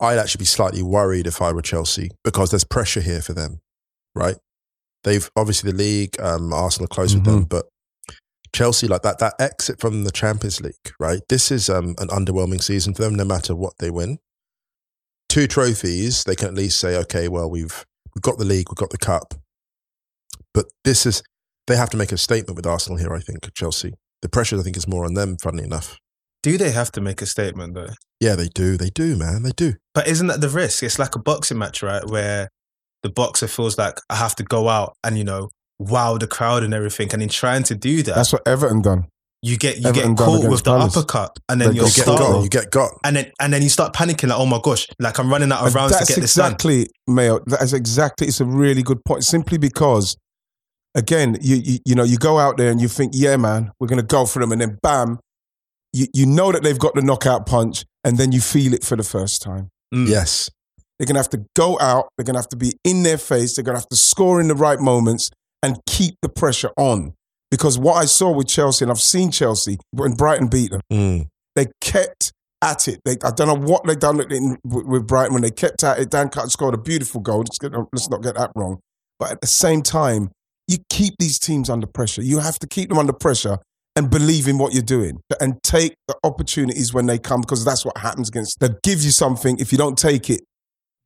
I'd 0.00 0.18
actually 0.18 0.40
be 0.40 0.44
slightly 0.46 0.82
worried 0.82 1.26
if 1.26 1.40
I 1.42 1.52
were 1.52 1.62
Chelsea 1.62 2.10
because 2.24 2.50
there's 2.50 2.64
pressure 2.64 3.00
here 3.00 3.20
for 3.22 3.32
them, 3.34 3.60
right? 4.14 4.36
They've 5.04 5.30
obviously 5.36 5.70
the 5.72 5.78
league, 5.78 6.18
um, 6.20 6.52
Arsenal 6.52 6.86
are 6.86 6.88
close 6.88 7.14
with 7.14 7.24
them, 7.24 7.44
Mhm. 7.44 7.48
but 7.48 7.66
Chelsea, 8.54 8.88
like 8.88 9.02
that, 9.02 9.18
that 9.18 9.34
exit 9.38 9.78
from 9.78 10.04
the 10.04 10.10
Champions 10.10 10.60
League, 10.60 10.74
right? 10.98 11.20
This 11.28 11.50
is 11.50 11.68
um, 11.68 11.94
an 11.98 12.08
underwhelming 12.08 12.62
season 12.62 12.94
for 12.94 13.02
them, 13.02 13.14
no 13.14 13.24
matter 13.24 13.54
what 13.54 13.74
they 13.78 13.90
win. 13.90 14.18
Two 15.28 15.46
trophies, 15.46 16.24
they 16.24 16.34
can 16.34 16.48
at 16.48 16.54
least 16.54 16.78
say, 16.80 16.96
okay, 16.96 17.28
well, 17.28 17.50
we've 17.50 17.84
we've 18.14 18.22
got 18.22 18.38
the 18.38 18.44
league, 18.44 18.68
we've 18.70 18.76
got 18.76 18.90
the 18.90 18.98
cup, 18.98 19.34
but 20.54 20.66
this 20.84 21.06
is 21.06 21.22
they 21.66 21.76
have 21.76 21.90
to 21.90 21.96
make 21.96 22.12
a 22.12 22.16
statement 22.18 22.56
with 22.56 22.66
Arsenal 22.66 22.98
here. 22.98 23.14
I 23.14 23.20
think 23.20 23.52
Chelsea. 23.54 23.92
The 24.22 24.28
pressure, 24.28 24.58
I 24.58 24.62
think, 24.62 24.76
is 24.76 24.88
more 24.88 25.04
on 25.04 25.14
them. 25.14 25.36
Funnily 25.40 25.64
enough, 25.64 25.96
Do 26.42 26.58
they 26.58 26.70
have 26.70 26.90
to 26.92 27.00
make 27.00 27.22
a 27.22 27.26
statement 27.26 27.74
though? 27.74 27.90
yeah, 28.20 28.34
they 28.34 28.48
do, 28.48 28.76
they 28.76 28.90
do, 28.90 29.14
man, 29.16 29.44
they 29.44 29.52
do. 29.52 29.74
But 29.94 30.08
isn't 30.08 30.26
that 30.26 30.40
the 30.40 30.48
risk? 30.48 30.82
It's 30.82 30.98
like 30.98 31.14
a 31.14 31.20
boxing 31.20 31.58
match, 31.58 31.82
right? 31.84 32.04
Where 32.04 32.48
the 33.04 33.10
boxer 33.10 33.46
feels 33.46 33.78
like 33.78 34.00
I 34.10 34.16
have 34.16 34.34
to 34.36 34.42
go 34.42 34.68
out 34.68 34.96
and 35.04 35.16
you 35.16 35.22
know 35.24 35.50
wow 35.78 36.18
the 36.18 36.26
crowd 36.26 36.64
and 36.64 36.74
everything, 36.74 37.10
and 37.12 37.22
in 37.22 37.28
trying 37.28 37.62
to 37.64 37.74
do 37.76 38.02
that, 38.02 38.14
That's 38.16 38.32
what 38.32 38.42
Everton 38.48 38.82
done. 38.82 39.04
You 39.42 39.56
get 39.56 39.78
you 39.78 39.88
Everton 39.88 40.14
get 40.14 40.24
caught 40.24 40.48
with 40.50 40.64
the 40.64 40.70
Palace. 40.70 40.96
uppercut, 40.96 41.38
and 41.48 41.60
then 41.60 41.70
They 41.70 41.76
you're 41.76 41.86
You 41.86 41.92
get 41.92 42.02
Startled. 42.02 42.32
got, 42.34 42.42
you 42.42 42.48
get 42.48 42.70
got. 42.70 42.90
and 43.04 43.16
then 43.16 43.30
and 43.40 43.52
then 43.52 43.62
you 43.62 43.68
start 43.68 43.94
panicking 43.94 44.28
like, 44.28 44.38
oh 44.38 44.46
my 44.46 44.58
gosh, 44.62 44.86
like 44.98 45.18
I'm 45.18 45.30
running 45.30 45.52
out 45.52 45.60
of 45.60 45.66
And 45.66 45.74
rounds 45.76 45.92
to 45.92 45.98
that's 45.98 46.08
get 46.14 46.20
this 46.20 46.34
done. 46.34 46.52
exactly, 46.52 46.88
Mayo. 47.06 47.40
That's 47.46 47.72
exactly. 47.72 48.26
It's 48.26 48.40
a 48.40 48.44
really 48.44 48.82
good 48.82 49.04
point. 49.04 49.22
Simply 49.24 49.56
because, 49.58 50.16
again, 50.94 51.36
you, 51.40 51.56
you 51.56 51.78
you 51.84 51.94
know 51.94 52.02
you 52.04 52.16
go 52.18 52.38
out 52.38 52.56
there 52.56 52.70
and 52.70 52.80
you 52.80 52.88
think, 52.88 53.12
yeah, 53.14 53.36
man, 53.36 53.70
we're 53.78 53.86
gonna 53.88 54.02
go 54.02 54.26
for 54.26 54.40
them, 54.40 54.50
and 54.52 54.60
then 54.60 54.78
bam, 54.82 55.20
you 55.92 56.06
you 56.12 56.26
know 56.26 56.50
that 56.52 56.62
they've 56.62 56.78
got 56.78 56.94
the 56.94 57.02
knockout 57.02 57.46
punch, 57.46 57.84
and 58.04 58.18
then 58.18 58.32
you 58.32 58.40
feel 58.40 58.74
it 58.74 58.82
for 58.84 58.96
the 58.96 59.04
first 59.04 59.40
time. 59.42 59.68
Mm. 59.94 60.08
Yes, 60.08 60.50
They're 60.98 61.06
gonna 61.06 61.20
have 61.20 61.30
to 61.30 61.44
go 61.54 61.78
out. 61.78 62.08
They're 62.16 62.24
gonna 62.24 62.38
have 62.38 62.48
to 62.48 62.56
be 62.56 62.72
in 62.84 63.04
their 63.04 63.18
face. 63.18 63.54
They're 63.54 63.64
gonna 63.64 63.78
have 63.78 63.88
to 63.88 63.96
score 63.96 64.40
in 64.40 64.48
the 64.48 64.54
right 64.56 64.80
moments 64.80 65.30
and 65.62 65.78
keep 65.86 66.16
the 66.22 66.28
pressure 66.28 66.70
on. 66.76 67.14
Because 67.50 67.78
what 67.78 67.94
I 67.94 68.04
saw 68.04 68.30
with 68.30 68.48
Chelsea, 68.48 68.84
and 68.84 68.92
I've 68.92 69.00
seen 69.00 69.30
Chelsea 69.30 69.78
when 69.90 70.12
Brighton 70.12 70.48
beat 70.48 70.70
them, 70.70 70.80
Mm. 70.92 71.28
they 71.54 71.66
kept 71.80 72.32
at 72.62 72.88
it. 72.88 73.00
They, 73.04 73.16
I 73.24 73.30
don't 73.30 73.46
know 73.46 73.66
what 73.66 73.84
they 73.86 73.94
done 73.94 74.20
in, 74.30 74.58
with, 74.64 75.06
Brighton 75.06 75.32
when 75.32 75.42
they 75.42 75.50
kept 75.50 75.82
at 75.84 75.98
it. 75.98 76.10
Dan 76.10 76.28
Cutler 76.28 76.50
scored 76.50 76.74
a 76.74 76.78
beautiful 76.78 77.20
goal. 77.20 77.38
Let's, 77.38 77.58
get, 77.58 77.72
let's 77.92 78.10
not 78.10 78.22
get 78.22 78.34
that 78.34 78.50
wrong. 78.54 78.80
But 79.18 79.32
at 79.32 79.40
the 79.40 79.46
same 79.46 79.82
time, 79.82 80.30
you 80.66 80.78
keep 80.90 81.14
these 81.18 81.38
teams 81.38 81.70
under 81.70 81.86
pressure. 81.86 82.22
You 82.22 82.40
have 82.40 82.58
to 82.58 82.66
keep 82.66 82.88
them 82.90 82.98
under 82.98 83.12
pressure 83.12 83.58
and 83.96 84.10
believe 84.10 84.46
in 84.46 84.58
what 84.58 84.74
you're 84.74 84.82
doing 84.82 85.20
and 85.40 85.60
take 85.62 85.94
the 86.06 86.16
opportunities 86.22 86.92
when 86.92 87.06
they 87.06 87.18
come 87.18 87.40
because 87.40 87.64
that's 87.64 87.84
what 87.84 87.96
happens 87.96 88.28
against. 88.28 88.60
They 88.60 88.68
give 88.82 89.02
you 89.02 89.10
something. 89.10 89.58
If 89.58 89.72
you 89.72 89.78
don't 89.78 89.96
take 89.96 90.28
it, 90.30 90.42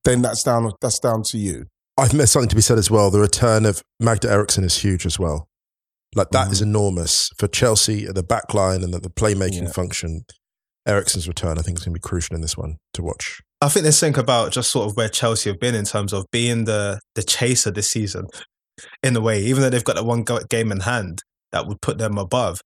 then 0.04 0.20
that's 0.22 0.42
down. 0.42 0.72
That's 0.80 0.98
down 0.98 1.22
to 1.24 1.38
you. 1.38 1.66
I 1.96 2.06
think 2.06 2.18
there's 2.18 2.30
something 2.32 2.48
to 2.48 2.56
be 2.56 2.62
said 2.62 2.78
as 2.78 2.90
well. 2.90 3.10
The 3.10 3.20
return 3.20 3.64
of 3.64 3.82
Magda 4.00 4.30
Eriksson 4.30 4.64
is 4.64 4.78
huge 4.78 5.06
as 5.06 5.18
well. 5.18 5.46
Like 6.14 6.30
that 6.30 6.52
is 6.52 6.60
enormous 6.60 7.30
for 7.38 7.48
Chelsea 7.48 8.06
at 8.06 8.14
the 8.14 8.22
back 8.22 8.52
line 8.54 8.82
and 8.82 8.92
the, 8.92 9.00
the 9.00 9.08
playmaking 9.10 9.64
Yeah. 9.64 9.72
function. 9.72 10.24
Eriksson's 10.86 11.28
return, 11.28 11.58
I 11.58 11.62
think, 11.62 11.78
is 11.78 11.84
going 11.84 11.94
to 11.94 11.98
be 12.00 12.08
crucial 12.08 12.34
in 12.34 12.42
this 12.42 12.56
one 12.56 12.76
to 12.94 13.02
watch. 13.02 13.40
I 13.60 13.68
think 13.68 13.84
there's 13.84 13.96
something 13.98 14.20
about 14.20 14.50
just 14.52 14.70
sort 14.70 14.90
of 14.90 14.96
where 14.96 15.08
Chelsea 15.08 15.48
have 15.48 15.60
been 15.60 15.74
in 15.76 15.84
terms 15.84 16.12
of 16.12 16.24
being 16.32 16.64
the 16.64 16.98
the 17.14 17.22
chaser 17.22 17.70
this 17.70 17.88
season, 17.90 18.26
in 19.02 19.14
a 19.16 19.20
way. 19.20 19.40
Even 19.42 19.62
though 19.62 19.70
they've 19.70 19.84
got 19.84 19.94
that 19.96 20.04
one 20.04 20.24
go- 20.24 20.40
game 20.50 20.72
in 20.72 20.80
hand 20.80 21.22
that 21.52 21.66
would 21.68 21.80
put 21.80 21.98
them 21.98 22.18
above, 22.18 22.60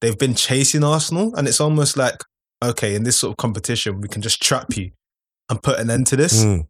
they've 0.00 0.16
been 0.18 0.34
chasing 0.36 0.84
Arsenal, 0.84 1.34
and 1.34 1.48
it's 1.48 1.60
almost 1.60 1.96
like 1.96 2.16
okay, 2.64 2.94
in 2.94 3.02
this 3.02 3.18
sort 3.18 3.32
of 3.32 3.36
competition, 3.36 4.00
we 4.00 4.08
can 4.08 4.22
just 4.22 4.40
trap 4.40 4.76
you 4.76 4.90
and 5.50 5.62
put 5.62 5.78
an 5.78 5.90
end 5.90 6.06
to 6.06 6.16
this. 6.16 6.44
Mm. 6.44 6.62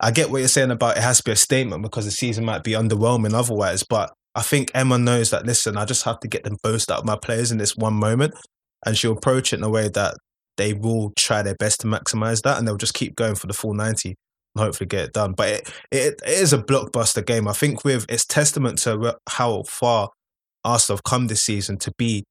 I 0.00 0.10
get 0.10 0.30
what 0.30 0.38
you're 0.38 0.48
saying 0.48 0.70
about 0.72 0.96
it 0.98 1.02
has 1.02 1.18
to 1.18 1.24
be 1.24 1.30
a 1.30 1.36
statement 1.36 1.82
because 1.82 2.04
the 2.04 2.10
season 2.10 2.44
might 2.44 2.62
be 2.64 2.72
underwhelming 2.72 3.32
otherwise, 3.32 3.82
but 3.88 4.12
I 4.36 4.42
think 4.42 4.70
Emma 4.74 4.98
knows 4.98 5.30
that 5.30 5.46
listen, 5.46 5.76
I 5.76 5.84
just 5.84 6.04
have 6.04 6.20
to 6.20 6.28
get 6.28 6.44
the 6.44 6.56
most 6.64 6.90
out 6.90 7.00
of 7.00 7.04
my 7.04 7.16
players 7.16 7.50
in 7.50 7.58
this 7.58 7.76
one 7.76 7.94
moment. 7.94 8.34
And 8.84 8.96
she'll 8.96 9.12
approach 9.12 9.52
it 9.52 9.56
in 9.56 9.64
a 9.64 9.70
way 9.70 9.88
that 9.88 10.14
they 10.56 10.72
will 10.74 11.12
try 11.18 11.42
their 11.42 11.56
best 11.56 11.80
to 11.80 11.86
maximize 11.86 12.42
that 12.42 12.58
and 12.58 12.68
they'll 12.68 12.76
just 12.76 12.94
keep 12.94 13.16
going 13.16 13.34
for 13.34 13.46
the 13.46 13.52
full 13.52 13.74
90 13.74 14.14
and 14.54 14.64
hopefully 14.64 14.86
get 14.86 15.04
it 15.06 15.12
done. 15.12 15.32
But 15.32 15.48
it, 15.48 15.72
it, 15.90 16.20
it 16.24 16.38
is 16.38 16.52
a 16.52 16.58
blockbuster 16.58 17.24
game. 17.26 17.48
I 17.48 17.52
think 17.52 17.84
with 17.84 18.06
it's 18.08 18.24
testament 18.26 18.78
to 18.82 19.16
how 19.28 19.64
far 19.64 20.10
Arsenal 20.64 20.98
have 20.98 21.04
come 21.04 21.26
this 21.26 21.42
season 21.42 21.78
to 21.78 21.92
be 21.98 22.24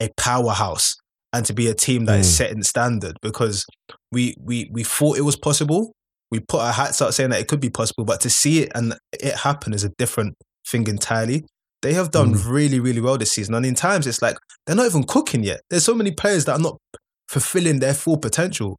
a 0.00 0.10
powerhouse 0.16 0.96
and 1.32 1.46
to 1.46 1.54
be 1.54 1.68
a 1.68 1.74
team 1.74 2.04
that 2.06 2.20
is 2.20 2.26
Mm. 2.26 2.36
setting 2.36 2.62
standard 2.62 3.16
because 3.22 3.64
we, 4.10 4.34
we, 4.40 4.68
we 4.72 4.84
thought 4.84 5.16
it 5.16 5.22
was 5.22 5.36
possible 5.36 5.92
we 6.32 6.40
put 6.40 6.62
our 6.62 6.72
hats 6.72 7.02
out 7.02 7.12
saying 7.12 7.28
that 7.28 7.40
it 7.40 7.46
could 7.46 7.60
be 7.60 7.68
possible, 7.68 8.06
but 8.06 8.18
to 8.22 8.30
see 8.30 8.62
it 8.62 8.72
and 8.74 8.94
it 9.12 9.34
happen 9.34 9.74
is 9.74 9.84
a 9.84 9.90
different 9.98 10.34
thing 10.66 10.86
entirely. 10.86 11.44
They 11.82 11.94
have 11.94 12.10
done 12.12 12.34
Mm. 12.34 12.48
really, 12.50 12.80
really 12.80 13.00
well 13.00 13.18
this 13.18 13.32
season. 13.32 13.54
And 13.54 13.66
in 13.66 13.74
times, 13.74 14.06
it's 14.06 14.22
like 14.22 14.36
they're 14.66 14.76
not 14.76 14.86
even 14.86 15.02
cooking 15.04 15.42
yet. 15.42 15.60
There's 15.68 15.84
so 15.84 15.94
many 15.94 16.12
players 16.12 16.44
that 16.46 16.52
are 16.58 16.62
not 16.62 16.78
fulfilling 17.28 17.80
their 17.80 17.94
full 17.94 18.18
potential. 18.18 18.76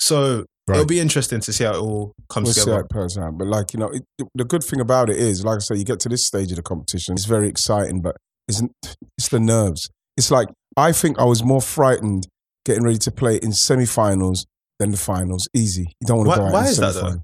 So 0.00 0.44
it'll 0.70 0.84
be 0.86 1.00
interesting 1.00 1.40
to 1.40 1.52
see 1.52 1.64
how 1.64 1.74
it 1.74 1.78
all 1.78 2.12
comes 2.28 2.46
We'll 2.46 2.54
see 2.54 2.60
how 2.70 2.82
together. 2.82 3.04
it 3.06 3.18
out. 3.18 3.38
But 3.38 3.48
like 3.48 3.72
you 3.72 3.80
know, 3.80 3.88
it, 3.90 4.02
the 4.34 4.44
good 4.44 4.64
thing 4.64 4.80
about 4.80 5.10
it 5.10 5.16
is, 5.16 5.44
like 5.44 5.56
I 5.56 5.58
say, 5.60 5.76
you 5.76 5.84
get 5.84 6.00
to 6.00 6.08
this 6.08 6.26
stage 6.26 6.50
of 6.50 6.56
the 6.56 6.62
competition. 6.62 7.14
It's 7.14 7.24
very 7.26 7.48
exciting, 7.48 8.00
but 8.00 8.16
isn't 8.48 8.72
it's 9.18 9.28
the 9.28 9.40
nerves. 9.40 9.88
It's 10.16 10.30
like 10.30 10.48
I 10.76 10.92
think 10.92 11.18
I 11.18 11.24
was 11.24 11.42
more 11.44 11.60
frightened 11.62 12.26
getting 12.64 12.82
ready 12.84 12.98
to 12.98 13.10
play 13.10 13.36
in 13.36 13.52
semi-finals 13.52 14.46
than 14.78 14.90
the 14.92 14.96
finals. 14.96 15.48
Easy. 15.54 15.86
You 16.00 16.06
don't 16.06 16.18
want 16.18 16.28
Why- 16.28 16.34
to 16.36 16.40
go 16.40 16.46
out 16.46 16.52
why 16.52 16.66
is 16.66 16.76
that, 16.78 16.94
though? 16.94 17.16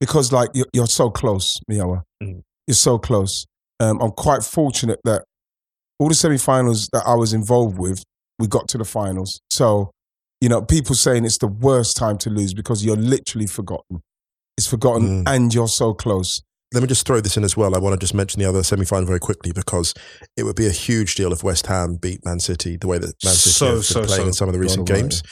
Because 0.00 0.32
like 0.32 0.50
you're, 0.54 0.66
you're 0.72 0.86
so 0.86 1.10
close, 1.10 1.54
Mayowa. 1.70 2.02
Mm. 2.22 2.42
You're 2.66 2.74
so 2.74 2.98
close. 2.98 3.46
Um, 3.80 4.00
I'm 4.00 4.10
quite 4.12 4.42
fortunate 4.42 5.00
that 5.04 5.24
all 5.98 6.08
the 6.08 6.14
semi-finals 6.14 6.88
that 6.92 7.02
I 7.06 7.14
was 7.14 7.32
involved 7.32 7.78
with, 7.78 8.02
we 8.38 8.46
got 8.46 8.68
to 8.68 8.78
the 8.78 8.84
finals. 8.84 9.40
So, 9.50 9.90
you 10.40 10.48
know, 10.48 10.62
people 10.62 10.94
saying 10.94 11.24
it's 11.24 11.38
the 11.38 11.46
worst 11.46 11.96
time 11.96 12.18
to 12.18 12.30
lose 12.30 12.54
because 12.54 12.84
you're 12.84 12.96
literally 12.96 13.46
forgotten. 13.46 14.02
It's 14.58 14.66
forgotten, 14.66 15.24
Mm. 15.24 15.28
and 15.34 15.54
you're 15.54 15.68
so 15.68 15.94
close. 15.94 16.40
Let 16.74 16.82
me 16.82 16.88
just 16.88 17.06
throw 17.06 17.20
this 17.20 17.36
in 17.36 17.44
as 17.44 17.56
well. 17.56 17.74
I 17.74 17.78
want 17.78 17.92
to 17.94 17.98
just 17.98 18.12
mention 18.12 18.40
the 18.42 18.48
other 18.48 18.62
semi 18.62 18.84
final 18.84 19.06
very 19.06 19.20
quickly 19.20 19.52
because 19.52 19.94
it 20.36 20.42
would 20.42 20.56
be 20.56 20.66
a 20.66 20.70
huge 20.72 21.14
deal 21.14 21.32
if 21.32 21.44
West 21.44 21.66
Ham 21.68 21.96
beat 21.96 22.24
Man 22.24 22.40
City 22.40 22.76
the 22.76 22.88
way 22.88 22.98
that 22.98 23.14
Man 23.24 23.34
City 23.34 23.50
So, 23.50 23.66
have 23.66 23.74
been 23.76 23.82
so, 23.82 24.04
playing 24.04 24.22
so. 24.22 24.26
in 24.28 24.32
some 24.32 24.48
of 24.48 24.52
the 24.52 24.58
recent 24.58 24.86
God 24.88 24.94
almighty. 24.96 25.08
games. 25.16 25.22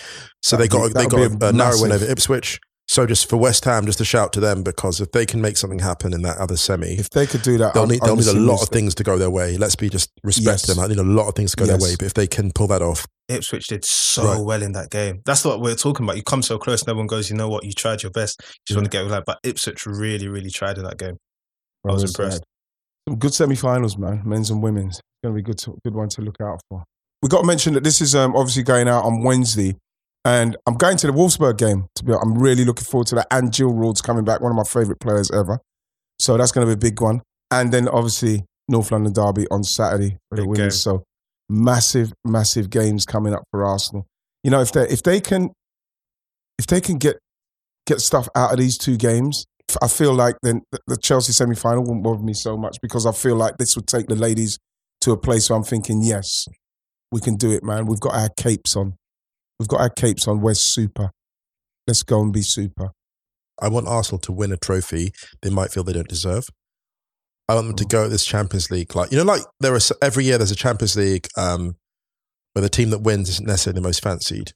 So 0.42 0.56
they 0.56 0.68
That'd 0.68 0.70
got 0.70 0.86
be- 0.88 0.92
they 1.18 1.28
got 1.28 1.40
be 1.40 1.46
a 1.46 1.52
narrow 1.52 1.80
win 1.82 1.92
over 1.92 2.04
Ipswich. 2.04 2.60
So 2.86 3.06
just 3.06 3.30
for 3.30 3.36
West 3.38 3.64
Ham, 3.64 3.86
just 3.86 4.00
a 4.00 4.04
shout 4.04 4.32
to 4.34 4.40
them 4.40 4.62
because 4.62 5.00
if 5.00 5.10
they 5.12 5.24
can 5.24 5.40
make 5.40 5.56
something 5.56 5.78
happen 5.78 6.12
in 6.12 6.20
that 6.22 6.36
other 6.36 6.56
semi, 6.56 6.92
If 6.98 7.08
they 7.10 7.26
could 7.26 7.40
do 7.42 7.56
that, 7.58 7.72
they'll 7.74 7.84
I'm- 7.84 7.90
need 7.90 8.02
they'll 8.02 8.14
need 8.16 8.26
a 8.26 8.34
lot 8.34 8.62
of 8.62 8.68
things 8.68 8.94
to 8.96 9.02
go 9.02 9.16
their 9.16 9.30
way. 9.30 9.56
Let's 9.56 9.74
be 9.74 9.88
just 9.88 10.10
respect 10.22 10.44
Yes. 10.46 10.66
them. 10.66 10.78
I 10.78 10.86
need 10.86 10.98
a 10.98 11.02
lot 11.02 11.26
of 11.28 11.34
things 11.34 11.52
to 11.52 11.56
go 11.56 11.64
their 11.66 11.78
way. 11.78 11.96
But 11.98 12.06
if 12.06 12.14
they 12.14 12.26
can 12.26 12.52
pull 12.52 12.66
that 12.68 12.82
off, 12.82 13.06
Ipswich 13.28 13.68
did 13.68 13.84
so 13.86 14.24
Right. 14.24 14.40
well 14.44 14.62
in 14.62 14.72
that 14.72 14.90
game. 14.90 15.22
That's 15.24 15.44
what 15.46 15.62
we're 15.62 15.74
talking 15.76 16.04
about. 16.04 16.16
You 16.16 16.22
come 16.22 16.42
so 16.42 16.58
close, 16.58 16.86
no 16.86 16.94
one 16.94 17.06
goes, 17.06 17.30
you 17.30 17.36
know 17.36 17.48
what, 17.48 17.64
you 17.64 17.72
tried 17.72 18.02
your 18.02 18.12
best. 18.12 18.36
You 18.42 18.46
just 18.68 18.76
want 18.76 18.84
to 18.84 18.90
get 18.90 19.06
it 19.06 19.10
like, 19.10 19.24
but 19.24 19.38
Ipswich 19.42 19.86
really, 19.86 20.28
really 20.28 20.50
tried 20.50 20.76
in 20.76 20.84
that 20.84 20.98
game. 20.98 21.16
I 21.88 21.92
was 21.92 22.02
Well 22.02 22.10
impressed. 22.10 22.36
said. 22.38 22.42
Some 23.08 23.18
good 23.18 23.34
semi-finals, 23.34 23.96
man. 23.98 24.22
Men's 24.26 24.50
and 24.50 24.62
women's. 24.62 25.00
Going 25.22 25.34
to 25.34 25.36
be 25.36 25.42
good. 25.42 25.58
To, 25.60 25.76
good 25.84 25.94
one 25.94 26.10
to 26.10 26.20
look 26.22 26.36
out 26.42 26.60
for. 26.68 26.84
We 27.22 27.28
got 27.30 27.40
to 27.40 27.46
mention 27.46 27.72
that 27.74 27.82
this 27.84 28.02
is 28.02 28.14
um, 28.14 28.36
obviously 28.36 28.62
going 28.62 28.88
out 28.88 29.04
on 29.04 29.22
Wednesday, 29.22 29.74
and 30.24 30.56
I'm 30.66 30.74
going 30.74 30.96
to 30.98 31.06
the 31.06 31.12
Wolfsburg 31.12 31.58
game. 31.58 31.86
To 31.96 32.04
be, 32.04 32.12
I'm 32.14 32.38
really 32.38 32.64
looking 32.64 32.84
forward 32.84 33.08
to 33.08 33.14
that. 33.16 33.26
And 33.30 33.52
Jill 33.52 33.72
Roord's 33.72 34.00
coming 34.00 34.24
back, 34.24 34.40
one 34.40 34.50
of 34.52 34.56
my 34.56 34.64
favourite 34.64 35.00
players 35.00 35.30
ever. 35.30 35.58
So 36.18 36.36
that's 36.36 36.52
going 36.52 36.66
to 36.66 36.74
be 36.74 36.78
a 36.78 36.90
big 36.90 37.00
one. 37.00 37.20
And 37.50 37.72
then 37.72 37.88
obviously 37.88 38.44
North 38.68 38.90
London 38.90 39.12
Derby 39.12 39.46
on 39.50 39.64
Saturday 39.64 40.16
for 40.30 40.36
the 40.36 40.46
So 40.70 41.04
massive, 41.48 42.12
massive 42.24 42.70
games 42.70 43.04
coming 43.04 43.34
up 43.34 43.44
for 43.50 43.64
Arsenal. 43.64 44.06
You 44.42 44.50
know, 44.50 44.60
if 44.60 44.72
they 44.72 44.88
if 44.88 45.02
they 45.02 45.20
can 45.20 45.50
if 46.58 46.66
they 46.66 46.80
can 46.80 46.98
get 46.98 47.16
get 47.86 48.00
stuff 48.00 48.28
out 48.34 48.52
of 48.52 48.58
these 48.58 48.78
two 48.78 48.96
games, 48.96 49.44
I 49.82 49.88
feel 49.88 50.14
like 50.14 50.36
then 50.42 50.62
the- 50.72 50.80
the 50.86 50.96
Chelsea 50.96 51.32
semi 51.32 51.54
final 51.54 51.82
wouldn't 51.82 52.02
bother 52.02 52.22
me 52.22 52.32
so 52.34 52.56
much 52.56 52.78
because 52.80 53.04
I 53.06 53.12
feel 53.12 53.36
like 53.36 53.58
this 53.58 53.76
would 53.76 53.86
take 53.86 54.06
the 54.06 54.14
ladies 54.16 54.58
to 55.02 55.12
a 55.12 55.16
place 55.18 55.50
where 55.50 55.56
I'm 55.58 55.64
thinking, 55.64 56.00
yes, 56.02 56.46
we 57.12 57.20
can 57.20 57.36
do 57.36 57.50
it, 57.50 57.62
man. 57.62 57.86
We've 57.86 58.00
got 58.00 58.14
our 58.14 58.30
capes 58.38 58.76
on. 58.76 58.94
We've 59.58 59.68
got 59.68 59.80
our 59.80 59.90
capes 59.90 60.26
on. 60.26 60.40
We're 60.40 60.54
super. 60.54 61.10
Let's 61.86 62.02
go 62.02 62.20
and 62.22 62.32
be 62.32 62.42
super. 62.42 62.90
I 63.60 63.68
want 63.68 63.86
Arsenal 63.88 64.18
to 64.20 64.32
win 64.32 64.52
a 64.52 64.56
trophy 64.56 65.12
they 65.42 65.50
might 65.50 65.70
feel 65.70 65.84
they 65.84 65.92
don't 65.92 66.08
deserve. 66.08 66.48
I 67.48 67.54
want 67.54 67.66
them 67.68 67.76
to 67.76 67.84
go 67.84 68.04
at 68.04 68.10
this 68.10 68.24
Champions 68.24 68.70
League. 68.70 68.96
Like 68.96 69.12
you 69.12 69.18
know, 69.18 69.24
like 69.24 69.42
there 69.60 69.74
are 69.74 69.80
every 70.02 70.24
year 70.24 70.38
there's 70.38 70.50
a 70.50 70.56
Champions 70.56 70.96
League 70.96 71.28
um, 71.36 71.76
where 72.54 72.62
the 72.62 72.68
team 72.68 72.90
that 72.90 73.00
wins 73.00 73.28
isn't 73.28 73.46
necessarily 73.46 73.80
the 73.80 73.86
most 73.86 74.02
fancied. 74.02 74.52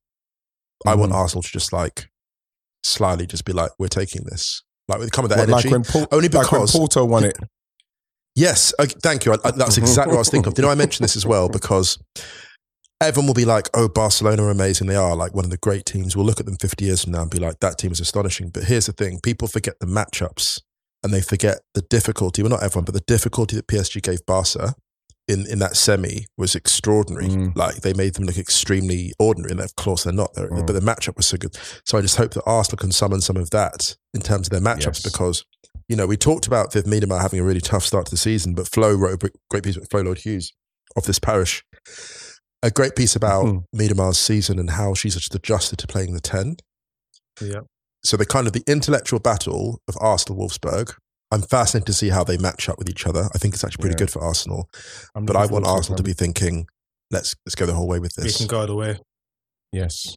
I 0.86 0.94
want 0.94 1.12
Mhm. 1.12 1.16
Arsenal 1.16 1.42
to 1.42 1.48
just 1.50 1.72
like 1.72 2.08
slyly 2.82 3.26
just 3.26 3.44
be 3.44 3.52
like, 3.52 3.70
we're 3.78 3.88
taking 3.88 4.22
this. 4.24 4.62
Like 4.88 5.00
with 5.00 5.12
come 5.12 5.24
with 5.24 5.30
that 5.30 5.40
What, 5.40 5.48
like 5.50 5.66
energy. 5.66 5.92
when 5.92 6.06
Only 6.10 6.28
like 6.28 6.50
when 6.50 6.60
because 6.62 6.72
Porto 6.72 7.04
won 7.04 7.24
it. 7.24 7.36
Yes, 8.34 8.72
okay, 8.80 8.94
thank 9.02 9.24
you. 9.26 9.32
I, 9.32 9.36
I- 9.44 9.50
that's 9.50 9.76
exactly 9.78 10.12
what 10.12 10.18
I 10.18 10.20
was 10.20 10.30
thinking 10.30 10.48
of. 10.48 10.54
Do 10.54 10.62
you 10.62 10.66
know, 10.66 10.72
I 10.72 10.76
mentioned 10.76 11.04
this 11.04 11.14
as 11.16 11.26
well 11.26 11.48
because 11.52 11.98
everyone 13.00 13.26
will 13.28 13.34
be 13.34 13.44
like, 13.44 13.68
"Oh, 13.74 13.88
Barcelona 13.88 14.44
are 14.44 14.50
amazing. 14.50 14.86
They 14.86 14.96
are 14.96 15.14
like 15.16 15.34
one 15.34 15.44
of 15.44 15.50
the 15.50 15.56
great 15.58 15.86
teams." 15.86 16.16
We'll 16.16 16.26
look 16.26 16.40
at 16.40 16.46
them 16.46 16.56
fifty 16.56 16.86
years 16.86 17.04
from 17.04 17.12
now 17.12 17.22
and 17.22 17.30
be 17.30 17.38
like, 17.38 17.60
"That 17.60 17.78
team 17.78 17.92
is 17.92 18.00
astonishing." 18.00 18.50
But 18.50 18.64
here's 18.64 18.86
the 18.86 18.92
thing: 18.92 19.20
people 19.22 19.48
forget 19.48 19.74
the 19.80 19.86
matchups 19.86 20.60
and 21.02 21.12
they 21.12 21.20
forget 21.20 21.58
the 21.74 21.82
difficulty. 21.82 22.42
Well, 22.42 22.50
not 22.50 22.62
everyone, 22.62 22.84
but 22.84 22.94
the 22.94 23.00
difficulty 23.06 23.54
that 23.56 23.68
PSG 23.68 24.02
gave 24.02 24.24
Barca 24.26 24.74
in, 25.28 25.46
in 25.46 25.58
that 25.60 25.76
semi 25.76 26.26
was 26.36 26.54
extraordinary. 26.56 27.28
Mm. 27.28 27.56
Like 27.56 27.76
they 27.82 27.92
made 27.92 28.14
them 28.14 28.24
look 28.24 28.38
extremely 28.38 29.12
ordinary, 29.18 29.52
and 29.52 29.60
of 29.60 29.76
course 29.76 30.04
they're 30.04 30.12
not. 30.12 30.34
They're, 30.34 30.48
Mm. 30.48 30.66
But 30.66 30.72
the 30.72 30.80
matchup 30.80 31.16
was 31.16 31.26
so 31.26 31.36
good. 31.36 31.56
So 31.84 31.98
I 31.98 32.00
just 32.00 32.16
hope 32.16 32.32
that 32.34 32.42
Arsenal 32.46 32.78
can 32.78 32.92
summon 32.92 33.20
some 33.20 33.36
of 33.36 33.50
that 33.50 33.96
in 34.14 34.20
terms 34.22 34.48
of 34.48 34.50
their 34.50 34.60
matchups 34.60 34.84
Yes. 34.86 35.02
because 35.02 35.44
you 35.88 35.96
know 35.96 36.06
we 36.06 36.16
talked 36.16 36.46
about 36.46 36.72
Viv 36.72 36.84
Miedema 36.84 37.20
having 37.20 37.38
a 37.40 37.44
really 37.44 37.60
tough 37.60 37.84
start 37.84 38.06
to 38.06 38.10
the 38.10 38.16
season, 38.16 38.54
but 38.54 38.66
Flo 38.68 38.92
wrote 38.94 39.22
a 39.22 39.30
great 39.50 39.62
piece 39.62 39.76
with 39.78 39.88
Flo 39.90 40.00
Lloyd-Hughes 40.02 40.52
of 40.96 41.04
this 41.04 41.18
parish. 41.18 41.64
A 42.62 42.70
great 42.70 42.96
piece 42.96 43.14
about 43.14 43.44
Mhm. 43.46 43.64
Miedema's 43.74 44.18
season 44.18 44.58
and 44.58 44.70
how 44.70 44.94
she's 44.94 45.14
just 45.14 45.34
adjusted 45.34 45.78
to 45.78 45.86
playing 45.86 46.12
the 46.14 46.20
10. 46.20 46.56
Yeah. 47.40 47.60
So 48.04 48.16
the 48.16 48.26
kind 48.26 48.46
of 48.46 48.52
the 48.52 48.64
intellectual 48.66 49.20
battle 49.20 49.80
of 49.88 49.96
Arsenal 50.00 50.38
Wolfsburg. 50.40 50.94
I'm 51.30 51.42
fascinated 51.42 51.86
to 51.86 51.92
see 51.92 52.08
how 52.08 52.24
they 52.24 52.38
match 52.38 52.68
up 52.68 52.78
with 52.78 52.88
each 52.88 53.06
other. 53.06 53.28
I 53.34 53.38
think 53.38 53.54
it's 53.54 53.62
actually 53.62 53.82
pretty 53.82 53.94
Yeah. 53.94 54.06
good 54.06 54.10
for 54.10 54.22
Arsenal. 54.22 54.68
I'm 55.14 55.24
But 55.26 55.36
I 55.36 55.46
want 55.46 55.66
Arsenal 55.66 55.96
to 55.98 56.02
be 56.02 56.14
thinking, 56.14 56.66
let's 57.10 57.34
let's 57.46 57.54
go 57.54 57.66
the 57.66 57.74
whole 57.74 57.86
way 57.86 57.98
with 57.98 58.12
We 58.16 58.24
this. 58.24 58.38
can 58.38 58.46
go 58.46 58.66
the 58.66 58.74
way. 58.74 58.98
Yes. 59.72 60.16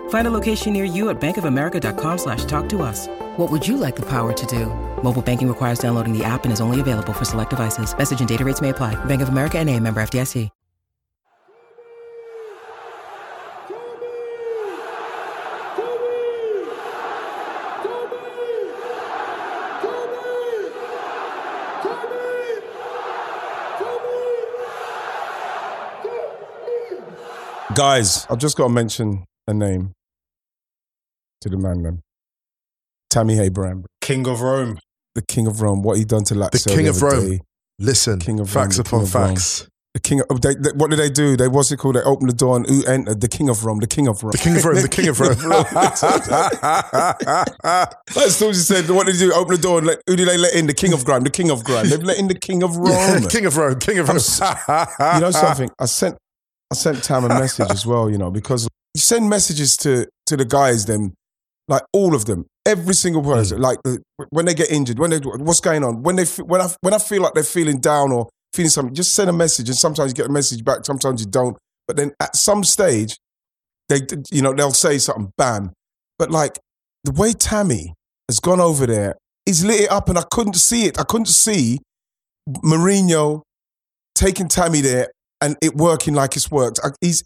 Find 0.11 0.27
a 0.27 0.31
location 0.31 0.73
near 0.73 0.83
you 0.83 1.09
at 1.09 1.21
bankofamerica.com 1.21 2.17
slash 2.17 2.43
talk 2.43 2.67
to 2.69 2.81
us. 2.81 3.07
What 3.37 3.49
would 3.49 3.65
you 3.65 3.77
like 3.77 3.95
the 3.95 4.05
power 4.05 4.33
to 4.33 4.45
do? 4.45 4.65
Mobile 5.01 5.21
banking 5.21 5.47
requires 5.47 5.79
downloading 5.79 6.11
the 6.11 6.25
app 6.25 6.43
and 6.43 6.51
is 6.51 6.59
only 6.59 6.81
available 6.81 7.13
for 7.13 7.23
select 7.23 7.49
devices. 7.49 7.97
Message 7.97 8.19
and 8.19 8.29
data 8.29 8.43
rates 8.43 8.61
may 8.61 8.69
apply. 8.69 8.93
Bank 9.05 9.21
of 9.21 9.29
America 9.29 9.57
and 9.57 9.69
a 9.69 9.79
member 9.79 10.01
FDIC. 10.01 10.49
Guys, 27.73 28.27
I've 28.29 28.37
just 28.37 28.57
got 28.57 28.67
to 28.67 28.73
mention 28.73 29.23
a 29.47 29.53
name 29.53 29.93
to 31.41 31.49
the 31.49 31.57
man, 31.57 31.81
man. 31.81 32.01
Tammy 33.09 33.39
Abraham, 33.39 33.85
King 33.99 34.27
of 34.27 34.41
Rome. 34.41 34.79
the 35.15 35.21
king 35.21 35.45
of 35.47 35.61
Rome. 35.61 35.81
What 35.83 35.97
he 35.97 36.05
done 36.05 36.23
to 36.25 36.33
Lazio 36.35 36.51
The 36.63 36.75
king 36.75 36.87
of 36.87 37.03
other 37.03 37.15
Rome. 37.17 37.29
day. 37.31 37.39
Listen, 37.79 38.19
King 38.19 38.39
of 38.39 38.49
facts 38.49 38.77
Rome, 38.77 38.83
the 38.83 38.89
upon 38.89 38.99
king 38.99 39.07
of 39.07 39.15
Rome. 39.15 39.27
facts. 39.29 39.67
The 39.93 39.99
king. 39.99 40.21
Of, 40.29 40.39
they, 40.41 40.55
they- 40.55 40.71
what 40.71 40.89
did 40.91 40.99
they 40.99 41.09
do? 41.09 41.35
They 41.35 41.49
what's 41.49 41.69
it 41.71 41.77
called? 41.77 41.95
They 41.95 42.01
opened 42.03 42.29
the 42.29 42.33
door 42.35 42.55
and 42.55 42.65
who 42.67 42.85
entered? 42.85 43.19
The 43.19 43.27
king 43.27 43.49
of 43.49 43.65
Rome. 43.65 43.79
The 43.79 43.87
king 43.87 44.07
of 44.07 44.23
Rome. 44.23 44.31
The 44.31 44.37
king 44.37 44.55
of 44.55 44.63
Rome. 44.63 44.81
The 44.81 44.87
king 44.87 45.07
of 45.09 45.19
Rome. 45.19 45.35
That's 48.13 48.39
what 48.41 48.55
she 48.55 48.61
said. 48.61 48.89
What 48.89 49.07
did 49.07 49.15
they 49.15 49.19
do? 49.25 49.33
Open 49.33 49.55
the 49.55 49.61
door 49.61 49.79
and 49.79 49.87
let, 49.87 50.01
who 50.07 50.15
did 50.15 50.27
they 50.27 50.37
let 50.37 50.53
in? 50.53 50.67
The 50.67 50.73
king 50.73 50.93
of 50.93 51.03
grime. 51.03 51.23
The 51.23 51.29
king 51.29 51.49
of 51.51 51.63
grime. 51.63 51.89
They've 51.89 52.01
let 52.03 52.17
in 52.17 52.27
the 52.27 52.35
king 52.35 52.63
of 52.63 52.77
Rome. 52.77 53.27
king 53.29 53.45
of 53.45 53.57
Rome. 53.57 53.79
King 53.79 53.99
of 53.99 54.07
Rome. 54.07 54.17
you 55.15 55.19
know 55.21 55.31
something? 55.31 55.69
I 55.79 55.85
sent 55.85 56.17
I 56.71 56.75
sent 56.75 57.03
Tam 57.03 57.25
a 57.25 57.29
message 57.29 57.69
as 57.69 57.85
well, 57.85 58.09
you 58.09 58.17
know, 58.17 58.31
because 58.31 58.67
you 58.93 59.01
send 59.01 59.29
messages 59.29 59.75
to 59.77 60.07
to 60.27 60.37
the 60.37 60.45
guys, 60.45 60.85
them 60.85 61.13
like 61.71 61.83
all 61.93 62.13
of 62.13 62.25
them, 62.25 62.45
every 62.65 62.93
single 62.93 63.23
person, 63.23 63.57
hmm. 63.57 63.63
like 63.63 63.81
the, 63.83 64.03
when 64.29 64.45
they 64.45 64.53
get 64.53 64.69
injured, 64.71 64.99
when 64.99 65.09
they 65.09 65.17
what's 65.17 65.61
going 65.61 65.83
on, 65.83 66.03
when 66.03 66.17
they 66.17 66.25
when 66.43 66.61
I 66.61 66.67
when 66.81 66.93
I 66.93 66.99
feel 66.99 67.21
like 67.21 67.33
they're 67.33 67.43
feeling 67.43 67.79
down 67.79 68.11
or 68.11 68.29
feeling 68.53 68.69
something, 68.69 68.93
just 68.93 69.15
send 69.15 69.29
a 69.29 69.33
message, 69.33 69.69
and 69.69 69.77
sometimes 69.77 70.11
you 70.11 70.15
get 70.15 70.27
a 70.27 70.31
message 70.31 70.63
back, 70.63 70.85
sometimes 70.85 71.21
you 71.21 71.27
don't, 71.27 71.57
but 71.87 71.95
then 71.95 72.11
at 72.19 72.35
some 72.35 72.63
stage, 72.63 73.17
they 73.89 74.01
you 74.31 74.41
know 74.41 74.53
they'll 74.53 74.71
say 74.71 74.97
something, 74.97 75.31
bam, 75.37 75.71
but 76.19 76.29
like 76.29 76.59
the 77.05 77.13
way 77.13 77.31
Tammy 77.31 77.93
has 78.29 78.39
gone 78.39 78.59
over 78.59 78.85
there, 78.85 79.15
he's 79.45 79.63
lit 79.63 79.81
it 79.81 79.91
up, 79.91 80.09
and 80.09 80.17
I 80.17 80.23
couldn't 80.29 80.55
see 80.55 80.85
it, 80.85 80.99
I 80.99 81.03
couldn't 81.03 81.27
see 81.27 81.79
Mourinho 82.49 83.43
taking 84.13 84.47
Tammy 84.47 84.81
there 84.81 85.07
and 85.39 85.55
it 85.61 85.75
working 85.75 86.13
like 86.13 86.35
it's 86.35 86.51
worked. 86.51 86.79
I, 86.83 86.89
he's 86.99 87.23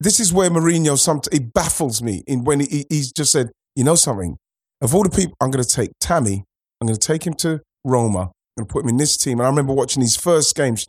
this 0.00 0.20
is 0.20 0.32
where 0.32 0.50
Mourinho 0.50 0.98
sometimes 0.98 1.28
he 1.32 1.38
baffles 1.38 2.02
me 2.02 2.22
in 2.26 2.44
when 2.44 2.60
he, 2.60 2.84
he's 2.90 3.10
just 3.12 3.32
said, 3.32 3.50
you 3.76 3.84
know 3.84 3.94
something, 3.94 4.36
of 4.80 4.94
all 4.94 5.02
the 5.04 5.10
people, 5.10 5.34
I'm 5.40 5.50
going 5.50 5.62
to 5.64 5.70
take 5.70 5.90
Tammy, 6.00 6.42
I'm 6.80 6.86
going 6.88 6.98
to 6.98 7.06
take 7.06 7.26
him 7.26 7.34
to 7.34 7.60
Roma 7.84 8.32
and 8.56 8.68
put 8.68 8.82
him 8.82 8.88
in 8.88 8.96
this 8.96 9.16
team. 9.16 9.38
And 9.38 9.46
I 9.46 9.50
remember 9.50 9.72
watching 9.72 10.02
his 10.02 10.16
first 10.16 10.54
games, 10.56 10.84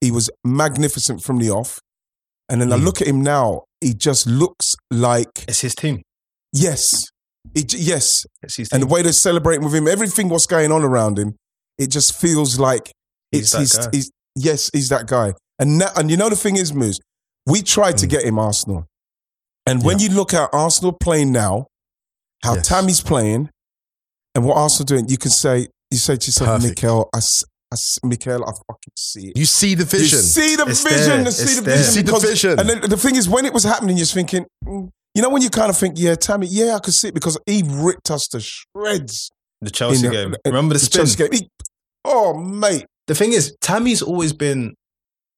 he 0.00 0.10
was 0.10 0.30
magnificent 0.44 1.22
from 1.22 1.38
the 1.38 1.50
off, 1.50 1.80
and 2.48 2.60
then 2.60 2.72
I 2.72 2.76
look 2.76 3.00
at 3.00 3.08
him 3.08 3.22
now, 3.22 3.62
he 3.80 3.92
just 3.94 4.26
looks 4.26 4.74
like 4.90 5.28
It's 5.48 5.60
his 5.62 5.74
team. 5.74 6.02
yes, 6.52 7.04
j- 7.54 7.78
yes, 7.78 8.26
It's 8.42 8.56
his 8.56 8.68
and 8.72 8.82
the 8.82 8.86
way 8.86 9.02
they're 9.02 9.12
celebrating 9.12 9.64
with 9.64 9.74
him, 9.74 9.88
everything 9.88 10.28
what's 10.28 10.46
going 10.46 10.70
on 10.72 10.82
around 10.82 11.18
him, 11.18 11.34
it 11.78 11.90
just 11.90 12.14
feels 12.18 12.58
like 12.58 12.92
He's 13.32 13.52
it's 13.54 13.86
his, 13.92 14.10
yes, 14.36 14.70
he's 14.72 14.88
that 14.90 15.06
guy. 15.06 15.32
And 15.58 15.80
that, 15.80 15.98
and 15.98 16.10
you 16.10 16.16
know 16.16 16.28
the 16.28 16.36
thing 16.36 16.56
is, 16.56 16.72
Moose, 16.72 16.98
we 17.46 17.60
tried 17.62 17.94
Mm. 17.96 18.00
to 18.00 18.06
get 18.06 18.24
him 18.24 18.38
Arsenal, 18.38 18.86
and 19.66 19.82
when 19.82 19.98
you 19.98 20.08
look 20.10 20.32
at 20.34 20.48
Arsenal 20.52 20.92
playing 20.92 21.32
now, 21.32 21.66
how 22.44 22.54
Yes. 22.54 22.68
Tammy's 22.68 23.00
playing, 23.00 23.50
and 24.34 24.44
what 24.44 24.56
Arsenal 24.56 24.84
doing, 24.86 25.08
you 25.08 25.16
can 25.18 25.30
say 25.30 25.68
you 25.90 25.98
say 25.98 26.16
to 26.16 26.26
yourself, 26.26 26.60
Perfect. 26.60 26.82
Mikel, 26.82 27.08
I, 27.14 27.18
I 27.72 27.76
Mikel, 28.06 28.44
I 28.44 28.50
fucking 28.52 28.92
see 28.96 29.28
it. 29.28 29.38
You 29.38 29.46
see 29.46 29.74
the 29.74 29.84
vision. 29.84 30.18
You 30.18 30.22
see 30.24 30.56
the 30.56 30.66
It's 30.66 30.82
vision. 30.82 31.22
there. 31.24 31.30
See 31.32 31.54
the 31.54 31.60
there. 31.62 31.76
vision. 31.76 31.92
See 31.92 32.02
the 32.02 32.18
vision. 32.18 32.60
And 32.60 32.68
then 32.68 32.80
the 32.90 32.96
thing 32.96 33.16
is, 33.16 33.28
when 33.28 33.44
it 33.46 33.52
was 33.52 33.64
happening, 33.64 33.96
you're 33.96 34.06
thinking, 34.06 34.46
mm, 34.64 34.88
you 35.14 35.22
know, 35.22 35.30
when 35.30 35.42
you 35.42 35.50
kind 35.50 35.70
of 35.70 35.76
think, 35.78 35.94
yeah, 35.98 36.14
Tammy, 36.16 36.46
yeah, 36.48 36.74
I 36.74 36.78
could 36.80 36.92
see 36.94 37.08
it 37.08 37.14
because 37.14 37.38
he 37.46 37.62
ripped 37.66 38.10
us 38.10 38.26
to 38.28 38.40
shreds. 38.40 39.30
the 39.62 39.70
Chelsea 39.70 40.06
in 40.06 40.12
game. 40.12 40.34
Remember 40.44 40.74
the, 40.74 40.80
spin? 40.80 40.98
Chelsea 40.98 41.16
game. 41.16 41.28
He- 41.32 41.48
oh, 42.04 42.34
mate. 42.36 42.84
The 43.06 43.14
thing 43.14 43.32
is, 43.32 43.56
Tammy's 43.60 44.02
always 44.02 44.32
been 44.32 44.74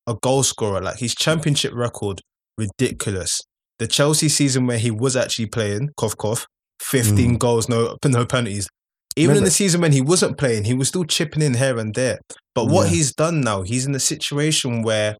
a 0.07 0.15
goal 0.15 0.43
scorer. 0.43 0.81
Like 0.81 0.99
his 0.99 1.15
championship 1.15 1.73
record, 1.75 2.21
ridiculous. 2.57 3.41
The 3.79 3.87
Chelsea 3.87 4.29
season 4.29 4.67
where 4.67 4.79
he 4.79 4.91
was 4.91 5.15
actually 5.15 5.47
playing, 5.47 5.91
cough 5.97 6.17
cough, 6.17 6.47
fifteen 6.81 7.35
mm. 7.35 7.39
goals, 7.39 7.69
no 7.69 7.97
no 8.05 8.27
penalties. 8.27 8.69
Even 9.17 9.37
in 9.37 9.45
the 9.45 9.51
season 9.51 9.81
when 9.81 9.91
he 9.91 10.01
wasn't 10.01 10.39
playing, 10.39 10.65
he 10.65 10.75
was 10.75 10.87
still 10.89 11.05
chipping 11.05 11.43
in 11.43 11.55
here 11.55 11.77
and 11.79 11.93
there. 11.95 12.19
But 12.55 12.67
what 12.67 12.85
Yeah. 12.89 12.95
he's 12.95 13.13
done 13.13 13.41
now, 13.41 13.63
he's 13.63 13.85
in 13.85 13.95
a 13.95 14.01
situation 14.01 14.83
where 14.83 15.17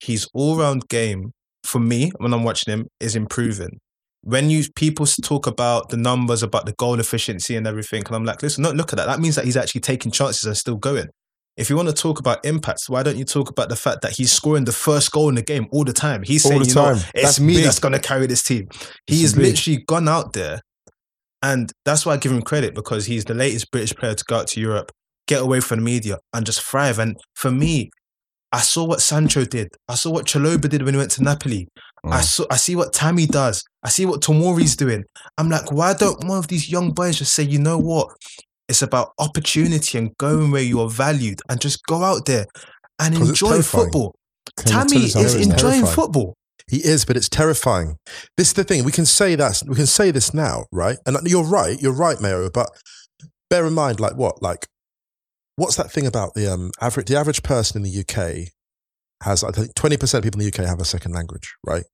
his 0.00 0.28
all-round 0.34 0.86
game, 0.88 1.32
for 1.64 1.78
me, 1.78 2.10
when 2.18 2.34
I'm 2.34 2.44
watching 2.44 2.72
him, 2.72 2.86
is 3.00 3.16
improving. 3.16 3.78
When 4.22 4.50
you 4.50 4.64
people 4.76 5.06
talk 5.06 5.46
about 5.46 5.88
the 5.88 5.96
numbers, 5.96 6.42
about 6.42 6.66
the 6.66 6.74
goal 6.74 7.00
efficiency 7.00 7.56
and 7.56 7.66
everything, 7.66 8.02
and 8.06 8.14
I'm 8.14 8.24
like, 8.24 8.42
listen, 8.42 8.62
not 8.62 8.76
look 8.76 8.92
at 8.92 8.96
that. 8.96 9.06
That 9.06 9.20
means 9.20 9.36
that 9.36 9.46
he's 9.46 9.56
actually 9.56 9.80
taking 9.80 10.12
chances 10.12 10.44
and 10.44 10.56
still 10.56 10.76
going. 10.76 11.06
If 11.56 11.70
you 11.70 11.76
want 11.76 11.88
to 11.88 11.94
talk 11.94 12.20
about 12.20 12.44
impacts, 12.44 12.88
why 12.88 13.02
don't 13.02 13.16
you 13.16 13.24
talk 13.24 13.48
about 13.48 13.68
the 13.68 13.76
fact 13.76 14.02
that 14.02 14.12
he's 14.12 14.30
scoring 14.30 14.64
the 14.64 14.72
first 14.72 15.10
goal 15.10 15.28
in 15.30 15.36
the 15.36 15.42
game 15.42 15.66
all 15.72 15.84
the 15.84 15.92
time? 15.94 16.22
He's 16.22 16.44
All 16.44 16.50
saying, 16.50 16.64
you 16.66 16.74
know, 16.74 16.84
time. 16.84 16.96
what, 16.96 17.10
it's 17.14 17.22
That's 17.22 17.40
me 17.40 17.54
big. 17.54 17.64
that's 17.64 17.78
going 17.80 17.94
to 17.94 17.98
carry 17.98 18.26
this 18.26 18.42
team. 18.42 18.68
He 19.06 19.22
has 19.22 19.36
literally 19.36 19.82
gone 19.86 20.06
out 20.08 20.34
there, 20.34 20.60
and 21.42 21.72
that's 21.84 22.04
why 22.04 22.14
I 22.14 22.16
give 22.16 22.32
him 22.32 22.42
credit 22.42 22.74
because 22.74 23.06
he's 23.06 23.24
the 23.24 23.34
latest 23.34 23.70
British 23.70 23.94
player 23.94 24.14
to 24.14 24.24
go 24.24 24.36
out 24.36 24.48
to 24.48 24.60
Europe, 24.60 24.90
get 25.26 25.42
away 25.42 25.60
from 25.60 25.78
the 25.78 25.84
media, 25.84 26.18
and 26.32 26.44
just 26.44 26.62
thrive. 26.62 26.98
And 26.98 27.16
for 27.34 27.50
me, 27.50 27.90
I 28.50 28.60
saw 28.60 28.84
what 28.84 29.00
Sancho 29.00 29.44
did. 29.44 29.68
I 29.88 29.94
saw 29.94 30.10
what 30.10 30.26
Chalobah 30.26 30.68
did 30.68 30.82
when 30.82 30.94
he 30.94 30.98
went 30.98 31.10
to 31.12 31.22
Napoli. 31.22 31.68
I 32.04 32.20
saw. 32.22 32.46
I 32.50 32.56
see 32.56 32.76
what 32.76 32.92
Tammy 32.92 33.26
does. 33.26 33.62
I 33.82 33.88
see 33.90 34.06
what 34.06 34.22
Tomori's 34.22 34.76
doing. 34.76 35.04
I'm 35.36 35.50
like, 35.50 35.70
why 35.70 35.94
don't 35.94 36.24
one 36.26 36.38
of 36.38 36.48
these 36.48 36.70
young 36.70 36.92
boys 36.92 37.18
just 37.18 37.34
say, 37.34 37.42
you 37.42 37.58
know 37.58 37.78
what? 37.78 38.08
It's 38.68 38.82
about 38.82 39.10
opportunity 39.18 39.98
and 39.98 40.16
going 40.18 40.50
where 40.50 40.62
you 40.62 40.80
are 40.80 40.88
valued, 40.88 41.40
and 41.48 41.60
just 41.60 41.84
go 41.86 42.02
out 42.02 42.24
there 42.26 42.46
and 42.98 43.14
enjoy 43.14 43.62
football. 43.62 44.14
Tammy 44.56 44.96
is 44.96 45.14
enjoying 45.34 45.50
terrifying. 45.56 45.86
football. 45.86 46.34
He 46.68 46.78
is, 46.78 47.04
but 47.04 47.16
it's 47.16 47.28
terrifying. 47.28 47.96
This 48.36 48.48
is 48.48 48.52
the 48.54 48.64
thing. 48.64 48.84
We 48.84 48.92
can 48.92 49.06
say 49.06 49.34
that. 49.34 49.62
We 49.66 49.76
can 49.76 49.86
say 49.86 50.10
this 50.10 50.34
now, 50.34 50.66
right? 50.70 50.98
And 51.06 51.16
you're 51.24 51.44
right. 51.44 51.80
You're 51.80 51.92
right, 51.92 52.20
Mayo. 52.20 52.50
But 52.50 52.68
bear 53.48 53.66
in 53.66 53.72
mind, 53.72 54.00
like 54.00 54.16
what? 54.16 54.42
Like, 54.42 54.66
what's 55.56 55.76
that 55.76 55.90
thing 55.90 56.06
about 56.06 56.34
the 56.34 56.52
um 56.52 56.70
average? 56.80 57.06
The 57.06 57.16
average 57.16 57.42
person 57.42 57.82
in 57.82 57.90
the 57.90 58.00
UK 58.00 58.48
has, 59.22 59.42
I 59.42 59.50
think, 59.50 59.74
twenty 59.74 59.96
percent 59.96 60.24
of 60.24 60.24
people 60.24 60.40
in 60.40 60.50
the 60.50 60.52
UK 60.52 60.68
have 60.68 60.80
a 60.80 60.84
second 60.84 61.12
language, 61.12 61.54
right? 61.66 61.84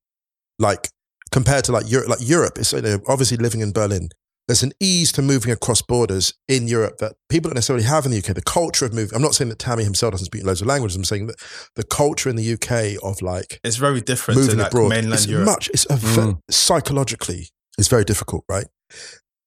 Like 0.59 0.89
compared 1.31 1.65
to 1.65 1.73
like 1.73 1.91
Europe, 1.91 2.09
like 2.09 2.29
Europe 2.29 2.59
is 2.59 2.75
obviously 3.09 3.37
living 3.37 3.61
in 3.61 3.73
Berlin. 3.73 4.09
There's 4.47 4.63
an 4.63 4.73
ease 4.79 5.11
to 5.13 5.23
moving 5.23 5.51
across 5.51 5.81
borders 5.81 6.35
in 6.49 6.69
Europe 6.69 6.99
that 6.99 7.15
people 7.31 7.49
don't 7.49 7.55
necessarily 7.55 7.85
have 7.85 8.05
in 8.05 8.11
the 8.13 8.19
UK. 8.19 8.35
The 8.35 8.43
culture 8.43 8.85
of 8.85 8.93
moving. 8.93 9.17
I'm 9.17 9.23
not 9.23 9.35
saying 9.35 9.49
that 9.49 9.59
Tammy 9.59 9.85
himself 9.85 10.13
doesn't 10.13 10.27
speak 10.27 10.45
loads 10.45 10.61
of 10.61 10.67
languages. 10.67 10.97
I'm 10.97 11.05
saying 11.05 11.29
that 11.29 11.37
the 11.77 11.83
culture 11.83 12.29
in 12.29 12.37
the 12.37 12.53
UK 12.53 13.03
of 13.03 13.23
like 13.23 13.61
It's 13.65 13.77
very 13.77 14.03
different 14.03 14.41
moving 14.41 14.57
to 14.57 14.63
like 14.63 14.73
abroad 14.73 14.91
mainland 14.91 15.15
is 15.15 15.27
Europe. 15.27 15.47
much. 15.47 15.71
It's 15.73 15.87
a 15.89 15.97
ve- 15.97 16.21
mm. 16.21 16.41
psychologically, 16.51 17.49
it's 17.79 17.89
very 17.89 18.05
difficult, 18.05 18.45
right? 18.49 18.67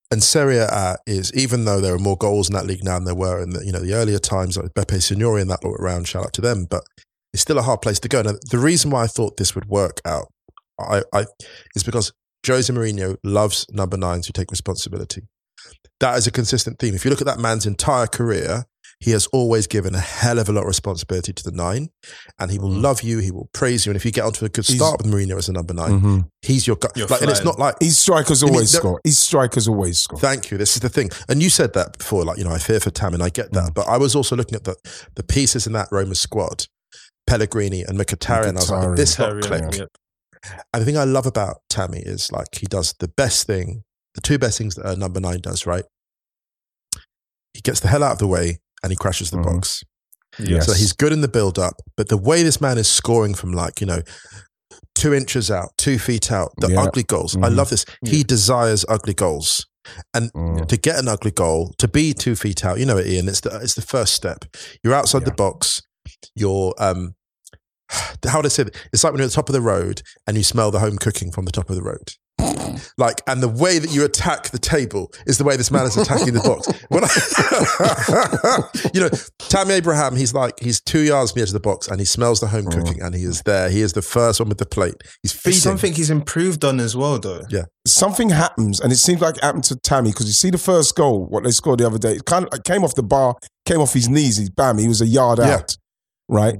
And 0.09 0.23
Serie 0.23 0.57
A 0.57 0.97
is 1.05 1.33
even 1.33 1.65
though 1.65 1.81
there 1.81 1.93
are 1.93 1.99
more 1.99 2.17
goals 2.17 2.49
in 2.49 2.55
that 2.55 2.65
league 2.65 2.83
now 2.83 2.95
than 2.95 3.03
there 3.03 3.15
were 3.15 3.41
in 3.41 3.51
the 3.51 3.63
you 3.65 3.71
know 3.71 3.79
the 3.79 3.93
earlier 3.93 4.19
times 4.19 4.57
like 4.57 4.73
Beppe 4.73 5.01
Signori 5.03 5.41
and 5.41 5.49
that 5.51 5.63
lot 5.63 5.75
around. 5.79 6.07
Shout 6.07 6.25
out 6.25 6.33
to 6.33 6.41
them, 6.41 6.65
but 6.67 6.83
it's 7.33 7.41
still 7.41 7.59
a 7.59 7.63
hard 7.63 7.81
place 7.81 7.99
to 7.99 8.07
go. 8.07 8.21
Now, 8.21 8.33
the 8.49 8.57
reason 8.57 8.89
why 8.89 9.03
I 9.03 9.07
thought 9.07 9.37
this 9.37 9.53
would 9.53 9.65
work 9.65 9.99
out, 10.05 10.31
I, 10.79 11.03
I 11.13 11.25
is 11.75 11.83
because 11.83 12.13
Jose 12.47 12.71
Mourinho 12.73 13.17
loves 13.23 13.65
number 13.71 13.97
nines 13.97 14.27
who 14.27 14.33
take 14.33 14.51
responsibility. 14.51 15.23
That 15.99 16.17
is 16.17 16.27
a 16.27 16.31
consistent 16.31 16.79
theme. 16.79 16.93
If 16.95 17.03
you 17.05 17.09
look 17.11 17.21
at 17.21 17.27
that 17.27 17.39
man's 17.39 17.65
entire 17.65 18.07
career, 18.07 18.65
he 18.99 19.11
has 19.11 19.27
always 19.27 19.67
given 19.67 19.93
a 19.93 19.99
hell 19.99 20.39
of 20.39 20.49
a 20.49 20.51
lot 20.51 20.61
of 20.61 20.67
responsibility 20.67 21.31
to 21.33 21.43
the 21.43 21.51
nine, 21.51 21.89
and 22.39 22.49
he 22.49 22.57
will 22.57 22.71
love 22.71 23.03
you. 23.03 23.19
He 23.19 23.29
will 23.29 23.47
praise 23.53 23.85
you, 23.85 23.91
and 23.91 23.95
if 23.95 24.03
you 24.05 24.11
get 24.11 24.23
onto 24.23 24.43
a 24.45 24.49
good 24.49 24.65
He's- 24.65 24.77
start 24.79 24.97
with 24.99 25.11
Mourinho 25.11 25.37
as 25.37 25.49
a 25.49 25.53
number 25.53 25.73
9 25.73 26.01
Mhm. 26.01 26.29
he's 26.41 26.65
your 26.65 26.77
guy. 26.77 26.89
You're 26.95 27.07
Like, 27.07 27.21
and 27.21 27.29
it's 27.29 27.43
not 27.43 27.59
like 27.59 27.75
His 27.79 27.97
strikers 27.99 28.43
mean, 28.43 28.53
always 28.53 28.71
there- 28.71 28.81
score. 28.81 28.99
His 29.03 29.19
strikers 29.19 29.67
always 29.67 29.99
score. 29.99 30.19
Thank 30.19 30.49
you. 30.49 30.57
This 30.57 30.73
is 30.75 30.81
the 30.81 30.89
thing. 30.89 31.11
And 31.29 31.43
you 31.43 31.49
said 31.51 31.73
that 31.73 31.97
before, 31.99 32.25
like, 32.25 32.37
you 32.39 32.43
know, 32.43 32.51
I 32.51 32.57
fear 32.59 32.79
for 32.79 32.89
Tam, 32.89 33.13
and 33.13 33.21
I 33.21 33.29
get 33.29 33.51
Mm. 33.51 33.53
that. 33.65 33.73
But 33.75 33.87
I 33.87 33.97
was 33.97 34.15
also 34.15 34.35
looking 34.35 34.55
at 34.55 34.63
the, 34.63 34.75
the 35.15 35.23
pieces 35.23 35.67
in 35.67 35.73
that 35.73 35.89
Roma 35.91 36.15
squad, 36.15 36.65
Pellegrini 37.27 37.83
and 37.83 37.99
Mkhitaryan. 37.99 38.49
I 38.49 38.53
was 38.53 38.69
like, 38.71 38.95
this 38.95 39.19
not 39.19 39.25
Terrier, 39.27 39.41
click. 39.41 39.77
yep. 39.79 39.89
And 40.73 40.81
the 40.81 40.85
thing 40.85 40.97
I 40.97 41.03
love 41.03 41.25
about 41.25 41.57
Tammy 41.69 41.99
is 41.99 42.31
like 42.31 42.47
he 42.55 42.65
does 42.67 42.93
the 42.99 43.07
best 43.07 43.47
thing, 43.47 43.83
the 44.15 44.21
two 44.21 44.37
best 44.37 44.57
things 44.57 44.75
that 44.75 44.85
a 44.85 44.95
number 44.95 45.19
nine 45.19 45.39
does, 45.41 45.65
right? 45.65 45.85
He 47.53 47.61
gets 47.61 47.79
the 47.79 47.87
hell 47.87 48.03
out 48.03 48.13
of 48.13 48.19
the 48.19 48.27
way 48.27 48.59
and 48.83 48.91
he 48.91 48.95
crashes 48.95 49.31
the 49.31 49.37
Mhm. 49.37 49.43
box. 49.43 49.83
Yes. 50.39 50.65
So 50.67 50.73
he's 50.73 50.93
good 50.93 51.11
in 51.13 51.21
the 51.21 51.27
build 51.27 51.57
up, 51.57 51.75
but 51.95 52.09
the 52.09 52.17
way 52.17 52.43
this 52.43 52.61
man 52.61 52.77
is 52.77 52.87
scoring 52.87 53.33
from 53.33 53.51
like, 53.51 53.81
you 53.81 53.87
know, 53.87 54.01
two 54.93 55.13
inches 55.13 55.49
out, 55.49 55.69
two 55.77 55.97
feet 55.97 56.31
out, 56.31 56.53
the 56.59 56.69
Yeah. 56.71 56.81
ugly 56.83 57.03
goals. 57.03 57.35
I 57.35 57.49
Mhm. 57.49 57.55
love 57.55 57.69
this. 57.69 57.85
He 58.05 58.23
desires 58.23 58.85
ugly 58.87 59.13
goals. 59.13 59.65
And 60.13 60.31
Mm. 60.33 60.67
to 60.67 60.77
get 60.77 60.99
an 60.99 61.07
ugly 61.07 61.31
goal, 61.31 61.73
to 61.77 61.87
be 61.87 62.13
two 62.13 62.35
feet 62.35 62.65
out, 62.65 62.77
you 62.77 62.85
know 62.85 62.97
it, 62.97 63.07
Ian, 63.07 63.29
it's 63.29 63.39
the, 63.39 63.55
it's 63.57 63.73
the 63.75 63.81
first 63.81 64.13
step. 64.13 64.45
You're 64.83 64.93
outside 64.93 65.25
the 65.25 65.31
box. 65.31 65.81
You're, 66.35 66.73
um, 66.77 67.15
how 68.27 68.39
would 68.39 68.45
I 68.45 68.49
say 68.49 68.63
it? 68.63 68.75
It's 68.93 69.03
like 69.03 69.13
when 69.13 69.19
you're 69.19 69.25
at 69.25 69.31
the 69.31 69.35
top 69.35 69.49
of 69.49 69.53
the 69.53 69.61
road 69.61 70.01
and 70.25 70.37
you 70.37 70.43
smell 70.43 70.71
the 70.71 70.79
home 70.79 70.97
cooking 70.97 71.31
from 71.31 71.45
the 71.45 71.51
top 71.51 71.69
of 71.69 71.75
the 71.75 71.83
road. 71.83 72.13
Like, 72.97 73.21
and 73.27 73.41
the 73.41 73.47
way 73.47 73.79
that 73.79 73.91
you 73.91 74.05
attack 74.05 74.49
the 74.49 74.59
table 74.59 75.11
is 75.25 75.37
the 75.37 75.43
way 75.43 75.55
this 75.57 75.71
man 75.71 75.85
is 75.85 75.97
attacking 75.97 76.33
the 76.33 76.41
box. 76.41 76.67
When 76.89 77.03
I, 77.03 78.89
you 78.93 79.01
know, 79.01 79.09
Tammy 79.39 79.73
Abraham, 79.75 80.15
he's 80.15 80.33
like, 80.33 80.59
he's 80.59 80.79
two 80.79 81.01
yards 81.01 81.31
from 81.31 81.39
the 81.39 81.43
edge 81.43 81.49
of 81.49 81.53
the 81.53 81.59
box 81.59 81.87
and 81.87 81.99
he 81.99 82.05
smells 82.05 82.39
the 82.39 82.47
home 82.47 82.67
oh. 82.67 82.71
cooking 82.71 83.01
and 83.01 83.13
he 83.13 83.23
is 83.23 83.41
there. 83.43 83.69
He 83.69 83.81
is 83.81 83.93
the 83.93 84.01
first 84.01 84.39
one 84.39 84.49
with 84.49 84.57
the 84.57 84.65
plate. 84.65 84.95
He's 85.21 85.31
feeding. 85.31 85.57
It's 85.57 85.63
something 85.63 85.93
he's 85.93 86.09
improved 86.09 86.63
on 86.63 86.79
as 86.79 86.95
well, 86.95 87.19
though. 87.19 87.41
Yeah. 87.49 87.63
something 87.85 88.29
happens, 88.29 88.79
and 88.79 88.91
it 88.91 88.97
seems 88.97 89.21
like 89.21 89.37
it 89.37 89.43
happened 89.43 89.65
to 89.65 89.75
Tammy 89.75 90.11
because 90.11 90.27
you 90.27 90.33
see 90.33 90.49
the 90.49 90.57
first 90.57 90.95
goal, 90.95 91.25
what 91.25 91.43
they 91.43 91.51
scored 91.51 91.79
the 91.79 91.87
other 91.87 91.99
day. 91.99 92.13
It 92.13 92.25
kind 92.25 92.45
of 92.45 92.53
it 92.53 92.63
came 92.63 92.83
off 92.83 92.95
the 92.95 93.03
bar, 93.03 93.35
came 93.65 93.79
off 93.79 93.93
his 93.93 94.07
knees. 94.09 94.37
He's 94.37 94.49
bam, 94.49 94.77
he 94.77 94.87
was 94.87 95.01
a 95.01 95.07
yard 95.07 95.39
Yeah. 95.39 95.55
out, 95.55 95.77
right? 96.27 96.57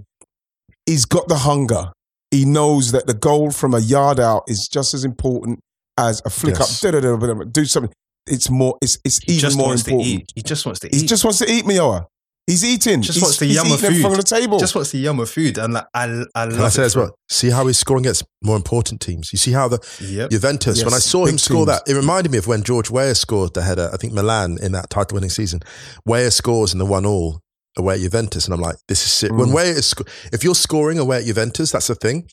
He's 0.88 1.06
got 1.06 1.28
the 1.28 1.38
hunger. 1.38 1.92
He 2.32 2.44
knows 2.46 2.92
that 2.94 3.06
the 3.08 3.14
goal 3.14 3.52
from 3.52 3.74
a 3.74 3.80
yard 3.80 4.20
out 4.20 4.44
is 4.48 4.68
just 4.68 4.94
as 4.94 5.04
important 5.06 5.60
as 5.98 6.22
a 6.26 6.30
flick 6.30 6.58
Yes. 6.58 6.84
up. 6.84 7.52
Do 7.52 7.66
something. 7.66 7.92
It's 8.26 8.50
more. 8.50 8.78
It's 8.82 8.98
it's 9.06 9.20
He 9.24 9.34
even 9.34 9.42
just 9.42 9.58
more 9.58 9.68
wants 9.68 9.84
important. 9.88 10.08
to 10.10 10.14
eat. 10.16 10.32
He 10.36 10.42
just 10.42 10.66
wants 10.66 10.80
to 10.82 10.88
eat. 10.88 11.02
He 11.02 11.08
just 11.08 11.24
wants 11.24 11.40
to 11.40 11.50
eat, 11.52 11.64
Mayowa. 11.66 12.06
He's 12.46 12.64
eating. 12.64 13.02
Just 13.02 13.18
he's, 13.18 13.24
wants 13.24 13.38
the 13.40 13.46
he's 13.46 13.56
yum 13.56 13.72
a 13.72 13.78
food. 13.78 14.02
from 14.02 14.14
the 14.16 14.24
table. 14.24 14.58
just 14.60 14.74
wants 14.76 14.92
the 14.92 15.00
yum 15.00 15.20
of 15.20 15.30
food, 15.30 15.58
and 15.58 15.74
like, 15.74 15.86
I, 15.94 16.24
I 16.36 16.46
love 16.46 16.54
Can 16.56 16.62
I 16.62 16.70
say 16.70 16.84
it 16.84 16.86
as 16.86 16.94
for 16.94 17.00
well? 17.02 17.16
See 17.30 17.50
how 17.50 17.68
he's 17.68 17.78
scoring 17.78 18.04
against 18.06 18.24
more 18.42 18.56
important 18.56 19.02
teams. 19.02 19.32
You 19.34 19.38
see 19.38 19.52
how 19.52 19.68
the. 19.68 19.80
Yep. 20.02 20.30
Juventus, 20.32 20.84
when 20.84 20.94
I 20.94 20.98
Yes, 20.98 21.06
saw 21.06 21.26
him 21.26 21.38
score 21.38 21.66
teams. 21.66 21.80
that, 21.86 21.90
it 21.92 21.96
reminded 21.96 22.32
me 22.32 22.38
of 22.38 22.48
when 22.48 22.64
George 22.64 22.90
Weah 22.90 23.16
scored 23.16 23.54
the 23.54 23.64
header, 23.64 23.90
I 23.94 23.98
think 23.98 24.14
Milan 24.14 24.58
in 24.62 24.72
that 24.74 24.90
title 24.90 25.16
winning 25.16 25.30
season. 25.30 25.60
Weah 26.06 26.32
scores 26.32 26.72
in 26.74 26.80
the 26.80 26.86
one 26.86 27.06
all 27.06 27.42
away 27.78 27.96
at 27.96 28.00
Juventus. 28.02 28.46
And 28.46 28.54
I'm 28.54 28.62
like, 28.62 28.76
this 28.88 29.06
is 29.06 29.12
sick. 29.12 29.32
When 29.32 29.50
Mm. 29.50 29.66
Is, 29.78 29.94
if 30.34 30.44
you're 30.44 30.56
scoring 30.56 31.00
away 31.00 31.18
at 31.20 31.26
Juventus, 31.26 31.72
that's 31.72 31.88
the 31.88 31.96
thing. 31.96 32.28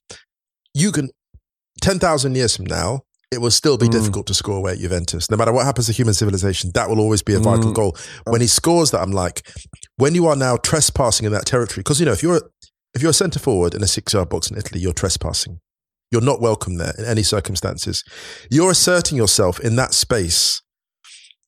You 0.74 0.90
can, 0.92 1.10
10,000 1.82 2.34
years 2.34 2.56
from 2.56 2.66
now, 2.66 3.00
it 3.30 3.40
will 3.40 3.50
still 3.50 3.76
be 3.76 3.86
Mm. 3.88 3.92
difficult 3.92 4.26
to 4.28 4.34
score 4.34 4.56
away 4.58 4.72
at 4.72 4.78
Juventus. 4.78 5.30
No 5.30 5.36
matter 5.36 5.52
what 5.52 5.64
happens 5.66 5.86
to 5.86 5.92
human 5.92 6.14
civilization, 6.14 6.70
that 6.74 6.88
will 6.88 7.00
always 7.00 7.22
be 7.22 7.34
a 7.34 7.40
vital 7.40 7.70
Mm. 7.72 7.74
goal. 7.74 7.96
When 8.26 8.40
he 8.40 8.46
scores 8.46 8.90
that, 8.92 9.00
I'm 9.02 9.10
like, 9.12 9.46
when 9.96 10.14
you 10.14 10.26
are 10.28 10.36
now 10.36 10.56
trespassing 10.56 11.26
in 11.26 11.32
that 11.32 11.46
territory, 11.46 11.80
because 11.80 11.98
you 12.00 12.06
know, 12.06 12.12
if 12.12 12.22
you're 12.22 12.42
if 12.96 13.02
you're 13.02 13.10
a 13.10 13.14
centre 13.14 13.40
forward 13.40 13.74
in 13.74 13.82
a 13.82 13.88
six 13.88 14.12
yard 14.12 14.28
box 14.28 14.48
in 14.52 14.56
Italy, 14.56 14.80
you're 14.80 14.92
trespassing. 14.92 15.58
You're 16.12 16.20
not 16.20 16.40
welcome 16.40 16.76
there 16.76 16.94
in 16.96 17.04
any 17.04 17.24
circumstances. 17.24 18.04
You're 18.50 18.70
asserting 18.70 19.16
yourself 19.18 19.58
in 19.58 19.74
that 19.74 19.92
space, 19.94 20.62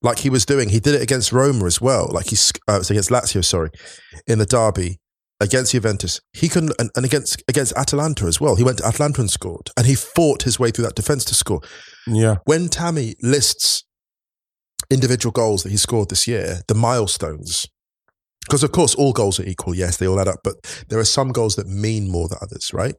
like 0.02 0.18
he 0.18 0.30
was 0.30 0.46
doing. 0.46 0.68
He 0.68 0.80
did 0.80 0.94
it 0.94 1.02
against 1.02 1.32
Roma 1.32 1.64
as 1.66 1.80
well. 1.80 2.08
Like 2.10 2.26
he's 2.26 2.52
uh, 2.68 2.76
was 2.78 2.90
against 2.90 3.10
Lazio, 3.10 3.44
sorry, 3.44 3.70
in 4.26 4.38
the 4.38 4.46
derby 4.46 4.98
against 5.40 5.72
Juventus. 5.72 6.20
He 6.32 6.48
can 6.48 6.70
and, 6.78 6.90
and 6.94 7.04
against 7.04 7.42
against 7.48 7.72
Atalanta 7.76 8.26
as 8.26 8.40
well. 8.40 8.56
He 8.56 8.64
went 8.64 8.78
to 8.78 8.86
Atalanta 8.86 9.20
and 9.20 9.30
scored, 9.30 9.70
and 9.76 9.86
he 9.86 9.94
fought 9.94 10.42
his 10.42 10.58
way 10.58 10.70
through 10.70 10.84
that 10.84 10.96
defense 10.96 11.24
to 11.26 11.34
score 11.34 11.60
yeah. 12.06 12.36
when 12.44 12.68
Tammy 12.68 13.14
lists 13.22 13.84
individual 14.90 15.32
goals 15.32 15.62
that 15.62 15.70
he 15.70 15.76
scored 15.76 16.08
this 16.08 16.28
year, 16.28 16.60
the 16.68 16.74
milestones, 16.74 17.66
because 18.46 18.62
of 18.62 18.72
course 18.72 18.94
all 18.94 19.12
goals 19.12 19.38
are 19.40 19.44
equal. 19.44 19.74
Yes, 19.74 19.96
they 19.96 20.06
all 20.06 20.18
add 20.20 20.28
up, 20.28 20.40
but 20.44 20.54
there 20.88 20.98
are 20.98 21.04
some 21.04 21.30
goals 21.32 21.56
that 21.56 21.66
mean 21.66 22.08
more 22.10 22.28
than 22.28 22.38
others, 22.40 22.70
right? 22.72 22.94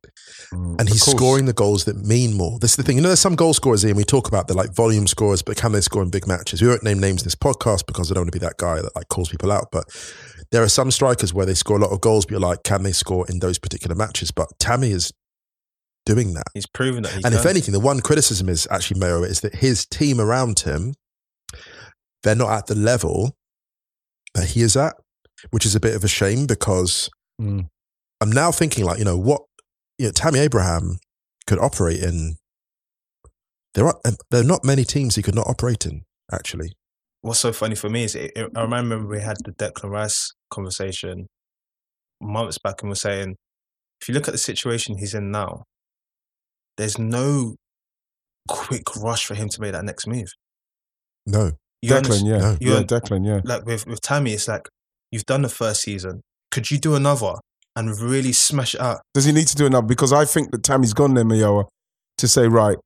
Mm, 0.54 0.80
And 0.80 0.90
he's 0.90 1.04
scoring 1.06 1.46
the 1.46 1.54
goals 1.54 1.86
that 1.86 1.96
mean 1.98 2.34
more. 2.34 2.60
This 2.60 2.72
is 2.72 2.76
the 2.78 2.84
thing. 2.84 2.98
You 2.98 3.02
know, 3.02 3.10
there's 3.10 3.20
some 3.20 3.36
goal 3.36 3.54
scorers 3.54 3.82
here, 3.82 3.90
and 3.92 3.98
we 3.98 4.04
talk 4.04 4.28
about 4.28 4.48
they're 4.48 4.56
like 4.56 4.74
volume 4.76 5.08
scorers, 5.08 5.42
but 5.42 5.58
can 5.58 5.72
they 5.72 5.82
score 5.82 6.04
in 6.04 6.10
big 6.10 6.28
matches? 6.28 6.62
We 6.62 6.68
won't 6.68 6.84
name 6.84 7.00
names 7.00 7.22
in 7.22 7.26
this 7.26 7.36
podcast 7.36 7.86
because 7.88 8.12
I 8.12 8.14
don't 8.14 8.24
want 8.24 8.34
to 8.34 8.40
be 8.40 8.46
that 8.46 8.58
guy 8.58 8.82
that 8.82 8.96
like 8.96 9.08
calls 9.10 9.30
people 9.30 9.52
out. 9.52 9.68
But 9.72 9.86
there 10.52 10.64
are 10.64 10.70
some 10.70 10.92
strikers 10.92 11.34
where 11.34 11.46
they 11.46 11.54
score 11.54 11.78
a 11.78 11.82
lot 11.82 11.92
of 11.92 12.02
goals, 12.02 12.26
but 12.26 12.32
you're 12.32 12.40
like, 12.40 12.64
can 12.64 12.84
they 12.84 12.92
score 12.92 13.26
in 13.28 13.40
those 13.40 13.58
particular 13.60 13.96
matches? 13.96 14.32
But 14.32 14.48
Tammy 14.60 14.92
is 14.92 15.12
doing 16.06 16.34
that. 16.36 16.46
He's 16.54 16.66
proven 16.68 17.04
that 17.04 17.12
he 17.12 17.16
And 17.18 17.26
can. 17.26 17.34
if 17.34 17.46
anything, 17.46 17.74
the 17.74 17.80
one 17.82 18.00
criticism 18.02 18.48
is 18.48 18.68
actually 18.72 19.00
Mayo 19.00 19.24
is 19.24 19.42
that 19.42 19.56
his 19.56 19.86
team 19.86 20.22
around 20.22 20.60
him, 20.62 20.94
they're 22.24 22.36
not 22.36 22.52
at 22.52 22.68
the 22.68 22.76
level 22.76 23.36
that 24.34 24.50
he 24.50 24.62
is 24.62 24.78
at, 24.78 24.96
which 25.52 25.66
is 25.66 25.76
a 25.76 25.80
bit 25.80 25.96
of 25.96 26.04
a 26.04 26.08
shame 26.08 26.46
because 26.48 27.10
Mm. 27.40 27.70
I'm 28.20 28.32
now 28.32 28.52
thinking 28.52 28.84
like, 28.84 28.98
you 28.98 29.06
know, 29.06 29.18
what 29.18 29.42
you 30.00 30.08
know, 30.08 30.12
Tammy 30.12 30.40
Abraham 30.40 30.98
could 31.46 31.60
operate 31.60 32.02
in. 32.02 32.38
There 33.76 33.86
are 33.86 34.00
there 34.32 34.42
are 34.42 34.44
not 34.44 34.64
many 34.64 34.84
teams 34.84 35.16
he 35.16 35.22
could 35.22 35.36
not 35.36 35.48
operate 35.48 35.86
in, 35.86 36.02
actually. 36.32 36.72
What's 37.22 37.40
so 37.40 37.54
funny 37.54 37.76
for 37.76 37.90
me 37.90 38.04
is 38.06 38.16
it, 38.16 38.32
it- 38.36 38.52
I 38.56 38.62
remember 38.62 39.06
we 39.06 39.22
had 39.22 39.38
the 39.46 39.52
Declan 39.52 39.90
Rice 39.92 40.34
conversation 40.50 41.28
months 42.20 42.58
back, 42.58 42.82
and 42.82 42.90
we're 42.90 42.96
saying 42.96 43.36
if 44.02 44.08
you 44.08 44.16
look 44.16 44.28
at 44.28 44.32
the 44.32 44.38
situation 44.40 44.98
he's 44.98 45.14
in 45.14 45.30
now, 45.32 45.64
there's 46.78 46.98
no 46.98 47.56
quick 48.48 48.96
rush 48.96 49.26
for 49.28 49.36
him 49.36 49.50
to 49.50 49.62
make 49.62 49.74
that 49.74 49.86
next 49.86 50.08
move. 50.08 50.28
No. 51.28 51.52
You 51.84 51.92
Declan, 51.92 51.96
understand- 51.98 52.28
yeah, 52.28 52.58
you 52.60 52.74
yeah, 52.74 52.84
Declan, 52.84 53.26
yeah. 53.28 53.42
like 53.44 53.66
with 53.66 53.86
with 53.86 54.02
Tammy, 54.02 54.34
it's 54.34 54.48
like 54.48 54.68
you've 55.18 55.26
done 55.26 55.42
the 55.42 55.50
first 55.50 55.82
season. 55.82 56.22
Could 56.52 56.70
you 56.72 56.78
do 56.78 56.96
another 56.96 57.34
and 57.76 58.00
really 58.00 58.32
smash 58.32 58.74
it 58.76 58.82
out? 58.82 59.02
Does 59.14 59.26
he 59.26 59.32
need 59.32 59.48
to 59.48 59.56
do 59.56 59.66
enough? 59.66 59.88
Because 59.88 60.14
I 60.14 60.26
think 60.26 60.52
that 60.52 60.64
Tammy's 60.64 60.94
gone 60.94 61.14
there, 61.16 61.26
Mayowa, 61.26 61.66
to 62.20 62.28
say, 62.28 62.48
right, 62.48 62.78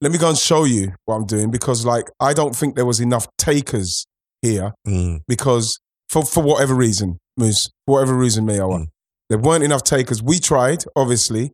let 0.00 0.12
me 0.12 0.18
go 0.18 0.28
and 0.28 0.38
show 0.38 0.64
you 0.64 0.92
what 1.04 1.16
I'm 1.16 1.26
doing. 1.26 1.50
Because, 1.50 1.84
like, 1.84 2.08
I 2.20 2.32
don't 2.32 2.54
think 2.54 2.74
there 2.76 2.86
was 2.86 3.00
enough 3.00 3.26
takers 3.38 4.06
here 4.40 4.72
Mm. 4.86 5.20
because, 5.28 5.78
for, 6.08 6.24
for 6.24 6.42
whatever 6.42 6.74
reason, 6.74 7.18
Moose, 7.36 7.68
whatever 7.86 8.14
reason, 8.16 8.46
Mayowa, 8.46 8.80
Mm. 8.80 8.86
there 9.28 9.38
weren't 9.38 9.64
enough 9.64 9.82
takers. 9.84 10.22
We 10.22 10.38
tried, 10.38 10.84
obviously, 10.96 11.52